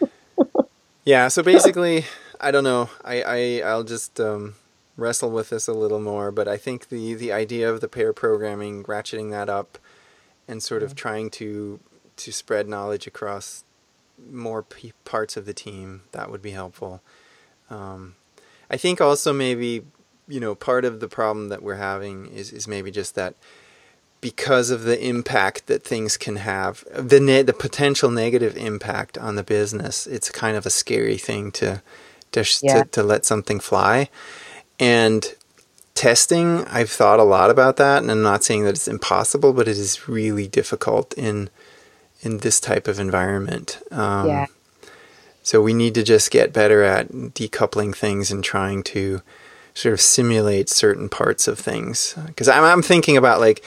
yeah. 1.05 1.27
So 1.27 1.43
basically, 1.43 2.05
I 2.41 2.49
don't 2.49 2.63
know. 2.63 2.89
I, 3.05 3.21
I 3.21 3.61
I'll 3.63 3.83
just 3.83 4.19
um, 4.19 4.55
wrestle 4.95 5.29
with 5.29 5.49
this 5.49 5.67
a 5.67 5.73
little 5.73 5.99
more, 5.99 6.31
but 6.31 6.47
I 6.47 6.57
think 6.57 6.89
the 6.89 7.13
the 7.13 7.31
idea 7.31 7.71
of 7.71 7.79
the 7.79 7.87
pair 7.87 8.11
programming, 8.11 8.83
ratcheting 8.85 9.29
that 9.29 9.49
up, 9.49 9.77
and 10.47 10.63
sort 10.63 10.81
of 10.81 10.95
trying 10.95 11.29
to 11.31 11.79
to 12.17 12.31
spread 12.31 12.67
knowledge 12.67 13.07
across 13.07 13.63
more 14.31 14.63
p- 14.63 14.93
parts 15.05 15.37
of 15.37 15.45
the 15.45 15.53
team 15.53 16.01
that 16.11 16.31
would 16.31 16.41
be 16.41 16.51
helpful. 16.51 17.01
Um, 17.69 18.15
I 18.69 18.77
think 18.77 18.99
also 18.99 19.33
maybe 19.33 19.83
you 20.27 20.39
know 20.39 20.55
part 20.55 20.85
of 20.85 20.99
the 20.99 21.07
problem 21.07 21.49
that 21.49 21.63
we're 21.63 21.75
having 21.75 22.27
is 22.27 22.51
is 22.51 22.67
maybe 22.67 22.91
just 22.91 23.15
that 23.15 23.35
because 24.19 24.71
of 24.71 24.83
the 24.83 25.03
impact 25.05 25.67
that 25.67 25.83
things 25.83 26.17
can 26.17 26.37
have, 26.37 26.83
the 26.91 27.19
ne- 27.19 27.43
the 27.43 27.53
potential 27.53 28.09
negative 28.09 28.57
impact 28.57 29.17
on 29.17 29.35
the 29.35 29.43
business, 29.43 30.07
it's 30.07 30.29
kind 30.31 30.57
of 30.57 30.65
a 30.65 30.71
scary 30.71 31.17
thing 31.17 31.51
to 31.51 31.81
to, 32.31 32.59
yeah. 32.61 32.83
to, 32.83 32.89
to 32.89 33.03
let 33.03 33.25
something 33.25 33.59
fly. 33.59 34.09
And 34.79 35.33
testing, 35.93 36.65
I've 36.65 36.89
thought 36.89 37.19
a 37.19 37.23
lot 37.23 37.49
about 37.49 37.77
that, 37.77 38.01
and 38.01 38.11
I'm 38.11 38.21
not 38.21 38.43
saying 38.43 38.63
that 38.63 38.75
it's 38.75 38.87
impossible, 38.87 39.53
but 39.53 39.67
it 39.67 39.77
is 39.77 40.07
really 40.07 40.47
difficult 40.47 41.13
in 41.13 41.49
in 42.27 42.39
this 42.39 42.59
type 42.59 42.87
of 42.87 42.99
environment. 42.99 43.79
Um, 43.91 44.27
yeah. 44.27 44.45
So 45.41 45.61
we 45.61 45.73
need 45.73 45.95
to 45.95 46.03
just 46.03 46.29
get 46.29 46.53
better 46.53 46.83
at 46.83 47.09
decoupling 47.09 47.95
things 47.95 48.31
and 48.31 48.43
trying 48.43 48.83
to 48.83 49.21
sort 49.73 49.93
of 49.93 50.01
simulate 50.01 50.69
certain 50.69 51.07
parts 51.07 51.47
of 51.47 51.57
things. 51.57 52.15
Because 52.25 52.49
I'm, 52.49 52.63
I'm 52.63 52.81
thinking 52.81 53.15
about 53.15 53.39
like, 53.39 53.63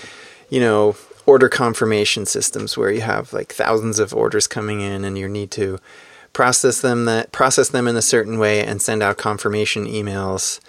you 0.51 0.61
know, 0.61 0.96
order 1.25 1.49
confirmation 1.49 2.27
systems 2.27 2.77
where 2.77 2.90
you 2.90 3.01
have 3.01 3.33
like 3.33 3.53
thousands 3.53 3.99
of 3.99 4.12
orders 4.14 4.46
coming 4.46 4.81
in 4.81 5.05
and 5.05 5.16
you 5.16 5.29
need 5.29 5.51
to 5.53 5.79
process 6.33 6.81
them 6.81 7.07
that 7.07 7.33
process 7.33 7.70
them 7.70 7.88
in 7.88 7.96
a 7.96 8.03
certain 8.03 8.38
way 8.38 8.64
and 8.64 8.81
send 8.81 9.03
out 9.03 9.16
confirmation 9.16 9.85
emails 9.87 10.61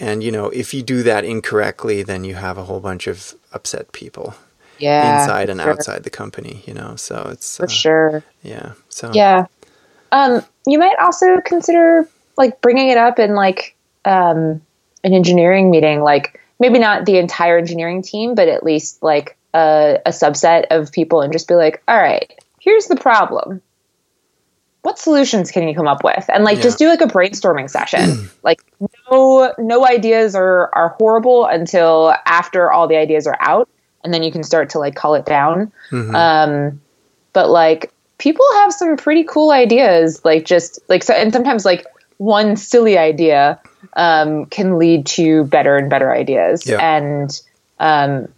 and 0.00 0.24
you 0.24 0.32
know, 0.32 0.48
if 0.48 0.72
you 0.72 0.82
do 0.82 1.02
that 1.02 1.24
incorrectly, 1.24 2.02
then 2.02 2.24
you 2.24 2.34
have 2.34 2.56
a 2.56 2.64
whole 2.64 2.80
bunch 2.80 3.06
of 3.06 3.34
upset 3.52 3.92
people. 3.92 4.34
Yeah, 4.80 5.22
inside 5.22 5.50
and 5.50 5.60
sure. 5.60 5.72
outside 5.72 6.04
the 6.04 6.10
company, 6.10 6.62
you 6.66 6.74
know. 6.74 6.96
So 6.96 7.28
it's 7.32 7.56
for 7.56 7.64
uh, 7.64 7.68
sure. 7.68 8.24
Yeah. 8.42 8.72
So 8.88 9.10
yeah, 9.14 9.46
um, 10.12 10.44
you 10.66 10.78
might 10.78 10.98
also 10.98 11.40
consider 11.40 12.08
like 12.36 12.60
bringing 12.60 12.88
it 12.88 12.96
up 12.96 13.18
in 13.18 13.34
like 13.34 13.76
um, 14.04 14.60
an 15.04 15.14
engineering 15.14 15.70
meeting, 15.70 16.02
like 16.02 16.40
maybe 16.58 16.78
not 16.78 17.06
the 17.06 17.18
entire 17.18 17.58
engineering 17.58 18.02
team, 18.02 18.34
but 18.34 18.48
at 18.48 18.64
least 18.64 19.02
like 19.02 19.36
a, 19.54 19.98
a 20.06 20.10
subset 20.10 20.66
of 20.70 20.92
people, 20.92 21.20
and 21.20 21.32
just 21.32 21.48
be 21.48 21.54
like, 21.54 21.82
all 21.86 22.00
right, 22.00 22.32
here's 22.60 22.86
the 22.86 22.96
problem 22.96 23.62
what 24.82 24.98
solutions 24.98 25.50
can 25.50 25.68
you 25.68 25.74
come 25.74 25.88
up 25.88 26.02
with 26.02 26.24
and 26.32 26.44
like 26.44 26.56
yeah. 26.56 26.62
just 26.62 26.78
do 26.78 26.88
like 26.88 27.00
a 27.00 27.06
brainstorming 27.06 27.68
session 27.68 28.30
like 28.42 28.62
no 29.10 29.52
no 29.58 29.86
ideas 29.86 30.34
are 30.34 30.74
are 30.74 30.96
horrible 30.98 31.44
until 31.44 32.14
after 32.24 32.70
all 32.70 32.88
the 32.88 32.96
ideas 32.96 33.26
are 33.26 33.36
out 33.40 33.68
and 34.04 34.12
then 34.12 34.22
you 34.22 34.32
can 34.32 34.42
start 34.42 34.70
to 34.70 34.78
like 34.78 34.94
call 34.94 35.14
it 35.14 35.24
down 35.24 35.72
mm-hmm. 35.90 36.14
um 36.14 36.80
but 37.32 37.48
like 37.48 37.92
people 38.18 38.44
have 38.54 38.72
some 38.72 38.96
pretty 38.96 39.24
cool 39.24 39.50
ideas 39.50 40.24
like 40.24 40.44
just 40.44 40.78
like 40.88 41.02
so 41.02 41.14
and 41.14 41.32
sometimes 41.32 41.64
like 41.64 41.86
one 42.18 42.56
silly 42.56 42.98
idea 42.98 43.58
um 43.94 44.46
can 44.46 44.78
lead 44.78 45.06
to 45.06 45.44
better 45.44 45.76
and 45.76 45.88
better 45.90 46.12
ideas 46.12 46.66
yeah. 46.66 46.78
and 46.78 47.40
um 47.78 48.28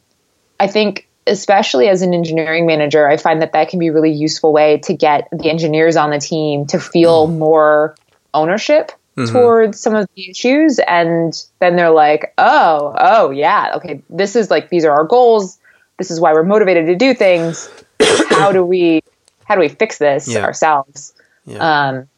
i 0.61 0.66
think 0.66 1.09
especially 1.27 1.88
as 1.88 2.03
an 2.03 2.14
engineering 2.14 2.66
manager, 2.66 3.09
I 3.09 3.16
find 3.16 3.42
that 3.42 3.53
that 3.53 3.68
can 3.68 3.79
be 3.79 3.88
a 3.88 3.92
really 3.92 4.11
useful 4.11 4.53
way 4.53 4.79
to 4.79 4.94
get 4.94 5.29
the 5.31 5.51
engineers 5.51 5.96
on 5.96 6.11
the 6.11 6.18
team 6.18 6.66
to 6.66 6.81
feel 6.81 7.29
mm. 7.29 7.38
more 7.38 7.94
ownership 8.35 8.92
mm-hmm. 9.16 9.33
towards 9.33 9.81
some 9.81 9.94
of 9.94 10.09
the 10.14 10.31
issues. 10.31 10.79
And 10.79 11.35
then 11.59 11.77
they're 11.77 11.90
like, 11.90 12.35
oh, 12.38 12.94
oh, 12.98 13.31
yeah, 13.31 13.72
okay, 13.77 14.03
this 14.09 14.37
is 14.37 14.51
like, 14.51 14.68
these 14.68 14.85
are 14.85 14.92
our 14.92 15.05
goals. 15.05 15.59
This 15.98 16.11
is 16.11 16.20
why 16.20 16.33
we're 16.33 16.42
motivated 16.44 16.87
to 16.87 16.96
do 16.96 17.14
things. 17.14 17.70
how 18.31 18.53
do 18.53 18.64
we, 18.64 19.03
how 19.44 19.55
do 19.55 19.61
we 19.61 19.68
fix 19.68 19.98
this 19.98 20.29
yeah. 20.29 20.42
ourselves? 20.42 21.14
Yeah. 21.46 21.88
Um, 21.88 22.09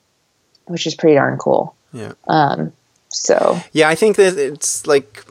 which 0.67 0.87
is 0.87 0.95
pretty 0.95 1.15
darn 1.15 1.39
cool. 1.39 1.75
Yeah. 1.93 2.13
Um, 2.27 2.73
so 3.09 3.61
yeah, 3.73 3.89
I 3.89 3.95
think 3.95 4.17
that 4.17 4.37
it's 4.37 4.87
like 4.87 5.25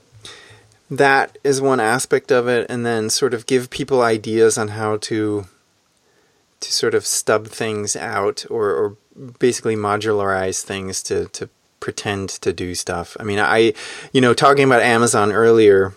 that 0.90 1.38
is 1.44 1.62
one 1.62 1.80
aspect 1.80 2.32
of 2.32 2.48
it 2.48 2.66
and 2.70 2.86
then 2.86 3.10
sort 3.10 3.34
of 3.34 3.46
give 3.46 3.70
people 3.70 4.02
ideas 4.02 4.58
on 4.58 4.70
how 4.70 4.98
to 4.98 5.46
to 6.64 6.72
sort 6.72 6.94
of 6.94 7.06
stub 7.06 7.48
things 7.48 7.96
out 7.96 8.46
or, 8.50 8.72
or 8.72 8.98
basically 9.40 9.76
modularize 9.76 10.64
things 10.64 11.04
to, 11.04 11.28
to 11.30 11.50
pretend 11.80 12.30
to 12.30 12.54
do 12.54 12.74
stuff. 12.74 13.18
I 13.20 13.24
mean, 13.24 13.40
I, 13.40 13.74
you 14.12 14.22
know, 14.22 14.34
talking 14.34 14.64
about 14.64 14.82
Amazon 14.82 15.32
earlier, 15.32 15.94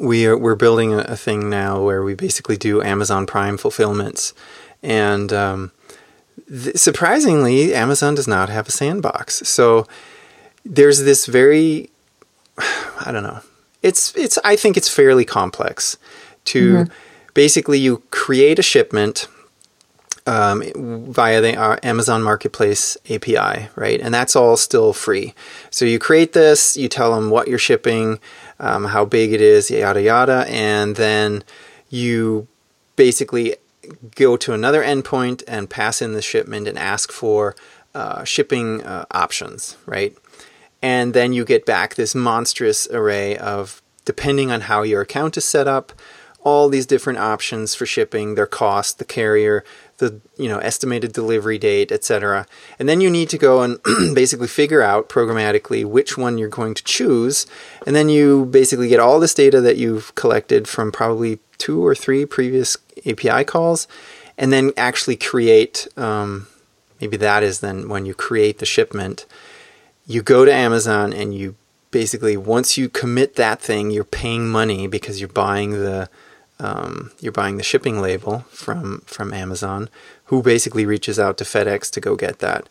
we 0.00 0.26
are, 0.26 0.36
we're 0.36 0.54
building 0.54 0.94
a, 0.94 1.16
thing 1.16 1.50
now 1.50 1.82
where 1.82 2.02
we 2.02 2.14
basically 2.14 2.56
do 2.56 2.82
Amazon 2.82 3.26
Prime 3.26 3.58
fulfillments. 3.58 4.32
And 4.82 5.32
um, 5.32 5.72
th- 6.48 6.76
surprisingly, 6.76 7.74
Amazon 7.74 8.14
does 8.14 8.26
not 8.26 8.48
have 8.48 8.68
a 8.68 8.72
sandbox. 8.72 9.46
So 9.46 9.86
there's 10.64 11.00
this 11.00 11.26
very, 11.26 11.90
I 12.58 13.10
don't 13.12 13.22
know, 13.22 13.40
it's 13.82 14.16
it's 14.16 14.38
I 14.44 14.56
think 14.56 14.76
it's 14.76 14.88
fairly 14.88 15.24
complex 15.24 15.98
to 16.46 16.72
mm-hmm. 16.72 16.92
basically 17.34 17.78
you 17.78 18.02
create 18.10 18.58
a 18.58 18.62
shipment 18.62 19.28
um, 20.26 20.62
via 21.12 21.40
the 21.40 21.56
uh, 21.56 21.76
Amazon 21.82 22.22
Marketplace 22.22 22.96
API, 23.10 23.68
right? 23.76 24.00
And 24.00 24.14
that's 24.14 24.36
all 24.36 24.56
still 24.56 24.92
free. 24.92 25.34
So 25.70 25.84
you 25.84 25.98
create 25.98 26.32
this, 26.32 26.76
you 26.76 26.88
tell 26.88 27.14
them 27.14 27.30
what 27.30 27.48
you're 27.48 27.58
shipping, 27.58 28.20
um, 28.58 28.86
how 28.86 29.04
big 29.04 29.32
it 29.32 29.40
is, 29.40 29.70
yada 29.70 30.02
yada, 30.02 30.44
and 30.48 30.96
then 30.96 31.44
you 31.88 32.46
basically 32.96 33.56
go 34.14 34.36
to 34.36 34.52
another 34.52 34.82
endpoint 34.82 35.42
and 35.48 35.68
pass 35.68 36.00
in 36.00 36.12
the 36.12 36.22
shipment 36.22 36.68
and 36.68 36.78
ask 36.78 37.10
for 37.10 37.56
uh, 37.94 38.24
shipping 38.24 38.82
uh, 38.84 39.04
options, 39.10 39.76
right? 39.86 40.16
and 40.82 41.14
then 41.14 41.32
you 41.32 41.44
get 41.44 41.64
back 41.64 41.94
this 41.94 42.14
monstrous 42.14 42.88
array 42.88 43.38
of 43.38 43.80
depending 44.04 44.50
on 44.50 44.62
how 44.62 44.82
your 44.82 45.00
account 45.00 45.36
is 45.36 45.44
set 45.44 45.68
up 45.68 45.92
all 46.40 46.68
these 46.68 46.86
different 46.86 47.20
options 47.20 47.72
for 47.74 47.86
shipping 47.86 48.34
their 48.34 48.46
cost 48.46 48.98
the 48.98 49.04
carrier 49.04 49.64
the 50.02 50.20
you 50.36 50.48
know 50.48 50.58
estimated 50.58 51.12
delivery 51.12 51.58
date 51.58 51.92
etc 51.92 52.46
and 52.78 52.88
then 52.88 53.00
you 53.00 53.08
need 53.08 53.30
to 53.30 53.38
go 53.38 53.62
and 53.62 53.78
basically 54.14 54.48
figure 54.48 54.82
out 54.82 55.08
programmatically 55.08 55.84
which 55.84 56.18
one 56.18 56.38
you're 56.38 56.48
going 56.48 56.74
to 56.74 56.84
choose. 56.84 57.46
And 57.86 57.94
then 57.94 58.08
you 58.08 58.46
basically 58.46 58.88
get 58.88 59.00
all 59.00 59.20
this 59.20 59.34
data 59.34 59.60
that 59.60 59.76
you've 59.76 60.14
collected 60.14 60.66
from 60.66 60.90
probably 60.92 61.38
two 61.58 61.84
or 61.84 61.94
three 61.94 62.26
previous 62.26 62.76
api 63.06 63.44
calls 63.44 63.86
and 64.36 64.52
then 64.52 64.72
actually 64.76 65.16
create 65.16 65.86
um, 65.96 66.48
maybe 67.00 67.16
that 67.16 67.42
is 67.42 67.60
then 67.60 67.88
when 67.88 68.06
you 68.06 68.14
create 68.14 68.58
the 68.58 68.66
shipment. 68.66 69.26
You 70.06 70.22
go 70.22 70.44
to 70.44 70.52
Amazon 70.52 71.12
and 71.12 71.34
you 71.34 71.54
basically 71.90 72.36
once 72.36 72.76
you 72.76 72.88
commit 72.88 73.36
that 73.36 73.60
thing, 73.60 73.90
you're 73.90 74.04
paying 74.04 74.48
money 74.48 74.86
because 74.86 75.20
you're 75.20 75.28
buying 75.28 75.70
the 75.70 76.08
um, 76.62 77.10
you're 77.20 77.32
buying 77.32 77.56
the 77.56 77.62
shipping 77.62 78.00
label 78.00 78.40
from 78.50 79.00
from 79.00 79.34
Amazon, 79.34 79.90
who 80.26 80.42
basically 80.42 80.86
reaches 80.86 81.18
out 81.18 81.36
to 81.38 81.44
FedEx 81.44 81.90
to 81.90 82.00
go 82.00 82.16
get 82.16 82.38
that. 82.38 82.68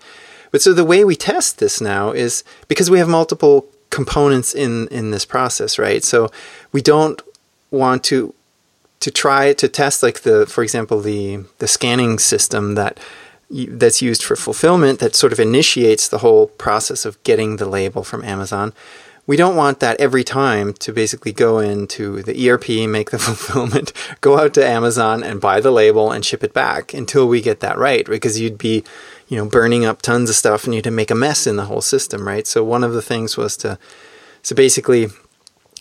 But 0.52 0.62
so 0.62 0.74
the 0.74 0.86
way 0.86 1.04
we 1.04 1.16
test 1.16 1.60
this 1.60 1.80
now 1.82 2.12
is 2.12 2.44
because 2.68 2.90
we 2.90 3.00
have 3.00 3.10
multiple 3.10 3.68
components 3.90 4.56
in 4.56 4.88
in 4.88 5.12
this 5.12 5.26
process, 5.26 5.78
right? 5.78 6.04
So 6.04 6.32
we 6.72 6.82
don't 6.82 7.22
want 7.70 8.04
to 8.06 8.34
to 9.02 9.12
try 9.12 9.54
to 9.54 9.68
test 9.68 10.02
like 10.02 10.22
the 10.22 10.46
for 10.46 10.64
example 10.64 11.02
the 11.02 11.44
the 11.60 11.68
scanning 11.68 12.18
system 12.18 12.76
that 12.76 13.00
that's 13.50 14.02
used 14.02 14.24
for 14.24 14.38
fulfillment 14.38 15.00
that 15.00 15.14
sort 15.14 15.34
of 15.34 15.40
initiates 15.40 16.08
the 16.08 16.20
whole 16.20 16.48
process 16.48 17.04
of 17.04 17.22
getting 17.24 17.58
the 17.58 17.66
label 17.66 18.04
from 18.04 18.24
Amazon 18.24 18.72
we 19.28 19.38
don't 19.38 19.56
want 19.56 19.80
that 19.80 20.00
every 20.00 20.24
time 20.24 20.74
to 20.74 20.92
basically 20.92 21.32
go 21.32 21.60
into 21.60 22.24
the 22.24 22.50
ERP, 22.50 22.70
make 22.90 23.12
the 23.12 23.20
fulfillment, 23.20 23.94
go 24.22 24.40
out 24.40 24.54
to 24.56 24.66
Amazon 24.66 25.24
and 25.24 25.42
buy 25.42 25.60
the 25.60 25.72
label 25.72 26.12
and 26.12 26.26
ship 26.26 26.44
it 26.44 26.54
back 26.54 26.94
until 26.94 27.28
we 27.28 27.42
get 27.42 27.60
that 27.60 27.78
right 27.78 28.06
because 28.06 28.40
you'd 28.40 28.58
be, 28.58 28.84
you 29.28 29.38
know, 29.38 29.46
burning 29.46 29.86
up 29.86 30.02
tons 30.02 30.30
of 30.30 30.36
stuff 30.36 30.66
and 30.66 30.74
you'd 30.74 30.92
make 30.92 31.12
a 31.12 31.16
mess 31.16 31.46
in 31.46 31.56
the 31.56 31.66
whole 31.66 31.82
system, 31.82 32.28
right? 32.28 32.48
So 32.48 32.64
one 32.64 32.84
of 32.84 32.94
the 32.94 33.02
things 33.02 33.38
was 33.38 33.56
to 33.58 33.78
so 34.44 34.56
basically 34.56 35.08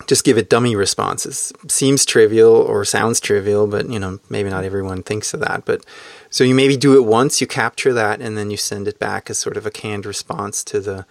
just 0.07 0.25
give 0.25 0.39
it 0.39 0.49
dummy 0.49 0.77
responses. 0.77 1.53
Seems 1.69 2.05
trivial 2.05 2.53
or 2.53 2.85
sounds 2.85 3.21
trivial, 3.21 3.67
but 3.67 3.89
you 3.89 3.99
know, 3.99 4.19
maybe 4.29 4.51
not 4.51 4.65
everyone 4.65 5.03
thinks 5.03 5.35
of 5.35 5.41
that, 5.41 5.65
but 5.65 5.85
so 6.31 6.45
you 6.45 6.55
maybe 6.55 6.77
do 6.77 6.97
it 6.97 7.05
once, 7.05 7.41
you 7.41 7.47
capture 7.47 7.93
that 7.93 8.21
and 8.21 8.37
then 8.37 8.51
you 8.51 8.57
send 8.57 8.89
it 8.89 8.99
back 8.99 9.31
as 9.31 9.39
sort 9.39 9.57
of 9.57 9.67
a 9.67 9.71
canned 9.71 10.07
response 10.07 10.63
to 10.65 10.81
the 10.81 11.07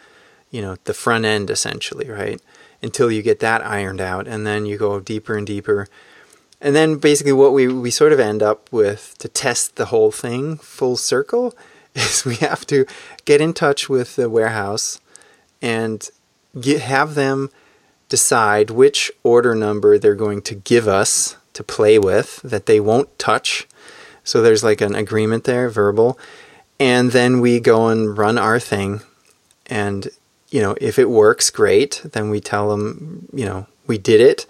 you 0.51 0.61
know 0.61 0.77
the 0.85 0.93
front 0.93 1.25
end 1.25 1.49
essentially 1.49 2.09
right? 2.09 2.41
Until 2.81 3.11
you 3.11 3.21
get 3.21 3.39
that 3.39 3.65
ironed 3.65 4.01
out 4.01 4.27
and 4.27 4.47
then 4.47 4.65
you 4.65 4.77
go 4.77 4.99
deeper 4.99 5.37
and 5.37 5.45
deeper. 5.45 5.87
And 6.61 6.75
then 6.75 6.97
basically 6.97 7.33
what 7.33 7.53
we, 7.53 7.67
we 7.67 7.91
sort 7.91 8.13
of 8.13 8.19
end 8.19 8.41
up 8.41 8.71
with 8.71 9.15
to 9.19 9.27
test 9.27 9.75
the 9.75 9.85
whole 9.85 10.11
thing 10.11 10.57
full 10.57 10.97
circle 10.97 11.55
is 11.95 12.25
we 12.25 12.35
have 12.35 12.65
to 12.67 12.85
get 13.25 13.41
in 13.41 13.53
touch 13.53 13.89
with 13.89 14.15
the 14.15 14.29
warehouse 14.29 14.99
and 15.61 16.09
get, 16.59 16.81
have 16.81 17.15
them 17.15 17.49
decide 18.07 18.71
which 18.71 19.11
order 19.23 19.53
number 19.53 19.97
they're 19.97 20.15
going 20.15 20.41
to 20.41 20.55
give 20.55 20.87
us 20.87 21.37
to 21.53 21.63
play 21.63 21.99
with 21.99 22.41
that 22.43 22.65
they 22.65 22.79
won't 22.79 23.17
touch. 23.19 23.67
So 24.23 24.41
there's 24.41 24.63
like 24.63 24.81
an 24.81 24.95
agreement 24.95 25.43
there 25.43 25.69
verbal. 25.69 26.17
And 26.79 27.11
then 27.11 27.41
we 27.41 27.59
go 27.59 27.87
and 27.87 28.17
run 28.17 28.37
our 28.37 28.59
thing 28.59 29.01
and 29.65 30.07
you 30.49 30.61
know, 30.61 30.75
if 30.81 30.97
it 30.97 31.09
works, 31.09 31.49
great. 31.49 32.01
Then 32.03 32.29
we 32.29 32.39
tell 32.39 32.69
them, 32.69 33.27
you 33.33 33.45
know, 33.45 33.67
we 33.87 33.97
did 33.97 34.21
it, 34.21 34.45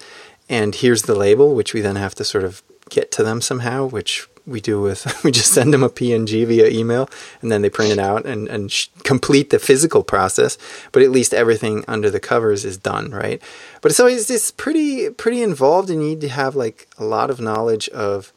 and 0.48 0.76
here's 0.76 1.04
the 1.04 1.16
label, 1.16 1.56
which 1.56 1.74
we 1.74 1.82
then 1.82 1.96
have 1.96 2.16
to 2.16 2.24
sort 2.24 2.44
of 2.44 2.62
get 2.90 3.12
to 3.12 3.24
them 3.24 3.42
somehow, 3.42 3.86
which 3.86 4.28
we 4.46 4.60
do 4.60 4.82
with 4.82 5.06
we 5.24 5.32
just 5.32 5.54
send 5.54 5.74
them 5.74 5.84
a 5.84 5.90
PNG 5.90 6.46
via 6.46 6.68
email, 6.68 7.10
and 7.42 7.52
then 7.52 7.62
they 7.62 7.70
print 7.70 7.92
it 7.92 8.00
out 8.00 8.26
and 8.26 8.48
and 8.48 8.72
sh- 8.72 8.88
complete 9.04 9.50
the 9.50 9.60
physical 9.60 10.04
process. 10.04 10.58
But 10.92 11.04
at 11.04 11.12
least 11.12 11.34
everything 11.34 11.86
under 11.88 12.10
the 12.10 12.20
covers 12.20 12.66
is 12.66 12.78
done, 12.78 13.12
right? 13.12 13.42
But 13.82 13.94
so 13.94 14.08
it's 14.08 14.30
it's 14.30 14.52
pretty 14.52 15.10
pretty 15.12 15.42
involved, 15.42 15.90
and 15.90 16.02
you 16.02 16.10
need 16.10 16.22
to 16.22 16.30
have 16.30 16.56
like 16.56 16.88
a 16.98 17.04
lot 17.04 17.30
of 17.30 17.40
knowledge 17.40 17.88
of 17.90 18.34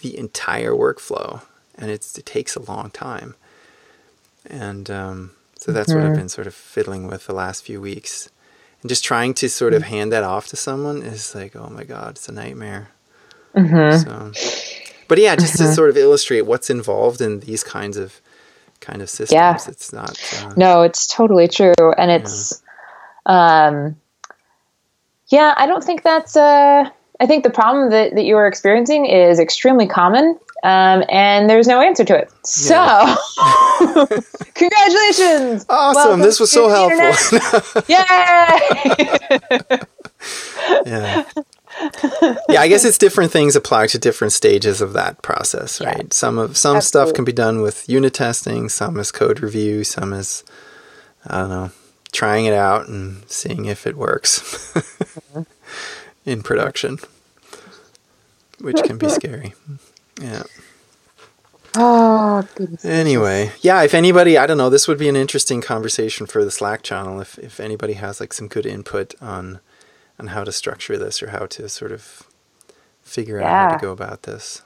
the 0.00 0.18
entire 0.18 0.72
workflow, 0.72 1.42
and 1.76 1.90
it's 1.90 2.18
it 2.18 2.26
takes 2.26 2.56
a 2.56 2.62
long 2.62 2.90
time, 2.90 3.34
and 4.46 4.90
um, 4.90 5.30
so 5.64 5.72
that's 5.72 5.88
mm-hmm. 5.88 5.98
what 5.98 6.04
I've 6.04 6.12
mm-hmm. 6.12 6.20
been 6.20 6.28
sort 6.28 6.46
of 6.46 6.52
fiddling 6.52 7.06
with 7.06 7.26
the 7.26 7.32
last 7.32 7.64
few 7.64 7.80
weeks. 7.80 8.28
And 8.82 8.90
just 8.90 9.02
trying 9.02 9.32
to 9.32 9.48
sort 9.48 9.72
of 9.72 9.84
hand 9.84 10.12
that 10.12 10.22
off 10.22 10.46
to 10.48 10.56
someone 10.56 11.00
is 11.00 11.34
like, 11.34 11.56
oh 11.56 11.70
my 11.70 11.84
God, 11.84 12.10
it's 12.10 12.28
a 12.28 12.32
nightmare. 12.32 12.90
Mm-hmm. 13.54 13.96
So, 13.96 14.32
but 15.08 15.16
yeah, 15.16 15.36
just 15.36 15.54
mm-hmm. 15.54 15.64
to 15.64 15.72
sort 15.72 15.88
of 15.88 15.96
illustrate 15.96 16.42
what's 16.42 16.68
involved 16.68 17.22
in 17.22 17.40
these 17.40 17.64
kinds 17.64 17.96
of 17.96 18.20
kind 18.80 19.00
of 19.00 19.08
systems. 19.08 19.32
Yeah. 19.32 19.56
It's 19.66 19.90
not. 19.90 20.20
Uh, 20.42 20.52
no, 20.54 20.82
it's 20.82 21.06
totally 21.06 21.48
true. 21.48 21.72
And 21.96 22.10
it's, 22.10 22.62
yeah. 23.26 23.68
um, 23.68 23.96
yeah, 25.28 25.54
I 25.56 25.66
don't 25.66 25.82
think 25.82 26.02
that's, 26.02 26.36
uh, 26.36 26.90
I 27.20 27.26
think 27.26 27.42
the 27.42 27.48
problem 27.48 27.88
that, 27.88 28.14
that 28.16 28.24
you 28.26 28.36
are 28.36 28.46
experiencing 28.46 29.06
is 29.06 29.40
extremely 29.40 29.86
common 29.86 30.38
um, 30.64 31.04
and 31.10 31.48
there's 31.48 31.66
no 31.66 31.82
answer 31.82 32.04
to 32.04 32.16
it. 32.16 32.32
So, 32.42 32.74
yeah. 32.74 33.16
congratulations! 34.54 35.66
Awesome! 35.68 35.94
Welcome 35.94 36.20
this 36.20 36.40
was 36.40 36.50
so 36.50 36.70
helpful. 36.70 37.82
Yay! 37.88 37.98
yeah. 40.86 41.24
yeah, 42.48 42.60
I 42.60 42.68
guess 42.68 42.86
it's 42.86 42.96
different 42.96 43.30
things 43.30 43.56
apply 43.56 43.88
to 43.88 43.98
different 43.98 44.32
stages 44.32 44.80
of 44.80 44.94
that 44.94 45.20
process, 45.20 45.82
right? 45.82 45.98
Yeah. 45.98 46.08
Some 46.12 46.38
of 46.38 46.56
some 46.56 46.76
Absolutely. 46.76 47.08
stuff 47.08 47.14
can 47.14 47.24
be 47.26 47.32
done 47.32 47.60
with 47.60 47.86
unit 47.86 48.14
testing, 48.14 48.70
some 48.70 48.98
is 48.98 49.12
code 49.12 49.40
review, 49.40 49.84
some 49.84 50.14
is 50.14 50.44
I 51.26 51.40
don't 51.40 51.50
know, 51.50 51.70
trying 52.12 52.46
it 52.46 52.54
out 52.54 52.88
and 52.88 53.28
seeing 53.30 53.66
if 53.66 53.86
it 53.86 53.98
works 53.98 54.40
mm-hmm. 54.72 55.42
in 56.24 56.42
production, 56.42 57.00
which 58.60 58.82
can 58.82 58.96
be 58.96 59.10
scary. 59.10 59.52
Yeah. 60.20 60.44
Oh, 61.76 62.46
goodness. 62.54 62.84
Anyway, 62.84 63.52
yeah, 63.60 63.82
if 63.82 63.94
anybody, 63.94 64.38
I 64.38 64.46
don't 64.46 64.58
know, 64.58 64.70
this 64.70 64.86
would 64.86 64.98
be 64.98 65.08
an 65.08 65.16
interesting 65.16 65.60
conversation 65.60 66.26
for 66.26 66.44
the 66.44 66.50
Slack 66.50 66.82
channel 66.82 67.20
if, 67.20 67.36
if 67.38 67.58
anybody 67.58 67.94
has 67.94 68.20
like 68.20 68.32
some 68.32 68.48
good 68.48 68.66
input 68.66 69.14
on 69.20 69.60
on 70.16 70.28
how 70.28 70.44
to 70.44 70.52
structure 70.52 70.96
this 70.96 71.20
or 71.22 71.30
how 71.30 71.44
to 71.44 71.68
sort 71.68 71.90
of 71.90 72.28
figure 73.02 73.40
yeah. 73.40 73.64
out 73.64 73.70
how 73.70 73.76
to 73.76 73.82
go 73.82 73.90
about 73.90 74.22
this. 74.22 74.62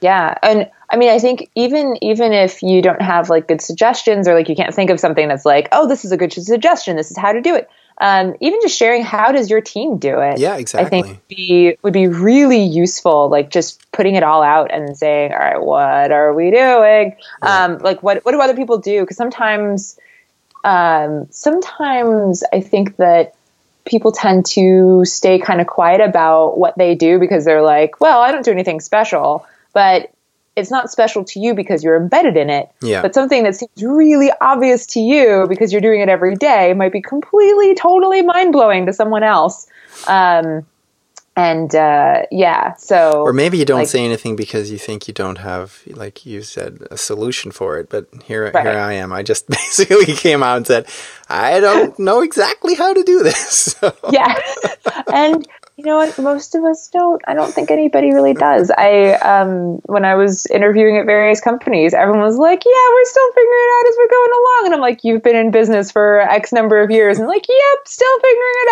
Yeah. 0.00 0.34
And 0.42 0.70
I 0.90 0.96
mean, 0.96 1.10
I 1.10 1.18
think 1.18 1.50
even 1.54 1.96
even 2.02 2.32
if 2.32 2.62
you 2.62 2.82
don't 2.82 3.02
have 3.02 3.30
like 3.30 3.48
good 3.48 3.60
suggestions 3.60 4.28
or 4.28 4.34
like 4.34 4.48
you 4.48 4.54
can't 4.54 4.74
think 4.74 4.90
of 4.90 5.00
something 5.00 5.26
that's 5.26 5.44
like, 5.44 5.68
"Oh, 5.72 5.88
this 5.88 6.04
is 6.04 6.12
a 6.12 6.16
good 6.16 6.32
suggestion. 6.32 6.96
This 6.96 7.10
is 7.10 7.16
how 7.16 7.32
to 7.32 7.40
do 7.40 7.54
it." 7.54 7.68
Um, 8.00 8.34
even 8.40 8.60
just 8.62 8.76
sharing 8.76 9.02
how 9.02 9.32
does 9.32 9.50
your 9.50 9.60
team 9.60 9.98
do 9.98 10.20
it? 10.20 10.38
Yeah 10.38 10.56
exactly 10.56 10.86
i 10.86 10.90
think 10.90 11.06
would 11.06 11.28
be, 11.28 11.76
would 11.82 11.92
be 11.92 12.06
really 12.06 12.62
useful 12.62 13.28
like 13.28 13.50
just 13.50 13.90
putting 13.92 14.14
it 14.14 14.22
all 14.22 14.42
out 14.42 14.72
and 14.72 14.96
saying 14.96 15.32
all 15.32 15.38
right 15.38 15.60
what 15.60 16.12
are 16.12 16.32
we 16.32 16.50
doing? 16.50 17.16
Yeah. 17.42 17.64
um, 17.64 17.78
like 17.78 18.02
what, 18.02 18.24
what 18.24 18.32
do 18.32 18.40
other 18.40 18.56
people 18.56 18.78
do? 18.78 19.00
Because 19.00 19.16
sometimes 19.16 19.98
um, 20.64 21.26
sometimes 21.30 22.42
i 22.52 22.60
think 22.60 22.96
that 22.96 23.34
people 23.84 24.12
tend 24.12 24.44
to 24.44 25.02
stay 25.04 25.38
kind 25.38 25.60
of 25.60 25.66
quiet 25.66 26.00
about 26.00 26.58
what 26.58 26.76
they 26.76 26.94
do 26.94 27.18
because 27.18 27.44
they're 27.44 27.62
like 27.62 28.00
well 28.00 28.20
i 28.20 28.30
don't 28.32 28.44
do 28.44 28.52
anything 28.52 28.80
special. 28.80 29.46
But 29.72 30.10
it's 30.58 30.70
not 30.70 30.90
special 30.90 31.24
to 31.24 31.40
you 31.40 31.54
because 31.54 31.84
you're 31.84 31.96
embedded 31.96 32.36
in 32.36 32.50
it. 32.50 32.70
Yeah. 32.80 33.02
But 33.02 33.14
something 33.14 33.44
that 33.44 33.54
seems 33.54 33.82
really 33.82 34.30
obvious 34.40 34.86
to 34.86 35.00
you 35.00 35.46
because 35.48 35.72
you're 35.72 35.80
doing 35.80 36.00
it 36.00 36.08
every 36.08 36.36
day 36.36 36.74
might 36.74 36.92
be 36.92 37.00
completely, 37.00 37.74
totally 37.74 38.22
mind 38.22 38.52
blowing 38.52 38.86
to 38.86 38.92
someone 38.92 39.22
else. 39.22 39.68
Um, 40.06 40.66
and 41.38 41.72
uh, 41.72 42.22
yeah, 42.32 42.74
so 42.74 43.22
or 43.22 43.32
maybe 43.32 43.58
you 43.58 43.64
don't 43.64 43.78
like, 43.78 43.88
say 43.88 44.04
anything 44.04 44.34
because 44.34 44.72
you 44.72 44.78
think 44.78 45.06
you 45.06 45.14
don't 45.14 45.38
have, 45.38 45.84
like 45.86 46.26
you 46.26 46.42
said, 46.42 46.80
a 46.90 46.96
solution 46.96 47.52
for 47.52 47.78
it. 47.78 47.88
But 47.88 48.08
here, 48.24 48.50
right. 48.50 48.66
here 48.66 48.76
I 48.76 48.94
am. 48.94 49.12
I 49.12 49.22
just 49.22 49.46
basically 49.48 50.14
came 50.14 50.42
out 50.42 50.56
and 50.56 50.66
said, 50.66 50.88
I 51.28 51.60
don't 51.60 51.96
know 51.96 52.22
exactly 52.22 52.74
how 52.74 52.92
to 52.92 53.02
do 53.04 53.22
this. 53.22 53.68
So. 53.78 53.94
Yeah, 54.10 54.34
and 55.12 55.46
you 55.78 55.84
know 55.84 55.96
what? 55.96 56.18
Most 56.18 56.56
of 56.56 56.64
us 56.64 56.88
don't. 56.88 57.22
I 57.28 57.34
don't 57.34 57.54
think 57.54 57.70
anybody 57.70 58.12
really 58.12 58.34
does. 58.34 58.68
I, 58.76 59.12
um, 59.12 59.76
when 59.84 60.04
I 60.04 60.16
was 60.16 60.44
interviewing 60.46 60.98
at 60.98 61.06
various 61.06 61.40
companies, 61.40 61.94
everyone 61.94 62.20
was 62.20 62.36
like, 62.36 62.64
"Yeah, 62.66 62.88
we're 62.92 63.04
still 63.04 63.28
figuring 63.30 63.60
it 63.60 63.72
out 63.78 63.88
as 63.88 63.96
we're 63.96 64.08
going 64.08 64.32
along." 64.32 64.62
And 64.64 64.74
I'm 64.74 64.80
like, 64.80 65.04
"You've 65.04 65.22
been 65.22 65.36
in 65.36 65.52
business 65.52 65.92
for 65.92 66.20
X 66.22 66.52
number 66.52 66.82
of 66.82 66.90
years," 66.90 67.20
and 67.20 67.28
like, 67.28 67.46
"Yep, 67.48 67.86
still 67.86 68.18
figuring 68.18 68.54
it 68.56 68.68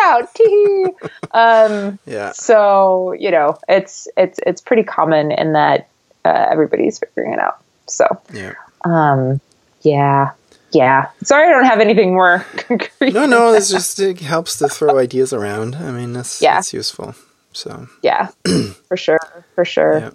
out." 1.33 1.71
um, 1.71 1.99
yeah. 2.07 2.33
So 2.33 3.13
you 3.13 3.31
know, 3.31 3.57
it's 3.69 4.09
it's 4.17 4.41
it's 4.45 4.61
pretty 4.61 4.83
common 4.83 5.31
in 5.31 5.53
that 5.53 5.89
uh, 6.25 6.49
everybody's 6.51 6.99
figuring 6.99 7.35
it 7.35 7.39
out. 7.39 7.63
So 7.87 8.21
yeah. 8.33 8.55
Um, 8.85 9.41
yeah 9.83 10.33
yeah. 10.73 11.11
Sorry, 11.23 11.49
I 11.49 11.51
don't 11.51 11.65
have 11.65 11.81
anything 11.81 12.15
more 12.15 12.45
concrete. 12.57 13.15
No, 13.15 13.27
no, 13.27 13.53
it's 13.53 13.71
just 13.71 14.01
it 14.01 14.21
helps 14.21 14.59
to 14.59 14.69
throw 14.69 14.99
ideas 14.99 15.33
around. 15.33 15.77
I 15.77 15.91
mean, 15.91 16.13
that's 16.13 16.43
yeah. 16.43 16.55
that's 16.55 16.73
useful. 16.73 17.15
So 17.53 17.89
yeah, 18.03 18.29
for 18.89 18.97
sure, 18.97 19.21
for 19.55 19.65
sure. 19.65 19.99
Yeah. 19.99 20.11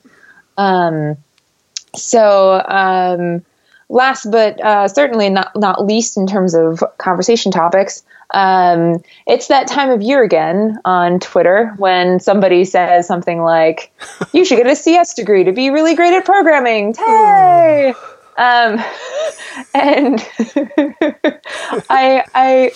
Um, 0.57 1.17
so 1.95 2.61
um, 2.67 3.43
last 3.89 4.29
but 4.29 4.63
uh, 4.63 4.87
certainly 4.87 5.29
not 5.29 5.51
not 5.55 5.85
least 5.85 6.17
in 6.17 6.27
terms 6.27 6.53
of 6.53 6.83
conversation 6.97 7.51
topics, 7.51 8.03
um, 8.33 9.01
it's 9.27 9.47
that 9.47 9.67
time 9.67 9.89
of 9.89 10.01
year 10.01 10.23
again 10.23 10.79
on 10.85 11.19
Twitter 11.19 11.73
when 11.77 12.19
somebody 12.19 12.65
says 12.65 13.07
something 13.07 13.41
like, 13.41 13.91
"You 14.33 14.45
should 14.45 14.57
get 14.57 14.67
a 14.67 14.75
CS 14.75 15.13
degree 15.13 15.43
to 15.45 15.51
be 15.51 15.69
really 15.69 15.95
great 15.95 16.13
at 16.13 16.25
programming." 16.25 16.93
Hey. 16.93 17.93
Um, 18.41 18.83
and 19.75 20.19
I, 21.89 22.23
I, 22.33 22.71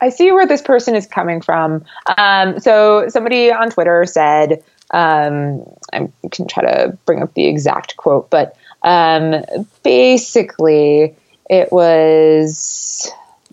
I 0.00 0.08
see 0.08 0.32
where 0.32 0.46
this 0.46 0.62
person 0.62 0.94
is 0.94 1.06
coming 1.06 1.42
from. 1.42 1.84
Um, 2.16 2.58
so 2.58 3.06
somebody 3.10 3.52
on 3.52 3.68
Twitter 3.68 4.06
said, 4.06 4.64
um, 4.92 5.62
I 5.92 6.08
can 6.30 6.48
try 6.48 6.62
to 6.64 6.96
bring 7.04 7.22
up 7.22 7.34
the 7.34 7.46
exact 7.46 7.98
quote, 7.98 8.30
but 8.30 8.56
um, 8.82 9.44
basically 9.82 11.14
it 11.50 11.70
was, 11.70 13.10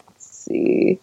let's 0.08 0.26
see, 0.26 1.00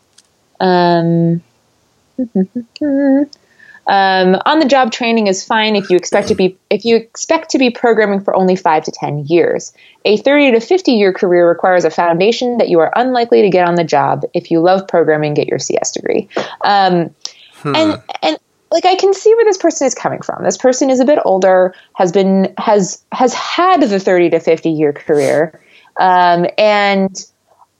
um, 3.89 4.41
on 4.47 4.59
the 4.59 4.67
job 4.67 4.91
training 4.91 5.29
is 5.29 5.45
fine 5.45 5.77
if 5.77 5.91
you 5.91 5.97
expect 5.97 6.29
to 6.29 6.35
be 6.35 6.57
if 6.71 6.85
you 6.85 6.97
expect 6.97 7.51
to 7.51 7.59
be 7.59 7.71
programming 7.71 8.21
for 8.21 8.35
only 8.35 8.57
five 8.57 8.85
to 8.85 8.91
ten 8.91 9.25
years. 9.27 9.73
A 10.05 10.17
thirty 10.19 10.51
to 10.51 10.61
fifty 10.61 10.93
year 10.93 11.13
career 11.13 11.49
requires 11.49 11.85
a 11.85 11.91
foundation 11.91 12.59
that 12.59 12.69
you 12.69 12.81
are 12.81 12.93
unlikely 12.97 13.43
to 13.43 13.51
get 13.51 13.67
on 13.67 13.77
the 13.77 13.85
job. 13.85 14.25
If 14.35 14.51
you 14.51 14.61
love 14.61 14.89
programming, 14.89 15.35
get 15.35 15.47
your 15.47 15.61
CS 15.61 15.93
degree. 15.93 16.29
Um, 16.63 17.15
hmm. 17.55 17.77
And 17.77 18.03
and 18.23 18.39
like 18.73 18.85
I 18.85 18.97
can 18.97 19.15
see 19.15 19.33
where 19.35 19.45
this 19.45 19.59
person 19.59 19.87
is 19.87 19.95
coming 19.95 20.21
from. 20.21 20.43
This 20.43 20.57
person 20.57 20.91
is 20.91 20.99
a 20.99 21.05
bit 21.05 21.21
older, 21.25 21.73
has 21.95 22.11
been 22.11 22.53
has 22.59 23.03
has 23.13 23.35
had 23.35 23.83
the 23.83 24.01
thirty 24.01 24.31
to 24.31 24.41
fifty 24.41 24.71
year 24.71 24.93
career, 24.93 25.61
um, 26.01 26.47
and 26.59 27.25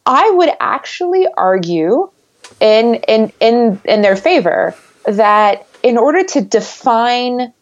I 0.07 0.31
would 0.31 0.51
actually 0.61 1.27
argue 1.37 2.09
in 2.61 2.95
in 3.09 3.33
in 3.41 3.81
in 3.85 4.03
their 4.03 4.15
favor 4.15 4.75
that 5.07 5.67
in 5.87 5.99
order 5.99 6.25
to 6.25 6.41
define 6.41 7.53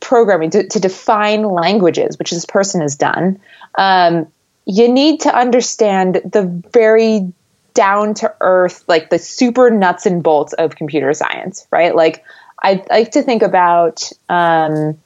programming, 0.00 0.50
to, 0.50 0.66
to 0.66 0.80
define 0.80 1.44
languages, 1.44 2.18
which 2.18 2.32
this 2.32 2.44
person 2.44 2.80
has 2.80 2.96
done, 2.96 3.40
um, 3.78 4.26
you 4.66 4.88
need 4.88 5.20
to 5.20 5.32
understand 5.32 6.16
the 6.16 6.42
very 6.72 7.32
down 7.74 8.14
to 8.14 8.34
earth, 8.40 8.82
like 8.88 9.08
the 9.10 9.20
super 9.20 9.70
nuts 9.70 10.04
and 10.04 10.20
bolts 10.24 10.52
of 10.54 10.74
computer 10.74 11.14
science, 11.14 11.64
right? 11.70 11.94
Like, 11.94 12.24
I 12.60 12.84
like 12.90 13.12
to 13.12 13.22
think 13.22 13.42
about, 13.42 14.10
um, 14.28 14.98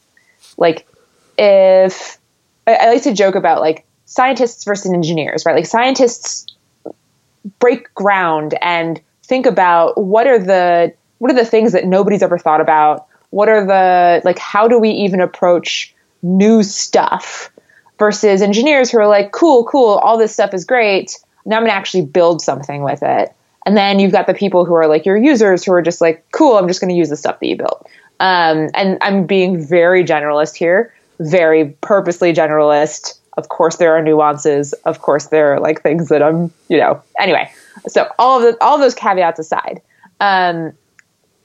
like, 0.57 0.89
if 1.37 2.17
I, 2.67 2.77
I 2.77 2.87
like 2.95 3.03
to 3.03 3.13
joke 3.13 3.35
about 3.35 3.61
like 3.61 3.85
scientists 4.07 4.65
versus 4.65 4.91
engineers, 4.91 5.45
right? 5.45 5.55
Like, 5.55 5.67
scientists 5.67 6.47
break 7.59 7.93
ground 7.93 8.55
and 8.63 9.03
think 9.23 9.45
about 9.45 9.99
what 9.99 10.27
are 10.27 10.39
the 10.39 10.95
what 11.19 11.31
are 11.31 11.35
the 11.35 11.45
things 11.45 11.73
that 11.73 11.87
nobody's 11.87 12.23
ever 12.23 12.39
thought 12.39 12.61
about? 12.61 13.07
What 13.31 13.49
are 13.49 13.67
the 13.67 14.23
like 14.25 14.39
how 14.39 14.69
do 14.69 14.79
we 14.79 14.91
even 14.91 15.21
approach 15.21 15.95
new 16.23 16.63
stuff 16.63 17.51
versus 17.99 18.43
engineers 18.43 18.91
who 18.91 18.99
are 18.99 19.09
like, 19.09 19.33
cool, 19.33 19.65
cool, 19.65 19.99
all 19.99 20.19
this 20.19 20.33
stuff 20.33 20.53
is 20.55 20.65
great. 20.65 21.17
Now 21.45 21.57
I'm 21.57 21.63
gonna 21.63 21.73
actually 21.73 22.05
build 22.05 22.43
something 22.43 22.83
with 22.83 23.03
it. 23.03 23.33
And 23.65 23.77
then 23.77 23.99
you've 23.99 24.13
got 24.13 24.27
the 24.27 24.35
people 24.35 24.65
who 24.65 24.75
are 24.75 24.87
like 24.87 25.07
your 25.07 25.17
users 25.17 25.65
who 25.65 25.73
are 25.73 25.83
just 25.83 26.01
like, 26.01 26.25
cool, 26.33 26.57
I'm 26.57 26.69
just 26.69 26.81
gonna 26.81 26.95
use 26.95 27.09
the 27.09 27.17
stuff 27.17 27.41
that 27.41 27.47
you 27.47 27.57
built. 27.57 27.89
Um, 28.21 28.71
and 28.75 28.99
I'm 29.01 29.27
being 29.27 29.65
very 29.65 30.05
generalist 30.05 30.57
here, 30.57 30.95
very 31.21 31.77
purposely 31.81 32.33
generalist. 32.33 33.19
Of 33.37 33.49
course, 33.49 33.77
there 33.77 33.95
are 33.95 34.03
nuances. 34.03 34.73
Of 34.85 35.01
course, 35.01 35.27
there 35.27 35.55
are 35.55 35.61
like 35.61 35.83
things 35.83 36.09
that 36.09 36.23
I'm, 36.23 36.51
you 36.69 36.79
know. 36.79 37.03
Anyway, 37.19 37.51
so 37.87 38.11
all 38.19 38.39
of 38.39 38.43
the, 38.43 38.65
all 38.65 38.77
of 38.77 38.81
those 38.81 38.95
caveats 38.95 39.39
aside, 39.39 39.83
um, 40.21 40.73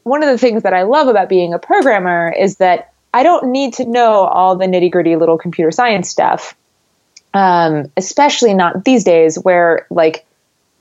one 0.04 0.24
of 0.24 0.30
the 0.30 0.38
things 0.38 0.64
that 0.64 0.74
I 0.74 0.84
love 0.84 1.08
about 1.08 1.30
being 1.30 1.54
a 1.54 1.60
programmer 1.60 2.34
is 2.38 2.58
that 2.58 2.94
I 3.14 3.24
don't 3.24 3.52
need 3.52 3.74
to 3.76 3.86
know 3.86 4.26
all 4.26 4.56
the 4.56 4.66
nitty 4.66 4.92
gritty 4.92 5.16
little 5.16 5.38
computer 5.38 5.72
science 5.72 6.10
stuff, 6.10 6.56
um, 7.34 7.92
especially 7.98 8.54
not 8.54 8.86
these 8.86 9.04
days 9.04 9.38
where, 9.38 9.86
like, 9.90 10.26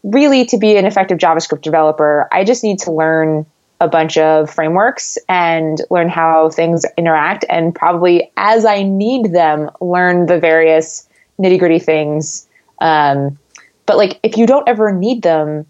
really 0.03 0.45
to 0.47 0.59
be 0.59 0.77
an 0.77 0.87
effective 0.87 1.19
JavaScript 1.19 1.63
developer, 1.63 2.29
I 2.33 2.45
just 2.45 2.65
need 2.65 2.79
to 2.81 2.93
learn 2.93 3.47
a 3.81 3.89
bunch 3.89 4.19
of 4.19 4.51
frameworks 4.51 5.19
and 5.29 5.81
learn 5.91 6.09
how 6.09 6.51
things 6.51 6.85
interact, 6.97 7.45
and 7.49 7.75
probably 7.75 8.31
as 8.37 8.65
I 8.65 8.83
need 8.83 9.33
them, 9.33 9.71
learn 9.81 10.27
the 10.27 10.39
various 10.39 11.09
nitty 11.39 11.59
gritty 11.59 11.79
things. 11.79 12.47
Um, 12.81 13.39
but 13.87 13.97
like, 13.97 14.21
if 14.23 14.37
you 14.37 14.47
don't 14.47 14.69
ever 14.69 14.93
need 14.93 15.23
them, 15.23 15.67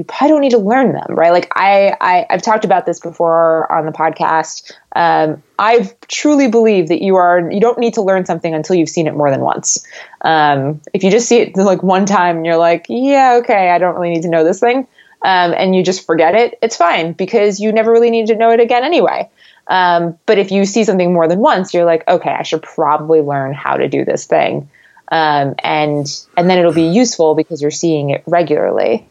you 0.00 0.04
probably 0.04 0.28
don't 0.28 0.40
need 0.40 0.52
to 0.52 0.58
learn 0.58 0.92
them, 0.92 1.08
right? 1.10 1.30
Like 1.30 1.52
I, 1.54 1.94
I 2.00 2.26
have 2.30 2.40
talked 2.40 2.64
about 2.64 2.86
this 2.86 3.00
before 3.00 3.70
on 3.70 3.84
the 3.84 3.92
podcast. 3.92 4.72
Um, 4.96 5.42
I 5.58 5.92
truly 6.08 6.48
believe 6.48 6.88
that 6.88 7.02
you 7.02 7.16
are 7.16 7.52
you 7.52 7.60
don't 7.60 7.78
need 7.78 7.92
to 7.94 8.02
learn 8.02 8.24
something 8.24 8.54
until 8.54 8.76
you've 8.76 8.88
seen 8.88 9.06
it 9.06 9.14
more 9.14 9.30
than 9.30 9.42
once. 9.42 9.86
Um, 10.22 10.80
if 10.94 11.04
you 11.04 11.10
just 11.10 11.28
see 11.28 11.36
it 11.40 11.54
like 11.56 11.82
one 11.82 12.06
time 12.06 12.38
and 12.38 12.46
you're 12.46 12.56
like, 12.56 12.86
yeah, 12.88 13.40
okay, 13.42 13.68
I 13.68 13.76
don't 13.76 13.94
really 13.94 14.08
need 14.08 14.22
to 14.22 14.30
know 14.30 14.42
this 14.42 14.58
thing, 14.58 14.86
um, 15.20 15.52
and 15.54 15.76
you 15.76 15.82
just 15.82 16.06
forget 16.06 16.34
it, 16.34 16.58
it's 16.62 16.78
fine 16.78 17.12
because 17.12 17.60
you 17.60 17.70
never 17.70 17.92
really 17.92 18.10
need 18.10 18.28
to 18.28 18.36
know 18.36 18.52
it 18.52 18.60
again 18.60 18.82
anyway. 18.82 19.28
Um, 19.66 20.18
but 20.24 20.38
if 20.38 20.50
you 20.50 20.64
see 20.64 20.84
something 20.84 21.12
more 21.12 21.28
than 21.28 21.40
once, 21.40 21.74
you're 21.74 21.84
like, 21.84 22.08
okay, 22.08 22.30
I 22.30 22.42
should 22.42 22.62
probably 22.62 23.20
learn 23.20 23.52
how 23.52 23.76
to 23.76 23.86
do 23.86 24.06
this 24.06 24.24
thing. 24.24 24.70
Um, 25.12 25.56
and 25.58 26.06
and 26.38 26.48
then 26.48 26.58
it'll 26.58 26.72
be 26.72 26.88
useful 26.88 27.34
because 27.34 27.60
you're 27.60 27.70
seeing 27.70 28.08
it 28.08 28.22
regularly. 28.26 29.06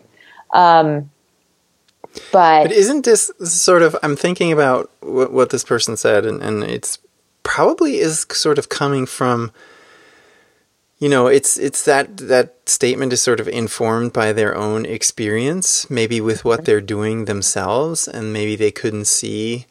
Um, 0.53 1.09
but, 2.31 2.63
but 2.63 2.71
isn't 2.71 3.05
this 3.05 3.31
sort 3.43 3.81
of? 3.81 3.95
I'm 4.01 4.15
thinking 4.15 4.51
about 4.51 4.89
what, 5.01 5.31
what 5.31 5.49
this 5.51 5.63
person 5.63 5.95
said, 5.95 6.25
and, 6.25 6.41
and 6.41 6.63
it's 6.63 6.97
probably 7.43 7.99
is 7.99 8.25
sort 8.31 8.57
of 8.57 8.69
coming 8.69 9.05
from 9.05 9.51
you 10.99 11.07
know 11.09 11.27
it's 11.27 11.57
it's 11.57 11.83
that 11.85 12.17
that 12.17 12.55
statement 12.69 13.13
is 13.13 13.21
sort 13.21 13.39
of 13.39 13.47
informed 13.47 14.13
by 14.13 14.31
their 14.31 14.55
own 14.55 14.85
experience 14.85 15.89
maybe 15.89 16.21
with 16.21 16.45
what 16.45 16.65
they're 16.65 16.81
doing 16.81 17.25
themselves 17.25 18.07
and 18.07 18.33
maybe 18.33 18.55
they 18.55 18.71
couldn't 18.71 19.05
see 19.05 19.65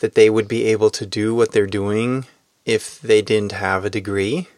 that 0.00 0.14
they 0.14 0.28
would 0.28 0.48
be 0.48 0.64
able 0.64 0.90
to 0.90 1.06
do 1.06 1.34
what 1.34 1.52
they're 1.52 1.66
doing 1.66 2.26
if 2.66 3.00
they 3.00 3.22
didn't 3.22 3.52
have 3.52 3.84
a 3.84 3.90
degree 3.90 4.48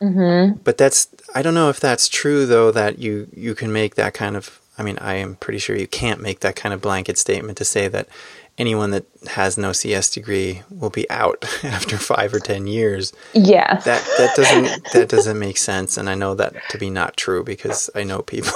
mm-hmm. 0.00 0.58
but 0.64 0.78
that's 0.78 1.08
i 1.34 1.42
don't 1.42 1.54
know 1.54 1.68
if 1.68 1.78
that's 1.78 2.08
true 2.08 2.46
though 2.46 2.72
that 2.72 2.98
you 2.98 3.28
you 3.36 3.54
can 3.54 3.72
make 3.72 3.94
that 3.94 4.14
kind 4.14 4.36
of 4.36 4.60
I 4.80 4.82
mean, 4.82 4.96
I 4.98 5.16
am 5.16 5.36
pretty 5.36 5.58
sure 5.58 5.76
you 5.76 5.86
can't 5.86 6.22
make 6.22 6.40
that 6.40 6.56
kind 6.56 6.72
of 6.72 6.80
blanket 6.80 7.18
statement 7.18 7.58
to 7.58 7.66
say 7.66 7.86
that 7.88 8.08
anyone 8.56 8.92
that 8.92 9.04
has 9.32 9.58
no 9.58 9.72
CS 9.72 10.08
degree 10.08 10.62
will 10.70 10.88
be 10.88 11.08
out 11.10 11.44
after 11.62 11.98
five 11.98 12.32
or 12.32 12.40
ten 12.40 12.66
years. 12.66 13.12
Yeah, 13.34 13.74
that 13.74 14.02
that 14.16 14.34
doesn't 14.34 14.92
that 14.94 15.10
doesn't 15.10 15.38
make 15.38 15.58
sense, 15.58 15.98
and 15.98 16.08
I 16.08 16.14
know 16.14 16.34
that 16.34 16.54
to 16.70 16.78
be 16.78 16.88
not 16.88 17.18
true 17.18 17.44
because 17.44 17.90
I 17.94 18.04
know 18.04 18.22
people. 18.22 18.54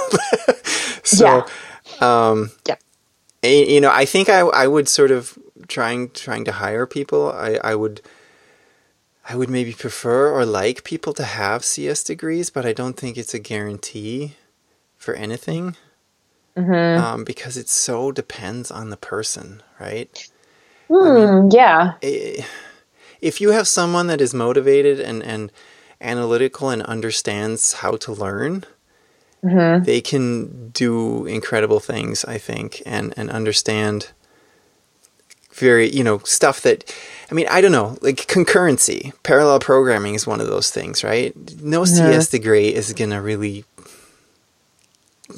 so, 1.04 1.44
yeah. 2.00 2.28
Um, 2.30 2.52
yeah, 2.66 2.76
you 3.42 3.82
know, 3.82 3.90
I 3.92 4.06
think 4.06 4.30
I 4.30 4.40
I 4.40 4.66
would 4.66 4.88
sort 4.88 5.10
of 5.10 5.38
trying 5.68 6.08
trying 6.08 6.46
to 6.46 6.52
hire 6.52 6.86
people. 6.86 7.30
I 7.30 7.58
I 7.62 7.74
would. 7.74 8.00
I 9.26 9.36
would 9.36 9.48
maybe 9.48 9.72
prefer 9.72 10.30
or 10.30 10.44
like 10.44 10.84
people 10.84 11.14
to 11.14 11.24
have 11.24 11.64
CS 11.64 12.04
degrees, 12.04 12.50
but 12.50 12.66
I 12.66 12.74
don't 12.74 12.94
think 12.94 13.16
it's 13.16 13.32
a 13.32 13.38
guarantee 13.38 14.34
for 14.98 15.14
anything 15.14 15.76
mm-hmm. 16.56 17.02
um, 17.02 17.24
because 17.24 17.56
it 17.56 17.68
so 17.68 18.12
depends 18.12 18.70
on 18.70 18.90
the 18.90 18.96
person, 18.96 19.62
right? 19.80 20.30
Mm, 20.88 21.10
I 21.10 21.14
mean, 21.14 21.50
yeah. 21.50 21.92
If 23.20 23.40
you 23.40 23.50
have 23.50 23.66
someone 23.66 24.06
that 24.08 24.20
is 24.20 24.34
motivated 24.34 25.00
and, 25.00 25.22
and 25.22 25.50
analytical 26.00 26.70
and 26.70 26.82
understands 26.82 27.74
how 27.74 27.96
to 27.96 28.12
learn, 28.12 28.64
mm-hmm. 29.42 29.84
they 29.84 30.00
can 30.00 30.68
do 30.70 31.26
incredible 31.26 31.80
things, 31.80 32.24
I 32.24 32.38
think, 32.38 32.82
and, 32.84 33.14
and 33.16 33.30
understand 33.30 34.12
very, 35.52 35.88
you 35.88 36.02
know, 36.02 36.18
stuff 36.18 36.60
that, 36.62 36.92
I 37.30 37.34
mean, 37.34 37.46
I 37.48 37.60
don't 37.60 37.72
know, 37.72 37.96
like 38.02 38.26
concurrency, 38.26 39.12
parallel 39.22 39.60
programming 39.60 40.14
is 40.14 40.26
one 40.26 40.40
of 40.40 40.48
those 40.48 40.70
things, 40.70 41.04
right? 41.04 41.34
No 41.62 41.82
mm-hmm. 41.82 41.94
CS 41.94 42.28
degree 42.28 42.74
is 42.74 42.92
going 42.92 43.10
to 43.10 43.20
really 43.20 43.64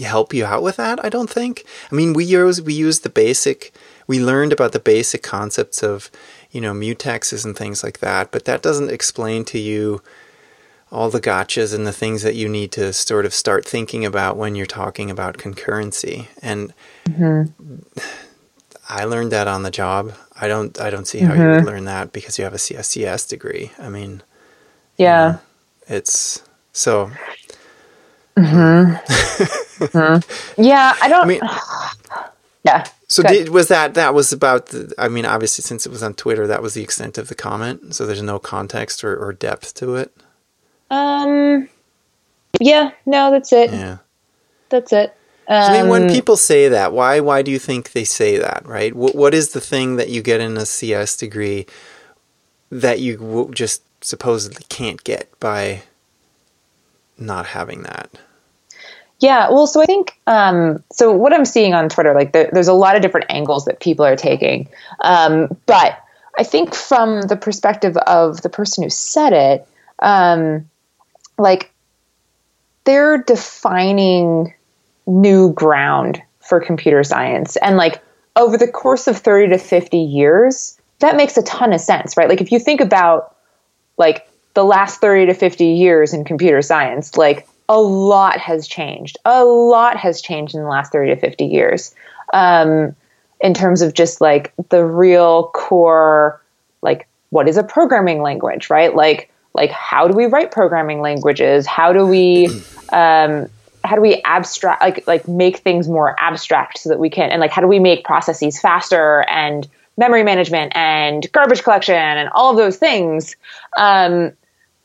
help 0.01 0.35
you 0.35 0.45
out 0.45 0.63
with 0.63 0.77
that. 0.77 1.05
I 1.05 1.09
don't 1.09 1.31
think. 1.31 1.65
I 1.91 1.95
mean, 1.95 2.13
we 2.13 2.25
use 2.25 2.61
we 2.61 2.75
use 2.75 3.01
the 3.01 3.09
basic. 3.09 3.73
We 4.07 4.23
learned 4.23 4.53
about 4.53 4.73
the 4.73 4.81
basic 4.81 5.23
concepts 5.23 5.83
of 5.83 6.11
you 6.51 6.61
know 6.61 6.73
mutexes 6.73 7.45
and 7.45 7.57
things 7.57 7.83
like 7.83 7.99
that, 8.01 8.33
but 8.33 8.45
that 8.45 8.63
doesn't 8.63 8.91
explain 8.91 9.45
to 9.47 9.59
you 9.59 10.03
all 10.93 11.11
the 11.11 11.21
gotchas 11.21 11.75
and 11.75 11.87
the 11.87 11.93
things 11.93 12.23
that 12.23 12.37
you 12.37 12.49
need 12.49 12.71
to 12.73 12.93
sort 12.93 13.27
of 13.27 13.35
start 13.35 13.65
thinking 13.65 14.05
about 14.05 14.37
when 14.37 14.55
you're 14.55 14.67
talking 14.67 15.11
about 15.11 15.37
concurrency. 15.37 16.29
And 16.41 16.73
mm-hmm. 17.05 17.81
I 18.89 19.05
learned 19.05 19.33
that 19.33 19.49
on 19.49 19.63
the 19.65 19.71
job. 19.71 20.15
I 20.41 20.49
don't 20.49 20.81
I 20.81 20.91
don't 20.91 21.07
see 21.07 21.21
how 21.21 21.33
mm-hmm. 21.33 21.43
you 21.43 21.49
would 21.49 21.57
mm-hmm. 21.59 21.67
learn 21.67 21.85
that 21.87 22.13
because 22.13 22.39
you 22.39 22.45
have 22.45 22.55
a 22.55 22.59
CSCS 22.59 23.29
degree. 23.29 23.73
I 23.79 23.89
mean, 23.89 24.23
yeah, 24.97 25.27
you 25.27 25.33
know, 25.33 25.41
it's 25.89 26.43
so. 26.73 27.11
Mm-hmm. 28.39 28.97
Mm-hmm. 29.85 30.63
Yeah, 30.63 30.95
I 31.03 31.09
don't. 31.09 31.25
I 31.25 31.27
mean, 31.27 31.41
yeah. 32.65 32.85
So 33.09 33.23
did, 33.23 33.51
was 33.51 33.69
that 33.69 33.95
that 33.95 34.15
was 34.15 34.33
about? 34.33 34.67
The, 34.67 34.93
I 34.99 35.09
mean, 35.09 35.25
obviously, 35.25 35.63
since 35.63 35.87
it 35.87 35.91
was 35.91 36.03
on 36.03 36.15
Twitter, 36.15 36.47
that 36.47 36.63
was 36.63 36.75
the 36.75 36.83
extent 36.83 37.19
of 37.19 37.29
the 37.29 37.35
comment. 37.35 37.95
So 37.95 38.07
there's 38.07 38.23
no 38.23 38.39
context 38.39 39.05
or, 39.05 39.17
or 39.17 39.33
depth 39.33 39.75
to 39.75 39.97
it. 39.97 40.15
Um. 40.91 41.69
Yeah. 42.61 42.93
No, 43.05 43.31
that's 43.31 43.53
it. 43.53 43.71
Yeah. 43.71 43.99
That's 44.71 44.93
it. 44.93 45.15
I 45.49 45.81
mean, 45.81 45.89
when 45.89 46.03
Um, 46.05 46.09
people 46.09 46.37
say 46.37 46.69
that, 46.69 46.93
why 46.93 47.21
why 47.21 47.43
do 47.43 47.51
you 47.53 47.59
think 47.61 47.93
they 47.93 48.05
say 48.05 48.37
that? 48.39 48.67
Right? 48.67 48.95
What 48.95 49.15
what 49.15 49.35
is 49.35 49.51
the 49.51 49.61
thing 49.61 49.97
that 49.97 50.09
you 50.09 50.21
get 50.23 50.41
in 50.41 50.57
a 50.57 50.67
CS 50.67 51.17
degree 51.17 51.67
that 52.71 52.99
you 52.99 53.17
w- 53.19 53.51
just 53.55 53.83
supposedly 54.01 54.65
can't 54.69 55.05
get 55.05 55.29
by 55.39 55.83
not 57.19 57.47
having 57.47 57.83
that? 57.83 58.11
Yeah, 59.19 59.49
well, 59.51 59.67
so 59.67 59.81
I 59.81 59.87
think 59.87 60.21
um, 60.27 60.85
so. 60.93 61.11
What 61.11 61.33
I'm 61.33 61.47
seeing 61.47 61.73
on 61.73 61.89
Twitter, 61.89 62.13
like 62.13 62.33
there, 62.33 62.51
there's 62.53 62.69
a 62.69 62.75
lot 62.75 62.97
of 62.97 63.03
different 63.03 63.27
angles 63.31 63.65
that 63.65 63.81
people 63.81 64.05
are 64.05 64.17
taking, 64.17 64.69
um, 65.01 65.57
but 65.65 65.99
I 66.39 66.43
think 66.43 66.75
from 66.75 67.23
the 67.23 67.37
perspective 67.37 67.97
of 67.97 68.43
the 68.43 68.51
person 68.51 68.85
who 68.85 68.91
said 68.91 69.33
it, 69.33 69.67
um, 70.01 70.69
like 71.39 71.73
they're 72.85 73.23
defining 73.23 74.53
new 75.07 75.51
ground 75.55 76.21
for 76.41 76.61
computer 76.61 77.03
science, 77.03 77.57
and 77.57 77.79
like 77.79 78.03
over 78.37 78.59
the 78.59 78.69
course 78.69 79.09
of 79.09 79.17
30 79.17 79.49
to 79.49 79.59
50 79.59 79.97
years, 79.97 80.79
that 80.99 81.17
makes 81.17 81.39
a 81.39 81.43
ton 81.43 81.73
of 81.73 81.81
sense, 81.81 82.19
right? 82.19 82.29
Like 82.29 82.43
if 82.43 82.53
you 82.53 82.59
think 82.59 82.83
about 82.83 83.35
like 83.97 84.29
the 84.57 84.65
last 84.65 85.03
30 85.03 85.27
to 85.27 85.35
50 85.35 85.67
years 85.67 86.15
in 86.15 86.25
computer 86.25 86.63
science, 86.63 87.17
like 87.17 87.47
a 87.69 87.79
lot 87.79 88.39
has 88.39 88.67
changed. 88.67 89.19
A 89.27 89.45
lot 89.45 89.99
has 89.99 90.23
changed 90.23 90.55
in 90.55 90.63
the 90.63 90.69
last 90.69 90.93
30 90.93 91.15
to 91.15 91.21
50 91.21 91.45
years 91.45 91.95
um, 92.33 92.97
in 93.43 93.53
terms 93.53 93.83
of 93.83 93.93
just 93.93 94.23
like 94.23 94.55
the 94.71 94.83
real 94.83 95.49
core, 95.49 96.41
like 96.81 97.07
what 97.29 97.49
is 97.49 97.59
a 97.59 97.63
programming 97.63 98.23
language, 98.23 98.71
right? 98.71 98.97
Like, 98.97 99.31
like 99.53 99.71
how 99.71 100.09
do 100.09 100.17
we 100.17 100.25
write 100.25 100.53
programming 100.53 101.03
languages? 101.03 101.67
How 101.67 101.93
do 101.93 102.07
we, 102.07 102.47
um, 102.93 103.51
how 103.85 103.95
do 103.95 104.01
we 104.01 104.23
abstract, 104.23 104.81
like, 104.81 105.07
like 105.07 105.29
make 105.29 105.59
things 105.59 105.87
more 105.87 106.17
abstract 106.19 106.79
so 106.79 106.89
that 106.89 106.99
we 106.99 107.11
can, 107.11 107.31
and 107.31 107.43
like 107.43 107.51
how 107.51 107.61
do 107.61 107.69
we 107.69 107.79
make 107.79 108.05
processes 108.05 108.59
faster 108.59 109.27
and 109.29 109.69
memory 109.99 110.23
management 110.23 110.73
and 110.75 111.31
garbage 111.33 111.63
collection 111.63 111.95
and 111.95 112.31
all 112.31 112.51
of 112.51 112.57
those 112.57 112.79
things. 112.79 113.37
Um, 113.77 114.33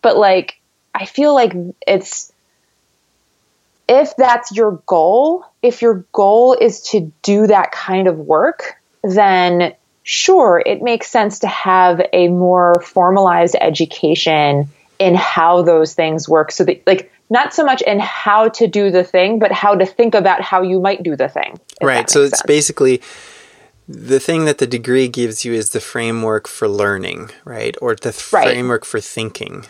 but 0.02 0.18
like, 0.18 0.60
I 0.94 1.06
feel 1.06 1.34
like 1.34 1.54
it's, 1.88 2.32
if 3.88 4.16
that's 4.16 4.52
your 4.52 4.82
goal, 4.86 5.46
if 5.62 5.82
your 5.82 6.06
goal 6.12 6.54
is 6.60 6.82
to 6.92 7.12
do 7.22 7.48
that 7.48 7.72
kind 7.72 8.08
of 8.08 8.18
work, 8.18 8.76
then 9.04 9.74
sure, 10.04 10.62
it 10.66 10.82
makes 10.82 11.10
sense 11.10 11.40
to 11.40 11.48
have 11.48 12.02
a 12.14 12.28
more 12.30 12.82
formalized 12.82 13.56
education 13.60 14.70
in 15.00 15.16
how 15.16 15.64
those 15.64 15.94
things 15.94 16.30
work. 16.30 16.52
So 16.52 16.64
that, 16.66 16.86
like, 16.86 17.12
not 17.30 17.54
so 17.54 17.64
much 17.64 17.82
in 17.82 18.00
how 18.00 18.50
to 18.50 18.68
do 18.68 18.92
the 18.92 19.04
thing, 19.04 19.40
but 19.40 19.52
how 19.52 19.76
to 19.76 19.86
think 19.86 20.16
about 20.16 20.42
how 20.42 20.62
you 20.62 20.80
might 20.80 21.02
do 21.02 21.16
the 21.16 21.30
thing. 21.30 21.60
Right. 21.82 22.10
So 22.10 22.24
it's 22.24 22.40
sense. 22.40 22.44
basically 22.46 23.02
the 23.88 24.20
thing 24.20 24.46
that 24.46 24.58
the 24.58 24.68
degree 24.68 25.08
gives 25.08 25.44
you 25.44 25.54
is 25.54 25.72
the 25.72 25.82
framework 25.82 26.48
for 26.48 26.68
learning, 26.68 27.32
right? 27.46 27.76
Or 27.82 27.96
the 27.96 28.12
th- 28.12 28.32
Right. 28.32 28.48
framework 28.48 28.86
for 28.86 29.00
thinking 29.00 29.66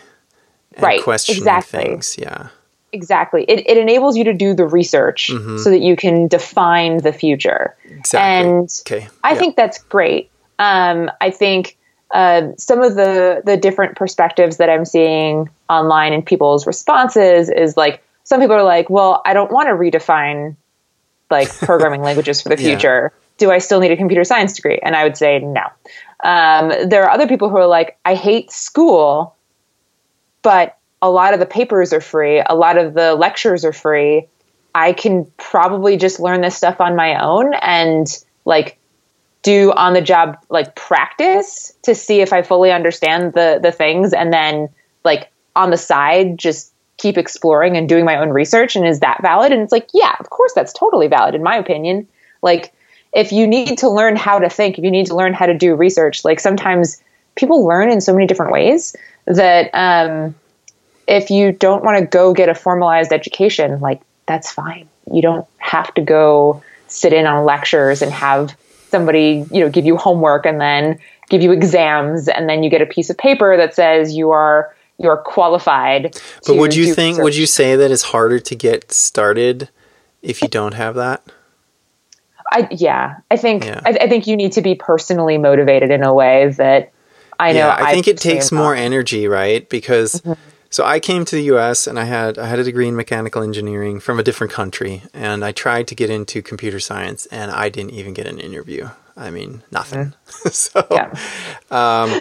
and 0.74 0.82
Right, 0.82 1.02
questioning 1.02 1.38
exactly. 1.38 1.82
things. 1.82 2.16
Yeah. 2.18 2.48
exactly. 2.92 3.44
It, 3.48 3.66
it 3.66 3.76
enables 3.78 4.16
you 4.16 4.24
to 4.24 4.34
do 4.34 4.52
the 4.54 4.66
research 4.66 5.28
so 5.56 5.70
that 5.70 5.80
you 5.80 5.96
can 5.96 6.28
define 6.28 6.98
the 6.98 7.12
future. 7.12 7.74
Exactly. 7.88 8.48
And 8.50 8.68
okay. 8.86 9.08
I 9.24 9.32
Yeah. 9.32 9.38
think 9.38 9.56
that's 9.56 9.78
great. 9.84 10.30
Um, 10.58 11.10
I 11.20 11.30
think 11.30 11.76
uh, 12.12 12.48
some 12.58 12.82
of 12.82 12.94
the 12.94 13.40
the 13.46 13.56
different 13.56 13.96
perspectives 13.96 14.58
that 14.58 14.68
I'm 14.68 14.84
seeing 14.84 15.48
online 15.70 16.12
in 16.12 16.20
people's 16.22 16.66
responses 16.66 17.48
is 17.48 17.74
like 17.78 18.02
some 18.24 18.38
people 18.40 18.54
are 18.54 18.62
like, 18.62 18.90
well, 18.90 19.22
I 19.24 19.32
don't 19.32 19.50
want 19.50 19.68
to 19.68 19.72
redefine 19.74 20.54
like 21.30 21.48
programming 21.60 22.02
languages 22.02 22.42
for 22.42 22.50
the 22.50 22.60
Yeah. 22.60 22.68
future. 22.68 23.12
Do 23.38 23.50
I 23.50 23.58
still 23.58 23.80
need 23.80 23.90
a 23.90 23.96
computer 23.96 24.24
science 24.24 24.52
degree? 24.52 24.78
And 24.82 24.94
I 24.94 25.04
would 25.04 25.16
say 25.16 25.38
no. 25.38 25.62
Um, 26.22 26.72
there 26.86 27.02
are 27.04 27.10
other 27.10 27.26
people 27.26 27.48
who 27.48 27.56
are 27.56 27.66
like, 27.66 27.96
I 28.04 28.14
hate 28.14 28.50
school, 28.52 29.34
but 30.42 30.78
a 31.00 31.10
lot 31.10 31.34
of 31.34 31.40
the 31.40 31.46
papers 31.46 31.92
are 31.92 32.00
free. 32.00 32.42
A 32.46 32.54
lot 32.54 32.78
of 32.78 32.94
the 32.94 33.14
lectures 33.14 33.64
are 33.64 33.72
free. 33.72 34.28
I 34.74 34.92
can 34.92 35.26
probably 35.36 35.96
just 35.96 36.20
learn 36.20 36.40
this 36.40 36.56
stuff 36.56 36.80
on 36.80 36.96
my 36.96 37.22
own 37.22 37.54
and 37.54 38.06
like 38.44 38.78
do 39.42 39.72
on 39.72 39.92
the 39.92 40.00
job 40.00 40.38
like 40.48 40.74
practice 40.76 41.72
to 41.82 41.94
see 41.94 42.20
if 42.20 42.32
I 42.32 42.42
fully 42.42 42.70
understand 42.70 43.34
the 43.34 43.58
the 43.60 43.72
things 43.72 44.12
and 44.12 44.32
then 44.32 44.68
like 45.04 45.30
on 45.56 45.70
the 45.70 45.76
side 45.76 46.38
just 46.38 46.72
keep 46.96 47.18
exploring 47.18 47.76
and 47.76 47.88
doing 47.88 48.04
my 48.04 48.16
own 48.16 48.30
research 48.30 48.76
and 48.76 48.86
is 48.86 49.00
that 49.00 49.20
valid 49.22 49.52
and 49.52 49.60
it's 49.60 49.72
like 49.72 49.88
yeah 49.92 50.14
of 50.20 50.30
course 50.30 50.52
that's 50.54 50.72
totally 50.72 51.08
valid 51.08 51.34
in 51.34 51.42
my 51.42 51.56
opinion 51.56 52.06
like 52.42 52.72
if 53.12 53.32
you 53.32 53.46
need 53.46 53.76
to 53.78 53.88
learn 53.88 54.14
how 54.14 54.38
to 54.38 54.48
think 54.48 54.78
if 54.78 54.84
you 54.84 54.90
need 54.90 55.06
to 55.06 55.16
learn 55.16 55.34
how 55.34 55.46
to 55.46 55.54
do 55.54 55.74
research 55.74 56.24
like 56.24 56.38
sometimes 56.38 57.02
people 57.34 57.66
learn 57.66 57.90
in 57.90 58.00
so 58.00 58.12
many 58.12 58.26
different 58.26 58.52
ways 58.52 58.94
that 59.26 59.70
um, 59.74 60.34
if 61.06 61.30
you 61.30 61.52
don't 61.52 61.84
want 61.84 61.98
to 61.98 62.06
go 62.06 62.32
get 62.32 62.48
a 62.48 62.54
formalized 62.54 63.12
education 63.12 63.80
like 63.80 64.00
that's 64.26 64.50
fine 64.50 64.88
you 65.12 65.22
don't 65.22 65.46
have 65.58 65.92
to 65.94 66.00
go 66.00 66.62
sit 66.88 67.12
in 67.12 67.26
on 67.26 67.44
lectures 67.44 68.02
and 68.02 68.12
have 68.12 68.56
somebody 68.88 69.44
you 69.50 69.60
know 69.60 69.70
give 69.70 69.84
you 69.84 69.96
homework 69.96 70.46
and 70.46 70.60
then 70.60 70.98
give 71.28 71.42
you 71.42 71.50
exams 71.52 72.28
and 72.28 72.48
then 72.48 72.62
you 72.62 72.70
get 72.70 72.82
a 72.82 72.86
piece 72.86 73.10
of 73.10 73.16
paper 73.16 73.56
that 73.56 73.74
says 73.74 74.14
you 74.14 74.30
are 74.30 74.74
you're 74.98 75.16
qualified 75.16 76.20
But 76.46 76.56
would 76.56 76.76
you 76.76 76.94
think, 76.94 77.14
research. 77.16 77.24
would 77.24 77.36
you 77.36 77.46
say 77.46 77.76
that 77.76 77.90
it's 77.90 78.02
harder 78.02 78.38
to 78.38 78.54
get 78.54 78.92
started 78.92 79.68
if 80.20 80.42
you 80.42 80.48
don't 80.48 80.74
have 80.74 80.94
that? 80.94 81.22
I 82.50 82.68
yeah, 82.70 83.16
I 83.30 83.36
think 83.36 83.64
Yeah. 83.64 83.80
I, 83.84 83.90
I 84.02 84.08
think 84.08 84.26
you 84.26 84.36
need 84.36 84.52
to 84.52 84.62
be 84.62 84.74
personally 84.74 85.38
motivated 85.38 85.90
in 85.90 86.04
a 86.04 86.12
way 86.12 86.48
that 86.50 86.92
I 87.42 87.52
know. 87.52 87.58
yeah, 87.58 87.76
I 87.78 87.92
think 87.92 88.08
it 88.08 88.18
takes 88.18 88.52
am 88.52 88.58
more. 88.58 88.72
Mm-hmm. 88.74 88.84
energy, 88.84 89.26
right? 89.28 89.68
Because 89.68 90.22
so 90.70 90.84
I 90.84 91.00
came 91.00 91.24
to 91.26 91.36
the 91.36 91.42
U.S. 91.44 91.86
and 91.86 91.98
I 91.98 92.04
had 92.04 92.38
I 92.38 92.46
had 92.46 92.58
a 92.58 92.64
degree 92.64 92.88
in 92.88 92.96
mechanical 92.96 93.42
engineering 93.42 94.00
from 94.00 94.18
a 94.18 94.22
different 94.22 94.52
country, 94.52 95.02
and 95.12 95.44
I 95.44 95.52
tried 95.52 95.86
to 95.88 95.94
get 95.94 96.08
into 96.10 96.40
computer 96.42 96.80
science, 96.80 97.26
and 97.26 97.50
I 97.50 97.68
didn't 97.68 97.92
even 97.92 98.14
get 98.14 98.26
an 98.26 98.38
interview. 98.38 98.88
I 99.14 99.30
mean, 99.30 99.62
nothing. 99.70 100.14
so 100.50 100.80
Mm-hmm. 100.80 100.94
Yeah. 100.94 102.02
um, 102.02 102.20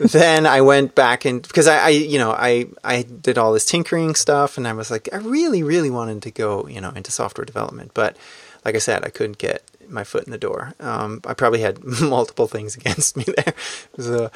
then 0.00 0.46
I 0.46 0.60
went 0.62 0.94
back 0.96 1.24
and 1.24 1.40
because 1.42 1.68
I, 1.68 1.78
I, 1.78 1.88
you 1.90 2.18
know, 2.18 2.32
I 2.32 2.66
I 2.82 3.02
did 3.02 3.38
all 3.38 3.52
this 3.52 3.64
tinkering 3.64 4.16
stuff, 4.16 4.58
and 4.58 4.66
I 4.66 4.72
was 4.72 4.90
like, 4.90 5.08
I 5.12 5.18
really, 5.18 5.62
really 5.62 5.90
wanted 5.90 6.22
to 6.22 6.30
go, 6.32 6.66
you 6.66 6.80
know, 6.80 6.90
into 6.90 7.12
software 7.12 7.44
development, 7.44 7.92
but 7.94 8.16
like 8.64 8.74
I 8.74 8.78
said, 8.78 9.04
I 9.04 9.10
couldn't 9.10 9.38
get 9.38 9.62
my 9.88 10.04
foot 10.04 10.24
in 10.24 10.30
the 10.30 10.38
door. 10.38 10.74
Um, 10.80 11.20
I 11.26 11.34
probably 11.34 11.60
had 11.60 11.82
multiple 12.00 12.46
things 12.46 12.76
against 12.76 13.16
me 13.16 13.24
there, 13.36 13.54
so, 13.98 14.30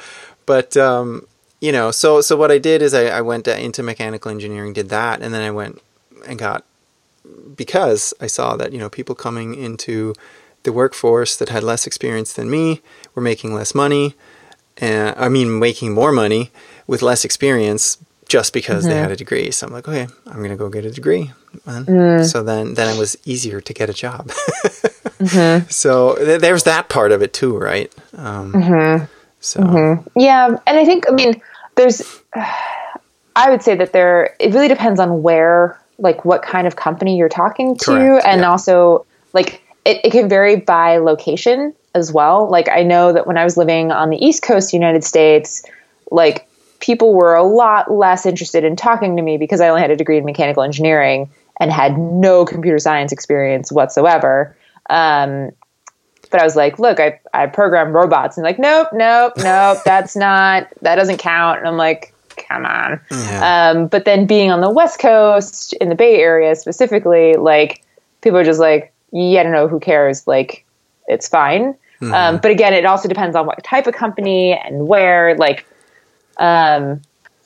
but 0.45 0.77
um, 0.77 1.27
you 1.59 1.71
know, 1.71 1.91
so 1.91 2.21
so 2.21 2.35
what 2.35 2.51
I 2.51 2.57
did 2.57 2.81
is 2.81 2.93
I, 2.93 3.05
I 3.05 3.21
went 3.21 3.47
into 3.47 3.83
mechanical 3.83 4.31
engineering, 4.31 4.73
did 4.73 4.89
that, 4.89 5.21
and 5.21 5.33
then 5.33 5.41
I 5.41 5.51
went 5.51 5.81
and 6.27 6.37
got 6.37 6.63
because 7.55 8.13
I 8.21 8.27
saw 8.27 8.55
that 8.57 8.71
you 8.71 8.79
know 8.79 8.89
people 8.89 9.15
coming 9.15 9.55
into 9.55 10.13
the 10.63 10.71
workforce 10.73 11.35
that 11.37 11.49
had 11.49 11.63
less 11.63 11.87
experience 11.87 12.33
than 12.33 12.49
me 12.49 12.81
were 13.15 13.21
making 13.21 13.53
less 13.53 13.73
money, 13.73 14.15
and 14.77 15.15
I 15.17 15.29
mean 15.29 15.59
making 15.59 15.93
more 15.93 16.11
money 16.11 16.51
with 16.85 17.01
less 17.01 17.25
experience 17.25 17.97
just 18.27 18.53
because 18.53 18.85
they 18.85 18.95
had 18.95 19.11
a 19.11 19.15
degree. 19.15 19.51
So 19.51 19.67
I'm 19.67 19.73
like, 19.73 19.87
okay, 19.87 20.07
I'm 20.25 20.41
gonna 20.41 20.57
go 20.57 20.69
get 20.69 20.85
a 20.85 20.91
degree. 20.91 21.31
And 21.65 21.85
mm. 21.85 22.25
So 22.25 22.43
then 22.43 22.73
then 22.75 22.93
it 22.93 22.99
was 22.99 23.17
easier 23.25 23.61
to 23.61 23.73
get 23.73 23.89
a 23.89 23.93
job. 23.93 24.31
Mm-hmm. 25.17 25.67
So 25.69 26.15
th- 26.15 26.41
there's 26.41 26.63
that 26.63 26.89
part 26.89 27.11
of 27.11 27.23
it 27.23 27.33
too, 27.33 27.57
right? 27.57 27.91
Um, 28.15 28.53
mm-hmm. 28.53 29.05
So 29.39 29.61
mm-hmm. 29.61 30.07
Yeah, 30.19 30.45
and 30.65 30.77
I 30.77 30.85
think 30.85 31.05
I 31.09 31.11
mean 31.11 31.41
there's 31.75 32.21
I 33.35 33.49
would 33.49 33.61
say 33.61 33.75
that 33.75 33.93
there 33.93 34.35
it 34.39 34.53
really 34.53 34.67
depends 34.67 34.99
on 34.99 35.23
where 35.23 35.81
like 35.99 36.23
what 36.25 36.43
kind 36.43 36.67
of 36.67 36.75
company 36.75 37.17
you're 37.17 37.29
talking 37.29 37.75
to 37.77 37.85
Correct, 37.85 38.27
and 38.27 38.41
yeah. 38.41 38.49
also 38.49 39.05
like 39.33 39.61
it, 39.85 40.01
it 40.03 40.11
can 40.11 40.29
vary 40.29 40.57
by 40.57 40.97
location 40.97 41.73
as 41.95 42.11
well. 42.11 42.49
Like 42.49 42.69
I 42.69 42.83
know 42.83 43.13
that 43.13 43.25
when 43.25 43.37
I 43.37 43.43
was 43.43 43.57
living 43.57 43.91
on 43.91 44.09
the 44.09 44.23
East 44.23 44.43
Coast 44.43 44.73
United 44.73 45.03
States, 45.03 45.63
like 46.11 46.47
people 46.79 47.13
were 47.13 47.35
a 47.35 47.43
lot 47.43 47.91
less 47.91 48.25
interested 48.25 48.63
in 48.63 48.75
talking 48.75 49.15
to 49.15 49.21
me 49.21 49.37
because 49.37 49.61
I 49.61 49.69
only 49.69 49.81
had 49.81 49.91
a 49.91 49.95
degree 49.95 50.17
in 50.17 50.25
mechanical 50.25 50.63
engineering 50.63 51.29
and 51.59 51.71
had 51.71 51.97
no 51.97 52.45
computer 52.45 52.79
science 52.79 53.11
experience 53.11 53.71
whatsoever. 53.71 54.55
Um, 54.89 55.51
but 56.29 56.41
I 56.41 56.43
was 56.43 56.55
like, 56.55 56.77
look, 56.79 56.99
I, 56.99 57.19
I 57.33 57.47
program 57.47 57.93
robots. 57.93 58.37
And 58.37 58.43
like, 58.43 58.59
nope, 58.59 58.89
nope, 58.93 59.33
nope, 59.37 59.79
that's 59.85 60.15
not, 60.15 60.67
that 60.81 60.95
doesn't 60.95 61.17
count. 61.17 61.59
And 61.59 61.67
I'm 61.67 61.77
like, 61.77 62.13
come 62.35 62.65
on. 62.65 62.99
Yeah. 63.11 63.71
Um, 63.71 63.87
but 63.87 64.05
then 64.05 64.27
being 64.27 64.51
on 64.51 64.61
the 64.61 64.69
West 64.69 64.99
Coast 64.99 65.73
in 65.73 65.89
the 65.89 65.95
Bay 65.95 66.17
Area 66.17 66.55
specifically, 66.55 67.33
like 67.35 67.83
people 68.21 68.37
are 68.37 68.43
just 68.43 68.59
like, 68.59 68.93
yeah, 69.11 69.39
I 69.39 69.43
don't 69.43 69.53
know, 69.53 69.67
who 69.67 69.79
cares? 69.79 70.27
Like, 70.27 70.65
it's 71.07 71.27
fine. 71.27 71.75
Um, 72.13 72.37
but 72.37 72.51
again, 72.51 72.73
it 72.73 72.85
also 72.85 73.07
depends 73.07 73.35
on 73.35 73.47
what 73.47 73.63
type 73.63 73.87
of 73.87 73.95
company 73.95 74.53
and 74.53 74.87
where. 74.87 75.35
Like, 75.35 75.65
um, 76.37 77.01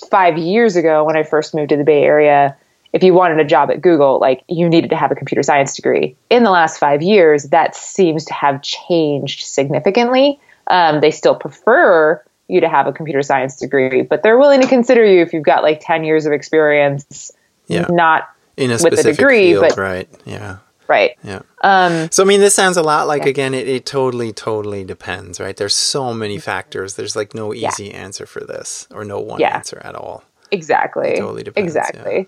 five 0.10 0.38
years 0.38 0.76
ago 0.76 1.04
when 1.04 1.16
I 1.16 1.24
first 1.24 1.54
moved 1.54 1.70
to 1.70 1.78
the 1.78 1.84
Bay 1.84 2.04
Area, 2.04 2.58
if 2.94 3.04
you 3.04 3.14
wanted 3.14 3.40
a 3.40 3.46
job 3.46 3.72
at 3.72 3.82
Google, 3.82 4.20
like 4.20 4.44
you 4.50 4.68
needed 4.68 4.90
to 4.90 4.96
have 4.96 5.12
a 5.12 5.16
computer 5.16 5.44
science 5.44 5.76
degree. 5.76 6.16
In 6.30 6.44
the 6.44 6.52
last 6.52 6.78
five 6.78 7.02
years, 7.02 7.46
that 7.46 7.76
seems 7.76 8.26
to 8.26 8.34
have 8.34 8.62
changed 8.62 9.42
significantly. 9.46 10.40
Um, 10.68 11.00
they 11.02 11.12
still 11.12 11.36
prefer 11.36 12.22
you 12.48 12.60
to 12.62 12.68
have 12.70 12.88
a 12.88 12.92
computer 12.94 13.22
science 13.24 13.56
degree, 13.58 14.02
but 14.02 14.24
they're 14.24 14.38
willing 14.38 14.62
to 14.62 14.68
consider 14.68 15.06
you 15.06 15.22
if 15.22 15.32
you've 15.34 15.44
got 15.44 15.64
like 15.64 15.80
10 15.82 16.04
years 16.04 16.26
of 16.26 16.34
experience, 16.34 17.32
Yeah. 17.68 17.86
not 17.90 18.30
In 18.58 18.72
a 18.72 18.74
with 18.74 18.86
a 18.86 18.98
specific 18.98 19.18
degree, 19.18 19.52
field, 19.54 19.66
but- 19.70 19.78
right? 19.78 20.10
Yeah. 20.26 20.58
right. 20.88 21.12
Yeah. 21.24 21.40
Um, 21.62 22.10
So 22.12 22.24
I 22.24 22.26
mean, 22.26 22.42
this 22.42 22.54
sounds 22.54 22.76
a 22.76 22.84
lot 22.84 23.08
like 23.08 23.24
Yeah. 23.24 23.30
again. 23.30 23.54
It, 23.54 23.70
it 23.70 23.86
totally, 23.86 24.34
totally 24.34 24.84
depends, 24.84 25.40
right? 25.40 25.56
There's 25.56 25.76
so 25.76 26.14
many 26.14 26.38
factors. 26.38 26.96
There's 26.96 27.16
like 27.16 27.34
no 27.34 27.54
Yeah. 27.54 27.70
easy 27.70 27.94
answer 27.94 28.26
for 28.26 28.42
this, 28.42 28.86
or 28.94 29.06
no 29.06 29.20
one 29.22 29.40
Yeah. 29.40 29.56
answer 29.56 29.82
at 29.86 29.96
all. 29.96 30.24
exactly. 30.52 31.12
It 31.12 31.20
totally 31.20 31.44
depends, 31.44 31.66
Exactly. 31.74 32.28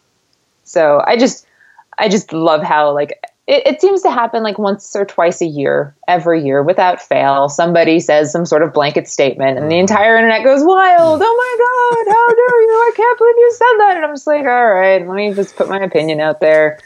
So 0.64 1.04
I 1.06 1.18
just, 1.18 1.46
I 1.98 2.10
just 2.10 2.34
love 2.34 2.64
how 2.64 2.94
like 2.94 3.20
it, 3.46 3.68
it 3.68 3.82
seems 3.82 4.02
to 4.04 4.12
happen 4.12 4.42
like 4.42 4.58
once 4.58 4.96
or 4.96 5.04
twice 5.04 5.42
a 5.42 5.46
year, 5.46 5.94
every 6.08 6.46
year 6.46 6.64
without 6.64 7.02
fail. 7.02 7.50
Somebody 7.50 8.00
says 8.00 8.32
some 8.32 8.46
sort 8.46 8.64
of 8.64 8.72
blanket 8.72 9.08
statement, 9.08 9.58
and 9.58 9.70
the 9.70 9.76
mm-hmm. 9.76 9.82
entire 9.82 10.16
internet 10.16 10.44
goes 10.46 10.64
wild. 10.64 11.22
Mm. 11.22 11.26
Oh 11.26 11.36
my 11.36 12.06
god, 12.06 12.14
how 12.14 12.28
dare 12.28 12.62
you! 12.62 12.72
I 12.72 12.92
can't 12.96 13.18
believe 13.18 13.36
you 13.38 13.52
said 13.52 13.78
that. 13.80 13.96
And 13.98 14.06
I'm 14.06 14.14
just 14.14 14.28
like, 14.28 14.46
all 14.46 14.74
right, 14.74 15.06
let 15.06 15.16
me 15.16 15.34
just 15.34 15.58
put 15.58 15.68
my 15.68 15.80
opinion 15.80 16.22
out 16.22 16.40
there. 16.40 16.80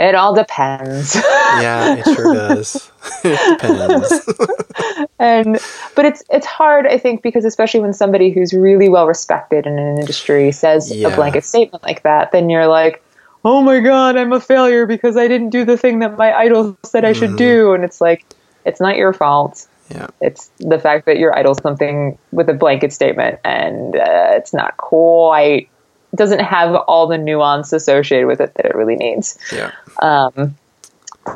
It 0.00 0.16
all 0.16 0.34
depends. 0.34 1.14
Yeah, 1.14 1.96
it 1.98 2.04
sure 2.04 2.34
does. 2.34 2.90
it 3.24 3.60
depends. 3.60 5.08
and 5.18 5.58
but 5.94 6.04
it's 6.04 6.22
it's 6.30 6.46
hard 6.46 6.86
i 6.86 6.98
think 6.98 7.22
because 7.22 7.44
especially 7.44 7.80
when 7.80 7.92
somebody 7.92 8.30
who's 8.30 8.52
really 8.52 8.88
well 8.88 9.06
respected 9.06 9.66
in 9.66 9.78
an 9.78 9.98
industry 9.98 10.50
says 10.50 10.90
Yeah. 10.94 11.08
a 11.08 11.14
blanket 11.14 11.44
statement 11.44 11.82
like 11.82 12.02
that 12.02 12.32
then 12.32 12.48
you're 12.50 12.66
like 12.66 13.02
oh 13.44 13.60
my 13.62 13.80
god 13.80 14.16
i'm 14.16 14.32
a 14.32 14.40
failure 14.40 14.86
because 14.86 15.16
i 15.16 15.26
didn't 15.28 15.50
do 15.50 15.64
the 15.64 15.76
thing 15.76 15.98
that 16.00 16.16
my 16.16 16.32
idol 16.32 16.76
said 16.84 17.04
i 17.04 17.12
should 17.12 17.36
do 17.36 17.72
and 17.74 17.84
it's 17.84 18.00
like 18.00 18.24
it's 18.64 18.80
not 18.80 18.96
your 18.96 19.12
fault 19.12 19.66
Yeah. 19.90 20.08
it's 20.20 20.50
the 20.58 20.78
fact 20.78 21.06
that 21.06 21.18
your 21.18 21.36
idol's 21.36 21.60
something 21.62 22.18
with 22.30 22.48
a 22.48 22.54
blanket 22.54 22.92
statement 22.92 23.40
and 23.44 23.94
uh, 23.96 24.30
it's 24.32 24.52
not 24.54 24.76
quite 24.76 25.68
doesn't 26.14 26.40
have 26.40 26.74
all 26.74 27.06
the 27.06 27.18
nuance 27.18 27.72
associated 27.72 28.26
with 28.26 28.40
it 28.40 28.54
that 28.54 28.66
it 28.66 28.74
really 28.74 28.96
needs 28.96 29.38
Yeah. 29.52 29.72
um, 30.00 30.56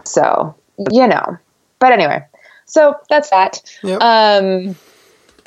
so 0.04 0.54
you 0.90 1.06
know, 1.06 1.38
but 1.78 1.92
anyway, 1.92 2.22
so 2.66 2.96
that's 3.08 3.30
that. 3.30 3.62
Yep. 3.82 4.00
Um, 4.02 4.76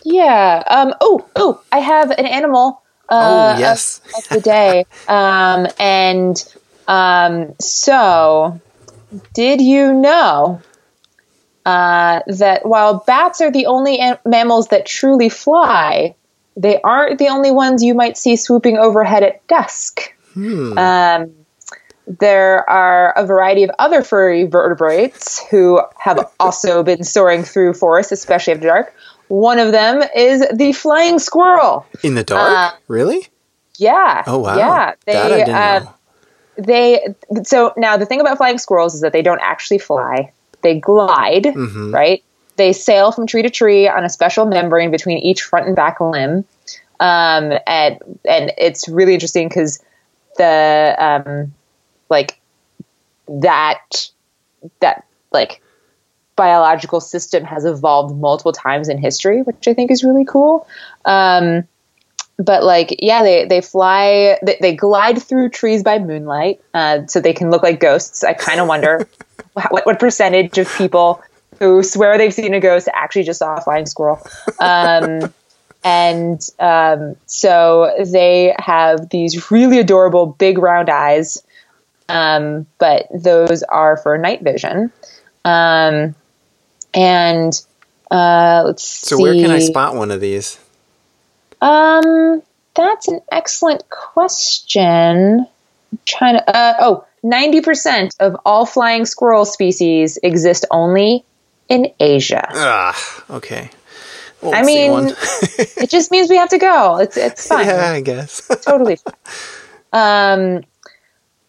yeah. 0.03 0.63
Um, 0.67 0.95
oh, 1.01 1.27
oh, 1.35 1.61
I 1.71 1.77
have 1.79 2.09
an 2.09 2.25
animal. 2.25 2.81
Uh, 3.09 3.55
oh 3.55 3.59
yes. 3.59 4.01
of, 4.17 4.23
of 4.23 4.29
the 4.29 4.41
day. 4.41 4.85
Um, 5.07 5.67
and 5.79 6.55
um, 6.87 7.55
so, 7.59 8.59
did 9.33 9.61
you 9.61 9.93
know 9.93 10.61
uh, 11.65 12.21
that 12.27 12.65
while 12.65 13.03
bats 13.05 13.41
are 13.41 13.51
the 13.51 13.65
only 13.65 13.99
an- 13.99 14.17
mammals 14.25 14.69
that 14.69 14.85
truly 14.85 15.29
fly, 15.29 16.15
they 16.55 16.81
aren't 16.81 17.19
the 17.19 17.27
only 17.27 17.51
ones 17.51 17.83
you 17.83 17.93
might 17.93 18.17
see 18.17 18.35
swooping 18.35 18.77
overhead 18.77 19.23
at 19.23 19.45
dusk. 19.47 20.13
Hmm. 20.33 20.77
Um, 20.77 21.31
there 22.07 22.67
are 22.67 23.11
a 23.11 23.25
variety 23.25 23.63
of 23.63 23.69
other 23.77 24.03
furry 24.03 24.45
vertebrates 24.45 25.45
who 25.49 25.79
have 25.99 26.27
also 26.39 26.81
been 26.81 27.03
soaring 27.03 27.43
through 27.43 27.73
forests, 27.73 28.11
especially 28.11 28.53
after 28.53 28.67
dark. 28.67 28.95
One 29.29 29.59
of 29.59 29.71
them 29.71 30.03
is 30.15 30.45
the 30.53 30.73
flying 30.73 31.19
squirrel. 31.19 31.85
In 32.03 32.15
the 32.15 32.23
dark? 32.23 32.73
uh, 32.73 32.77
really? 32.87 33.27
Yeah. 33.77 34.23
Oh 34.27 34.39
wow. 34.39 34.57
Yeah. 34.57 34.93
They, 35.05 35.13
that 35.13 35.31
I 35.31 35.37
didn't 35.37 35.55
uh, 35.55 35.79
know. 35.79 35.95
they 36.57 37.15
so 37.43 37.73
now 37.77 37.95
the 37.95 38.05
thing 38.05 38.19
about 38.19 38.37
flying 38.37 38.57
squirrels 38.57 38.93
is 38.93 39.01
that 39.01 39.13
they 39.13 39.21
don't 39.21 39.41
actually 39.41 39.77
fly 39.77 40.31
they 40.61 40.77
glide 40.77 41.45
Mhm. 41.45 41.93
right 41.93 42.21
they 42.57 42.73
sail 42.73 43.13
from 43.13 43.25
tree 43.25 43.41
to 43.41 43.49
tree 43.49 43.87
on 43.87 44.03
a 44.03 44.09
special 44.09 44.45
membrane 44.45 44.91
between 44.91 45.19
each 45.19 45.41
front 45.41 45.67
and 45.67 45.75
back 45.75 46.01
limb 46.01 46.43
um, 46.99 47.53
and 47.65 47.99
and 48.27 48.51
it's 48.57 48.89
really 48.89 49.13
interesting 49.13 49.47
because 49.47 49.79
the 50.37 50.95
um, 50.99 51.53
like 52.09 52.41
that 53.29 54.09
that 54.81 55.05
like 55.31 55.61
biological 56.39 57.01
system 57.01 57.43
has 57.43 57.65
evolved 57.65 58.15
multiple 58.15 58.53
times 58.53 58.87
in 58.87 58.97
history 58.97 59.41
which 59.41 59.67
i 59.67 59.73
think 59.73 59.91
is 59.91 60.03
really 60.03 60.25
cool. 60.25 60.65
Um, 61.03 61.67
but 62.37 62.63
like 62.63 62.95
yeah 62.99 63.21
they 63.23 63.45
they 63.45 63.59
fly 63.59 64.37
they, 64.41 64.57
they 64.61 64.73
glide 64.73 65.21
through 65.21 65.49
trees 65.49 65.83
by 65.83 65.99
moonlight 65.99 66.61
uh, 66.73 67.05
so 67.07 67.19
they 67.19 67.33
can 67.33 67.51
look 67.51 67.63
like 67.63 67.81
ghosts. 67.81 68.23
I 68.23 68.33
kind 68.33 68.61
of 68.61 68.67
wonder 68.67 69.07
what, 69.53 69.85
what 69.85 69.99
percentage 69.99 70.57
of 70.57 70.73
people 70.77 71.21
who 71.59 71.83
swear 71.83 72.17
they've 72.17 72.33
seen 72.33 72.53
a 72.53 72.61
ghost 72.61 72.87
actually 72.93 73.23
just 73.23 73.39
saw 73.39 73.55
a 73.55 73.61
flying 73.61 73.85
squirrel. 73.85 74.25
Um, 74.61 75.33
and 75.83 76.41
um, 76.59 77.17
so 77.25 77.93
they 78.05 78.55
have 78.59 79.09
these 79.09 79.51
really 79.51 79.79
adorable 79.79 80.25
big 80.27 80.57
round 80.57 80.89
eyes 80.89 81.43
um, 82.09 82.65
but 82.79 83.07
those 83.13 83.63
are 83.63 83.95
for 83.97 84.17
night 84.17 84.41
vision. 84.41 84.91
Um, 85.45 86.15
and 86.93 87.53
uh, 88.11 88.63
let's 88.65 88.83
So 88.83 89.17
see 89.17 89.23
where 89.23 89.33
can 89.33 89.51
I 89.51 89.59
spot 89.59 89.95
one 89.95 90.11
of 90.11 90.21
these? 90.21 90.59
um, 91.61 92.41
that's 92.75 93.07
an 93.07 93.19
excellent 93.31 93.89
question. 93.89 95.45
I'm 95.91 95.99
trying 96.05 96.35
to. 96.37 96.49
Uh, 96.55 96.73
oh, 96.79 97.05
90% 97.23 98.11
of 98.19 98.37
all 98.45 98.65
flying 98.65 99.05
squirrel 99.05 99.43
species 99.45 100.17
exist 100.23 100.65
only 100.71 101.25
in 101.67 101.91
Asia. 101.99 102.47
Ah, 102.53 103.23
okay. 103.29 103.69
I 104.41 104.63
mean, 104.63 104.91
it 105.57 105.89
just 105.89 106.11
means 106.11 106.29
we 106.29 106.37
have 106.37 106.49
to 106.49 106.57
go. 106.57 106.97
It's 106.99 107.17
it's 107.17 107.45
fine. 107.47 107.65
yeah, 107.67 107.91
I 107.91 107.99
guess. 107.99 108.47
totally 108.61 108.95
fine. 108.95 109.13
Um, 109.91 110.63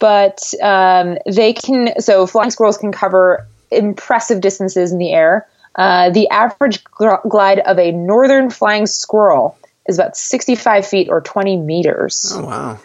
but 0.01 0.41
um, 0.61 1.18
they 1.26 1.53
can. 1.53 2.01
So 2.01 2.26
flying 2.26 2.51
squirrels 2.51 2.78
can 2.78 2.91
cover 2.91 3.47
impressive 3.70 4.40
distances 4.40 4.92
in 4.92 4.98
the 4.98 5.12
air. 5.12 5.46
Uh, 5.76 6.10
the 6.10 6.28
average 6.30 6.82
gl- 6.84 7.28
glide 7.28 7.60
of 7.60 7.78
a 7.78 7.92
northern 7.92 8.50
flying 8.50 8.86
squirrel 8.86 9.56
is 9.86 9.98
about 9.98 10.16
65 10.16 10.86
feet 10.86 11.08
or 11.08 11.20
20 11.20 11.56
meters. 11.58 12.32
oh 12.34 12.44
wow. 12.44 12.78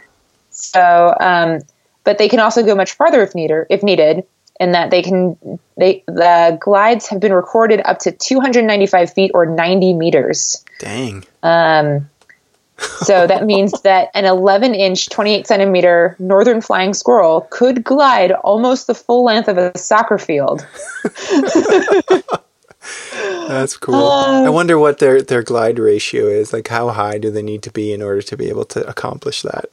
So, 0.51 1.15
um, 1.19 1.59
but 2.03 2.17
they 2.17 2.29
can 2.29 2.39
also 2.39 2.63
go 2.63 2.75
much 2.75 2.93
farther 2.93 3.21
if 3.21 3.35
needed. 3.35 3.65
If 3.69 3.83
needed, 3.83 4.25
in 4.59 4.71
that 4.71 4.89
they 4.89 5.01
can, 5.01 5.37
they 5.77 6.03
the 6.07 6.57
glides 6.61 7.07
have 7.07 7.19
been 7.19 7.33
recorded 7.33 7.81
up 7.83 7.99
to 7.99 8.11
295 8.11 9.13
feet 9.13 9.31
or 9.33 9.45
90 9.45 9.93
meters. 9.93 10.63
Dang. 10.79 11.25
Um, 11.43 12.09
so 12.77 13.27
that 13.27 13.45
means 13.51 13.71
that 13.81 14.09
an 14.13 14.25
11 14.25 14.75
inch, 14.75 15.09
28 15.09 15.47
centimeter 15.47 16.15
northern 16.19 16.61
flying 16.61 16.93
squirrel 16.93 17.47
could 17.49 17.83
glide 17.83 18.31
almost 18.31 18.87
the 18.87 18.95
full 18.95 19.23
length 19.23 19.47
of 19.47 19.57
a 19.57 19.77
soccer 19.77 20.17
field. 20.17 20.65
That's 23.47 23.77
cool. 23.77 23.95
Uh, 23.95 24.43
I 24.45 24.49
wonder 24.49 24.77
what 24.77 24.99
their 24.99 25.21
their 25.21 25.41
glide 25.43 25.79
ratio 25.79 26.25
is. 26.25 26.53
Like 26.53 26.67
how 26.67 26.89
high 26.89 27.17
do 27.17 27.31
they 27.31 27.41
need 27.41 27.63
to 27.63 27.71
be 27.71 27.93
in 27.93 28.01
order 28.01 28.21
to 28.23 28.37
be 28.37 28.49
able 28.49 28.65
to 28.65 28.85
accomplish 28.87 29.41
that? 29.43 29.65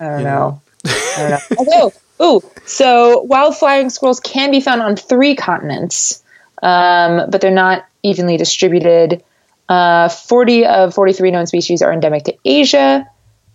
I 0.00 0.04
don't 0.04 0.24
know. 0.24 0.60
I 0.86 1.16
don't 1.16 1.30
know. 1.30 1.38
Although, 1.58 1.92
ooh, 2.22 2.42
so 2.66 3.22
wild 3.22 3.56
flying 3.56 3.90
squirrels 3.90 4.20
can 4.20 4.50
be 4.50 4.60
found 4.60 4.82
on 4.82 4.96
three 4.96 5.34
continents, 5.34 6.22
um, 6.62 7.30
but 7.30 7.40
they're 7.40 7.50
not 7.50 7.86
evenly 8.02 8.36
distributed. 8.36 9.22
Uh, 9.68 10.08
40 10.08 10.66
of 10.66 10.94
43 10.94 11.30
known 11.30 11.46
species 11.46 11.82
are 11.82 11.92
endemic 11.92 12.24
to 12.24 12.36
Asia. 12.44 13.08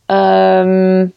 Um, 0.08 1.14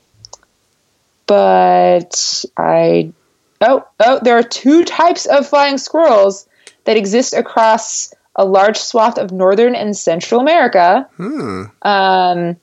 but 1.26 2.44
I, 2.56 3.12
oh, 3.60 3.86
oh, 4.00 4.20
there 4.22 4.36
are 4.36 4.42
two 4.42 4.84
types 4.84 5.26
of 5.26 5.48
flying 5.48 5.78
squirrels 5.78 6.46
that 6.84 6.96
exist 6.96 7.32
across 7.32 8.12
a 8.36 8.44
large 8.44 8.78
swath 8.78 9.18
of 9.18 9.32
northern 9.32 9.74
and 9.74 9.96
central 9.96 10.40
America. 10.40 11.08
Hmm. 11.16 11.64
Um, 11.82 12.56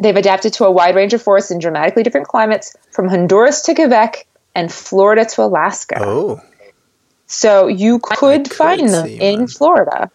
they've 0.00 0.16
adapted 0.16 0.54
to 0.54 0.64
a 0.64 0.70
wide 0.70 0.96
range 0.96 1.14
of 1.14 1.22
forests 1.22 1.50
in 1.50 1.58
dramatically 1.58 2.02
different 2.02 2.28
climates, 2.28 2.76
from 2.90 3.08
Honduras 3.08 3.62
to 3.62 3.74
Quebec 3.74 4.26
and 4.54 4.72
Florida 4.72 5.24
to 5.24 5.42
Alaska. 5.42 5.96
Oh. 6.00 6.40
So 7.26 7.68
you 7.68 8.00
could, 8.00 8.18
could 8.18 8.52
find 8.52 8.88
them 8.88 9.06
in 9.06 9.38
one. 9.40 9.46
Florida. 9.46 10.10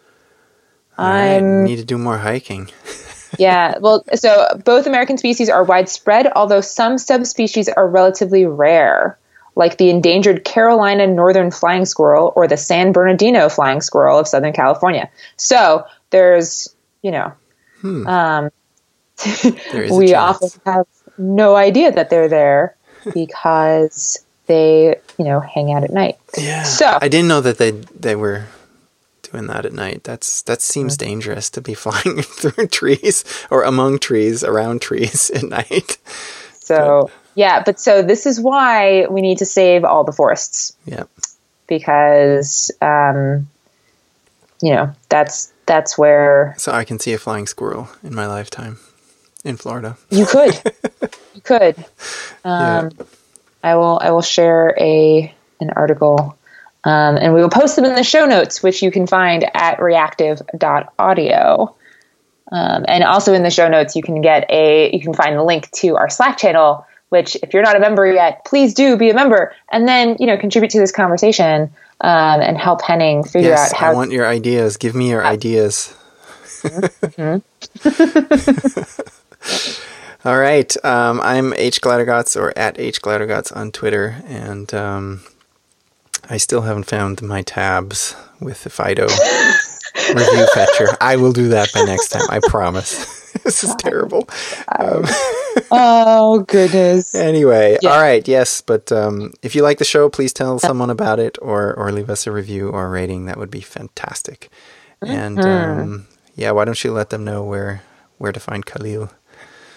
I 0.98 1.40
need 1.40 1.78
to 1.78 1.86
do 1.86 1.98
more 1.98 2.18
hiking. 2.18 2.70
yeah. 3.40 3.78
Well, 3.80 4.04
so 4.16 4.48
both 4.64 4.88
American 4.88 5.18
species 5.18 5.50
are 5.50 5.64
widespread, 5.64 6.32
although 6.36 6.62
some 6.62 6.98
subspecies 6.98 7.68
are 7.70 7.88
relatively 7.88 8.46
rare, 8.46 9.18
like 9.56 9.78
the 9.78 9.90
endangered 9.90 10.46
Carolina 10.46 11.08
northern 11.08 11.52
flying 11.52 11.86
squirrel 11.86 12.32
or 12.36 12.48
the 12.48 12.58
San 12.58 12.92
Bernardino 12.92 13.50
flying 13.50 13.82
squirrel 13.82 14.20
of 14.20 14.28
Southern 14.28 14.54
California. 14.54 15.10
So 15.38 15.86
there's, 16.12 16.74
you 17.02 17.12
know, 17.12 17.34
Hmm. 17.82 18.08
um, 18.08 18.50
There 19.72 19.84
is 19.84 19.92
a 19.92 19.96
we 19.96 20.14
often 20.16 20.50
have 20.66 20.88
no 21.18 21.56
idea 21.56 21.92
that 21.92 22.10
they're 22.10 22.30
there. 22.30 22.76
because 23.14 24.18
they, 24.48 24.96
you 25.20 25.26
know, 25.26 25.40
hang 25.40 25.72
out 25.72 25.84
at 25.84 25.92
night. 25.92 26.18
Yeah. 26.38 26.64
So- 26.64 26.98
I 27.00 27.08
didn't 27.08 27.28
know 27.28 27.42
that 27.42 27.58
they 27.60 27.72
they 27.72 28.16
were 28.16 28.46
doing 29.36 29.48
that 29.48 29.66
at 29.66 29.74
night. 29.74 30.04
That's 30.04 30.42
that 30.44 30.62
seems 30.62 30.98
dangerous 30.98 31.50
to 31.52 31.62
be 31.62 31.74
flying 31.86 32.22
through 32.22 32.68
trees 32.68 33.24
or 33.52 33.64
among 33.64 34.00
trees, 34.00 34.44
around 34.44 34.82
trees 34.82 35.30
at 35.36 35.44
night. 35.44 35.98
So, 36.54 37.12
yeah, 37.36 37.62
but 37.64 37.80
so 37.80 38.02
this 38.02 38.26
is 38.26 38.40
why 38.40 39.06
we 39.08 39.22
need 39.22 39.38
to 39.40 39.46
save 39.46 39.84
all 39.84 40.04
the 40.04 40.12
forests 40.14 40.76
Yeah. 40.86 41.04
because, 41.68 42.72
um, 42.82 43.48
you 44.62 44.74
know, 44.74 44.92
that's 45.10 45.52
that's 45.66 45.98
where 45.98 46.56
So 46.58 46.72
I 46.72 46.84
can 46.86 47.00
see 47.00 47.14
a 47.14 47.18
flying 47.18 47.48
squirrel 47.48 47.90
in 48.04 48.16
my 48.16 48.26
lifetime 48.28 48.78
in 49.44 49.58
Florida. 49.58 49.98
you 50.10 50.26
could, 50.26 50.54
you 51.36 51.42
could. 51.42 51.76
Yeah. 52.46 52.80
Um, 52.80 52.92
I 53.64 53.76
will 53.76 54.00
I 54.02 54.12
will 54.12 54.22
share 54.22 54.74
a 54.80 55.34
an 55.60 55.70
article, 55.76 56.38
um, 56.86 57.18
and 57.18 57.34
we 57.34 57.42
will 57.42 57.50
post 57.50 57.76
them 57.76 57.84
in 57.84 57.96
the 57.96 58.04
show 58.04 58.26
notes, 58.26 58.62
which 58.62 58.82
you 58.84 58.92
can 58.92 59.08
find 59.08 59.44
at 59.56 59.82
reactive.audio. 59.82 61.76
Um, 62.52 62.86
and 62.88 63.04
also 63.04 63.34
in 63.34 63.42
the 63.42 63.50
show 63.50 63.68
notes, 63.68 63.96
you 63.96 64.04
can 64.04 64.22
get 64.22 64.46
a 64.52 64.92
you 64.96 65.02
can 65.02 65.16
find 65.16 65.36
the 65.36 65.44
link 65.44 65.70
to 65.72 65.98
our 65.98 66.10
Slack 66.10 66.38
channel. 66.38 66.86
Which, 67.10 67.36
if 67.38 67.54
you're 67.54 67.64
not 67.64 67.76
a 67.76 67.80
member 67.80 68.12
yet, 68.12 68.46
please 68.46 68.74
do 68.74 68.98
be 68.98 69.10
a 69.10 69.14
member, 69.14 69.54
and 69.72 69.88
then 69.88 70.18
you 70.20 70.28
know 70.28 70.38
contribute 70.38 70.72
to 70.72 70.80
this 70.80 70.92
conversation 70.92 71.72
um, 72.02 72.42
and 72.42 72.58
help 72.58 72.82
Henning 72.82 73.24
figure 73.24 73.50
Yes, 73.50 73.74
out 73.74 73.80
how. 73.80 73.92
I 73.92 73.94
want 73.94 74.12
your 74.12 74.28
ideas. 74.28 74.78
Give 74.78 74.96
me 74.96 75.10
your 75.10 75.26
ideas. 75.26 75.96
All 80.26 80.40
right. 80.40 80.86
Um, 80.86 81.22
I'm 81.22 81.54
H 81.54 81.82
Glattergots 81.82 82.40
or 82.40 82.58
at 82.58 82.80
H 82.80 83.02
Glattergots 83.02 83.56
on 83.56 83.72
Twitter, 83.72 84.24
and 84.28 84.74
um, 84.74 85.22
I 86.30 86.38
still 86.38 86.62
haven't 86.62 86.86
found 86.86 87.22
my 87.22 87.42
tabs 87.44 88.16
with 88.40 88.64
the 88.64 88.70
Fido 88.70 89.08
review 90.14 90.48
fetcher. 90.54 90.88
I 91.02 91.16
will 91.18 91.34
do 91.34 91.50
that 91.50 91.72
by 91.74 91.84
next 91.84 92.10
time. 92.10 92.24
I 92.30 92.40
promise. 92.48 93.22
this 93.44 93.64
is 93.64 93.76
terrible. 93.76 94.28
oh 95.72 96.44
goodness! 96.48 97.14
Anyway, 97.16 97.78
Yeah. 97.82 97.90
all 97.92 98.02
right, 98.02 98.26
yes, 98.28 98.62
but 98.62 98.92
um, 98.92 99.34
if 99.42 99.56
you 99.56 99.62
like 99.64 99.78
the 99.78 99.86
show, 99.86 100.10
please 100.10 100.34
tell 100.34 100.60
someone 100.60 100.90
about 100.90 101.20
it 101.20 101.38
or 101.42 101.74
or 101.76 101.92
leave 101.92 102.10
us 102.10 102.28
a 102.28 102.32
review 102.32 102.70
or 102.70 102.86
a 102.86 102.90
rating. 102.90 103.26
That 103.26 103.38
would 103.38 103.52
be 103.52 103.62
fantastic. 103.62 104.50
And 105.02 105.38
Mm-hmm. 105.38 105.82
um, 105.82 106.08
yeah, 106.36 106.52
why 106.52 106.66
don't 106.66 106.82
you 106.84 106.92
let 106.92 107.10
them 107.10 107.24
know 107.24 107.44
where 107.44 107.82
where 108.18 108.32
to 108.32 108.40
find 108.40 108.66
Kahlil? 108.66 109.12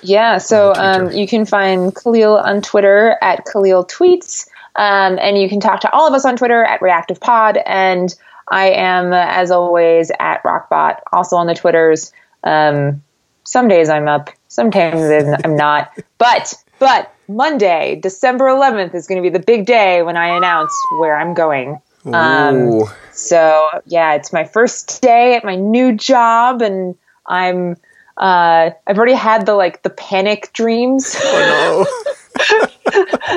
Yeah, 0.02 0.38
so 0.38 0.72
um, 0.76 1.10
you 1.10 1.26
can 1.26 1.44
find 1.44 1.92
Kahlil 1.94 2.40
on 2.42 2.62
Twitter 2.62 3.16
at 3.20 3.44
Kahlil 3.46 3.88
Tweets, 3.90 4.48
um, 4.76 5.18
and 5.20 5.38
you 5.38 5.48
can 5.48 5.60
talk 5.60 5.80
to 5.80 5.92
all 5.92 6.06
of 6.06 6.14
us 6.14 6.24
on 6.24 6.36
Twitter 6.36 6.64
at 6.64 6.80
Reactive 6.82 7.20
Pod, 7.20 7.58
and 7.66 8.14
I 8.50 8.70
am, 8.70 9.12
as 9.12 9.50
always, 9.50 10.10
at 10.20 10.42
Rockbot, 10.42 11.00
also 11.12 11.36
on 11.36 11.46
the 11.46 11.54
Twitters. 11.54 12.12
Um, 12.44 13.02
some 13.44 13.68
days 13.68 13.88
I'm 13.88 14.08
up, 14.08 14.30
sometimes 14.48 15.00
I'm 15.44 15.56
not, 15.56 15.92
but 16.18 16.54
but 16.78 17.12
Monday, 17.28 17.98
December 18.00 18.46
11th, 18.46 18.94
is 18.94 19.06
going 19.06 19.22
to 19.22 19.28
be 19.28 19.36
the 19.36 19.44
big 19.44 19.66
day 19.66 20.02
when 20.02 20.16
I 20.16 20.28
announce 20.36 20.72
where 20.98 21.18
I'm 21.18 21.34
going. 21.34 21.80
Um, 22.06 22.84
So 23.12 23.68
yeah, 23.86 24.14
it's 24.14 24.32
my 24.32 24.44
first 24.44 25.02
day 25.02 25.34
at 25.34 25.44
my 25.44 25.56
new 25.56 25.92
job, 25.92 26.62
and 26.62 26.94
I'm 27.26 27.76
uh, 28.16 28.70
I've 28.86 28.96
already 28.96 29.14
had 29.14 29.46
the 29.46 29.54
like 29.54 29.82
the 29.82 29.90
panic 29.90 30.50
dreams. 30.52 31.16
oh 31.18 32.04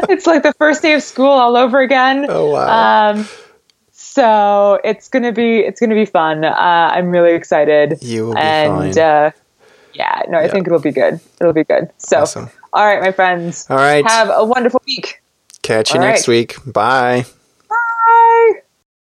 it's 0.10 0.26
like 0.28 0.44
the 0.44 0.54
first 0.60 0.82
day 0.82 0.94
of 0.94 1.04
school 1.04 1.28
all 1.28 1.56
over 1.58 1.80
again. 1.80 2.26
Oh 2.30 2.50
wow! 2.52 3.12
Um, 3.12 3.28
so 3.92 4.80
it's 4.84 5.08
gonna 5.10 5.32
be 5.32 5.60
it's 5.60 5.80
gonna 5.80 5.96
be 5.96 6.06
fun. 6.06 6.44
Uh, 6.46 6.56
I'm 6.56 7.10
really 7.10 7.34
excited. 7.34 7.98
You 8.02 8.26
will 8.28 8.34
be 8.34 8.40
and 8.40 8.98
fine. 8.98 9.00
uh, 9.00 9.32
yeah, 9.94 10.22
no, 10.30 10.38
I 10.40 10.44
Yeah. 10.44 10.48
think 10.52 10.68
it'll 10.68 10.80
be 10.80 10.92
good. 10.92 11.20
It'll 11.40 11.54
be 11.54 11.64
good. 11.64 11.90
So 11.98 12.20
Awesome. 12.22 12.50
all 12.74 12.86
right, 12.86 13.02
my 13.02 13.12
friends, 13.12 13.68
All 13.70 13.78
right, 13.78 14.06
have 14.06 14.30
a 14.34 14.44
wonderful 14.46 14.82
week. 14.88 15.22
catch 15.62 15.94
you 15.94 16.00
all 16.00 16.06
next 16.08 16.28
right. 16.28 16.34
week. 16.34 16.56
Bye. 16.66 17.26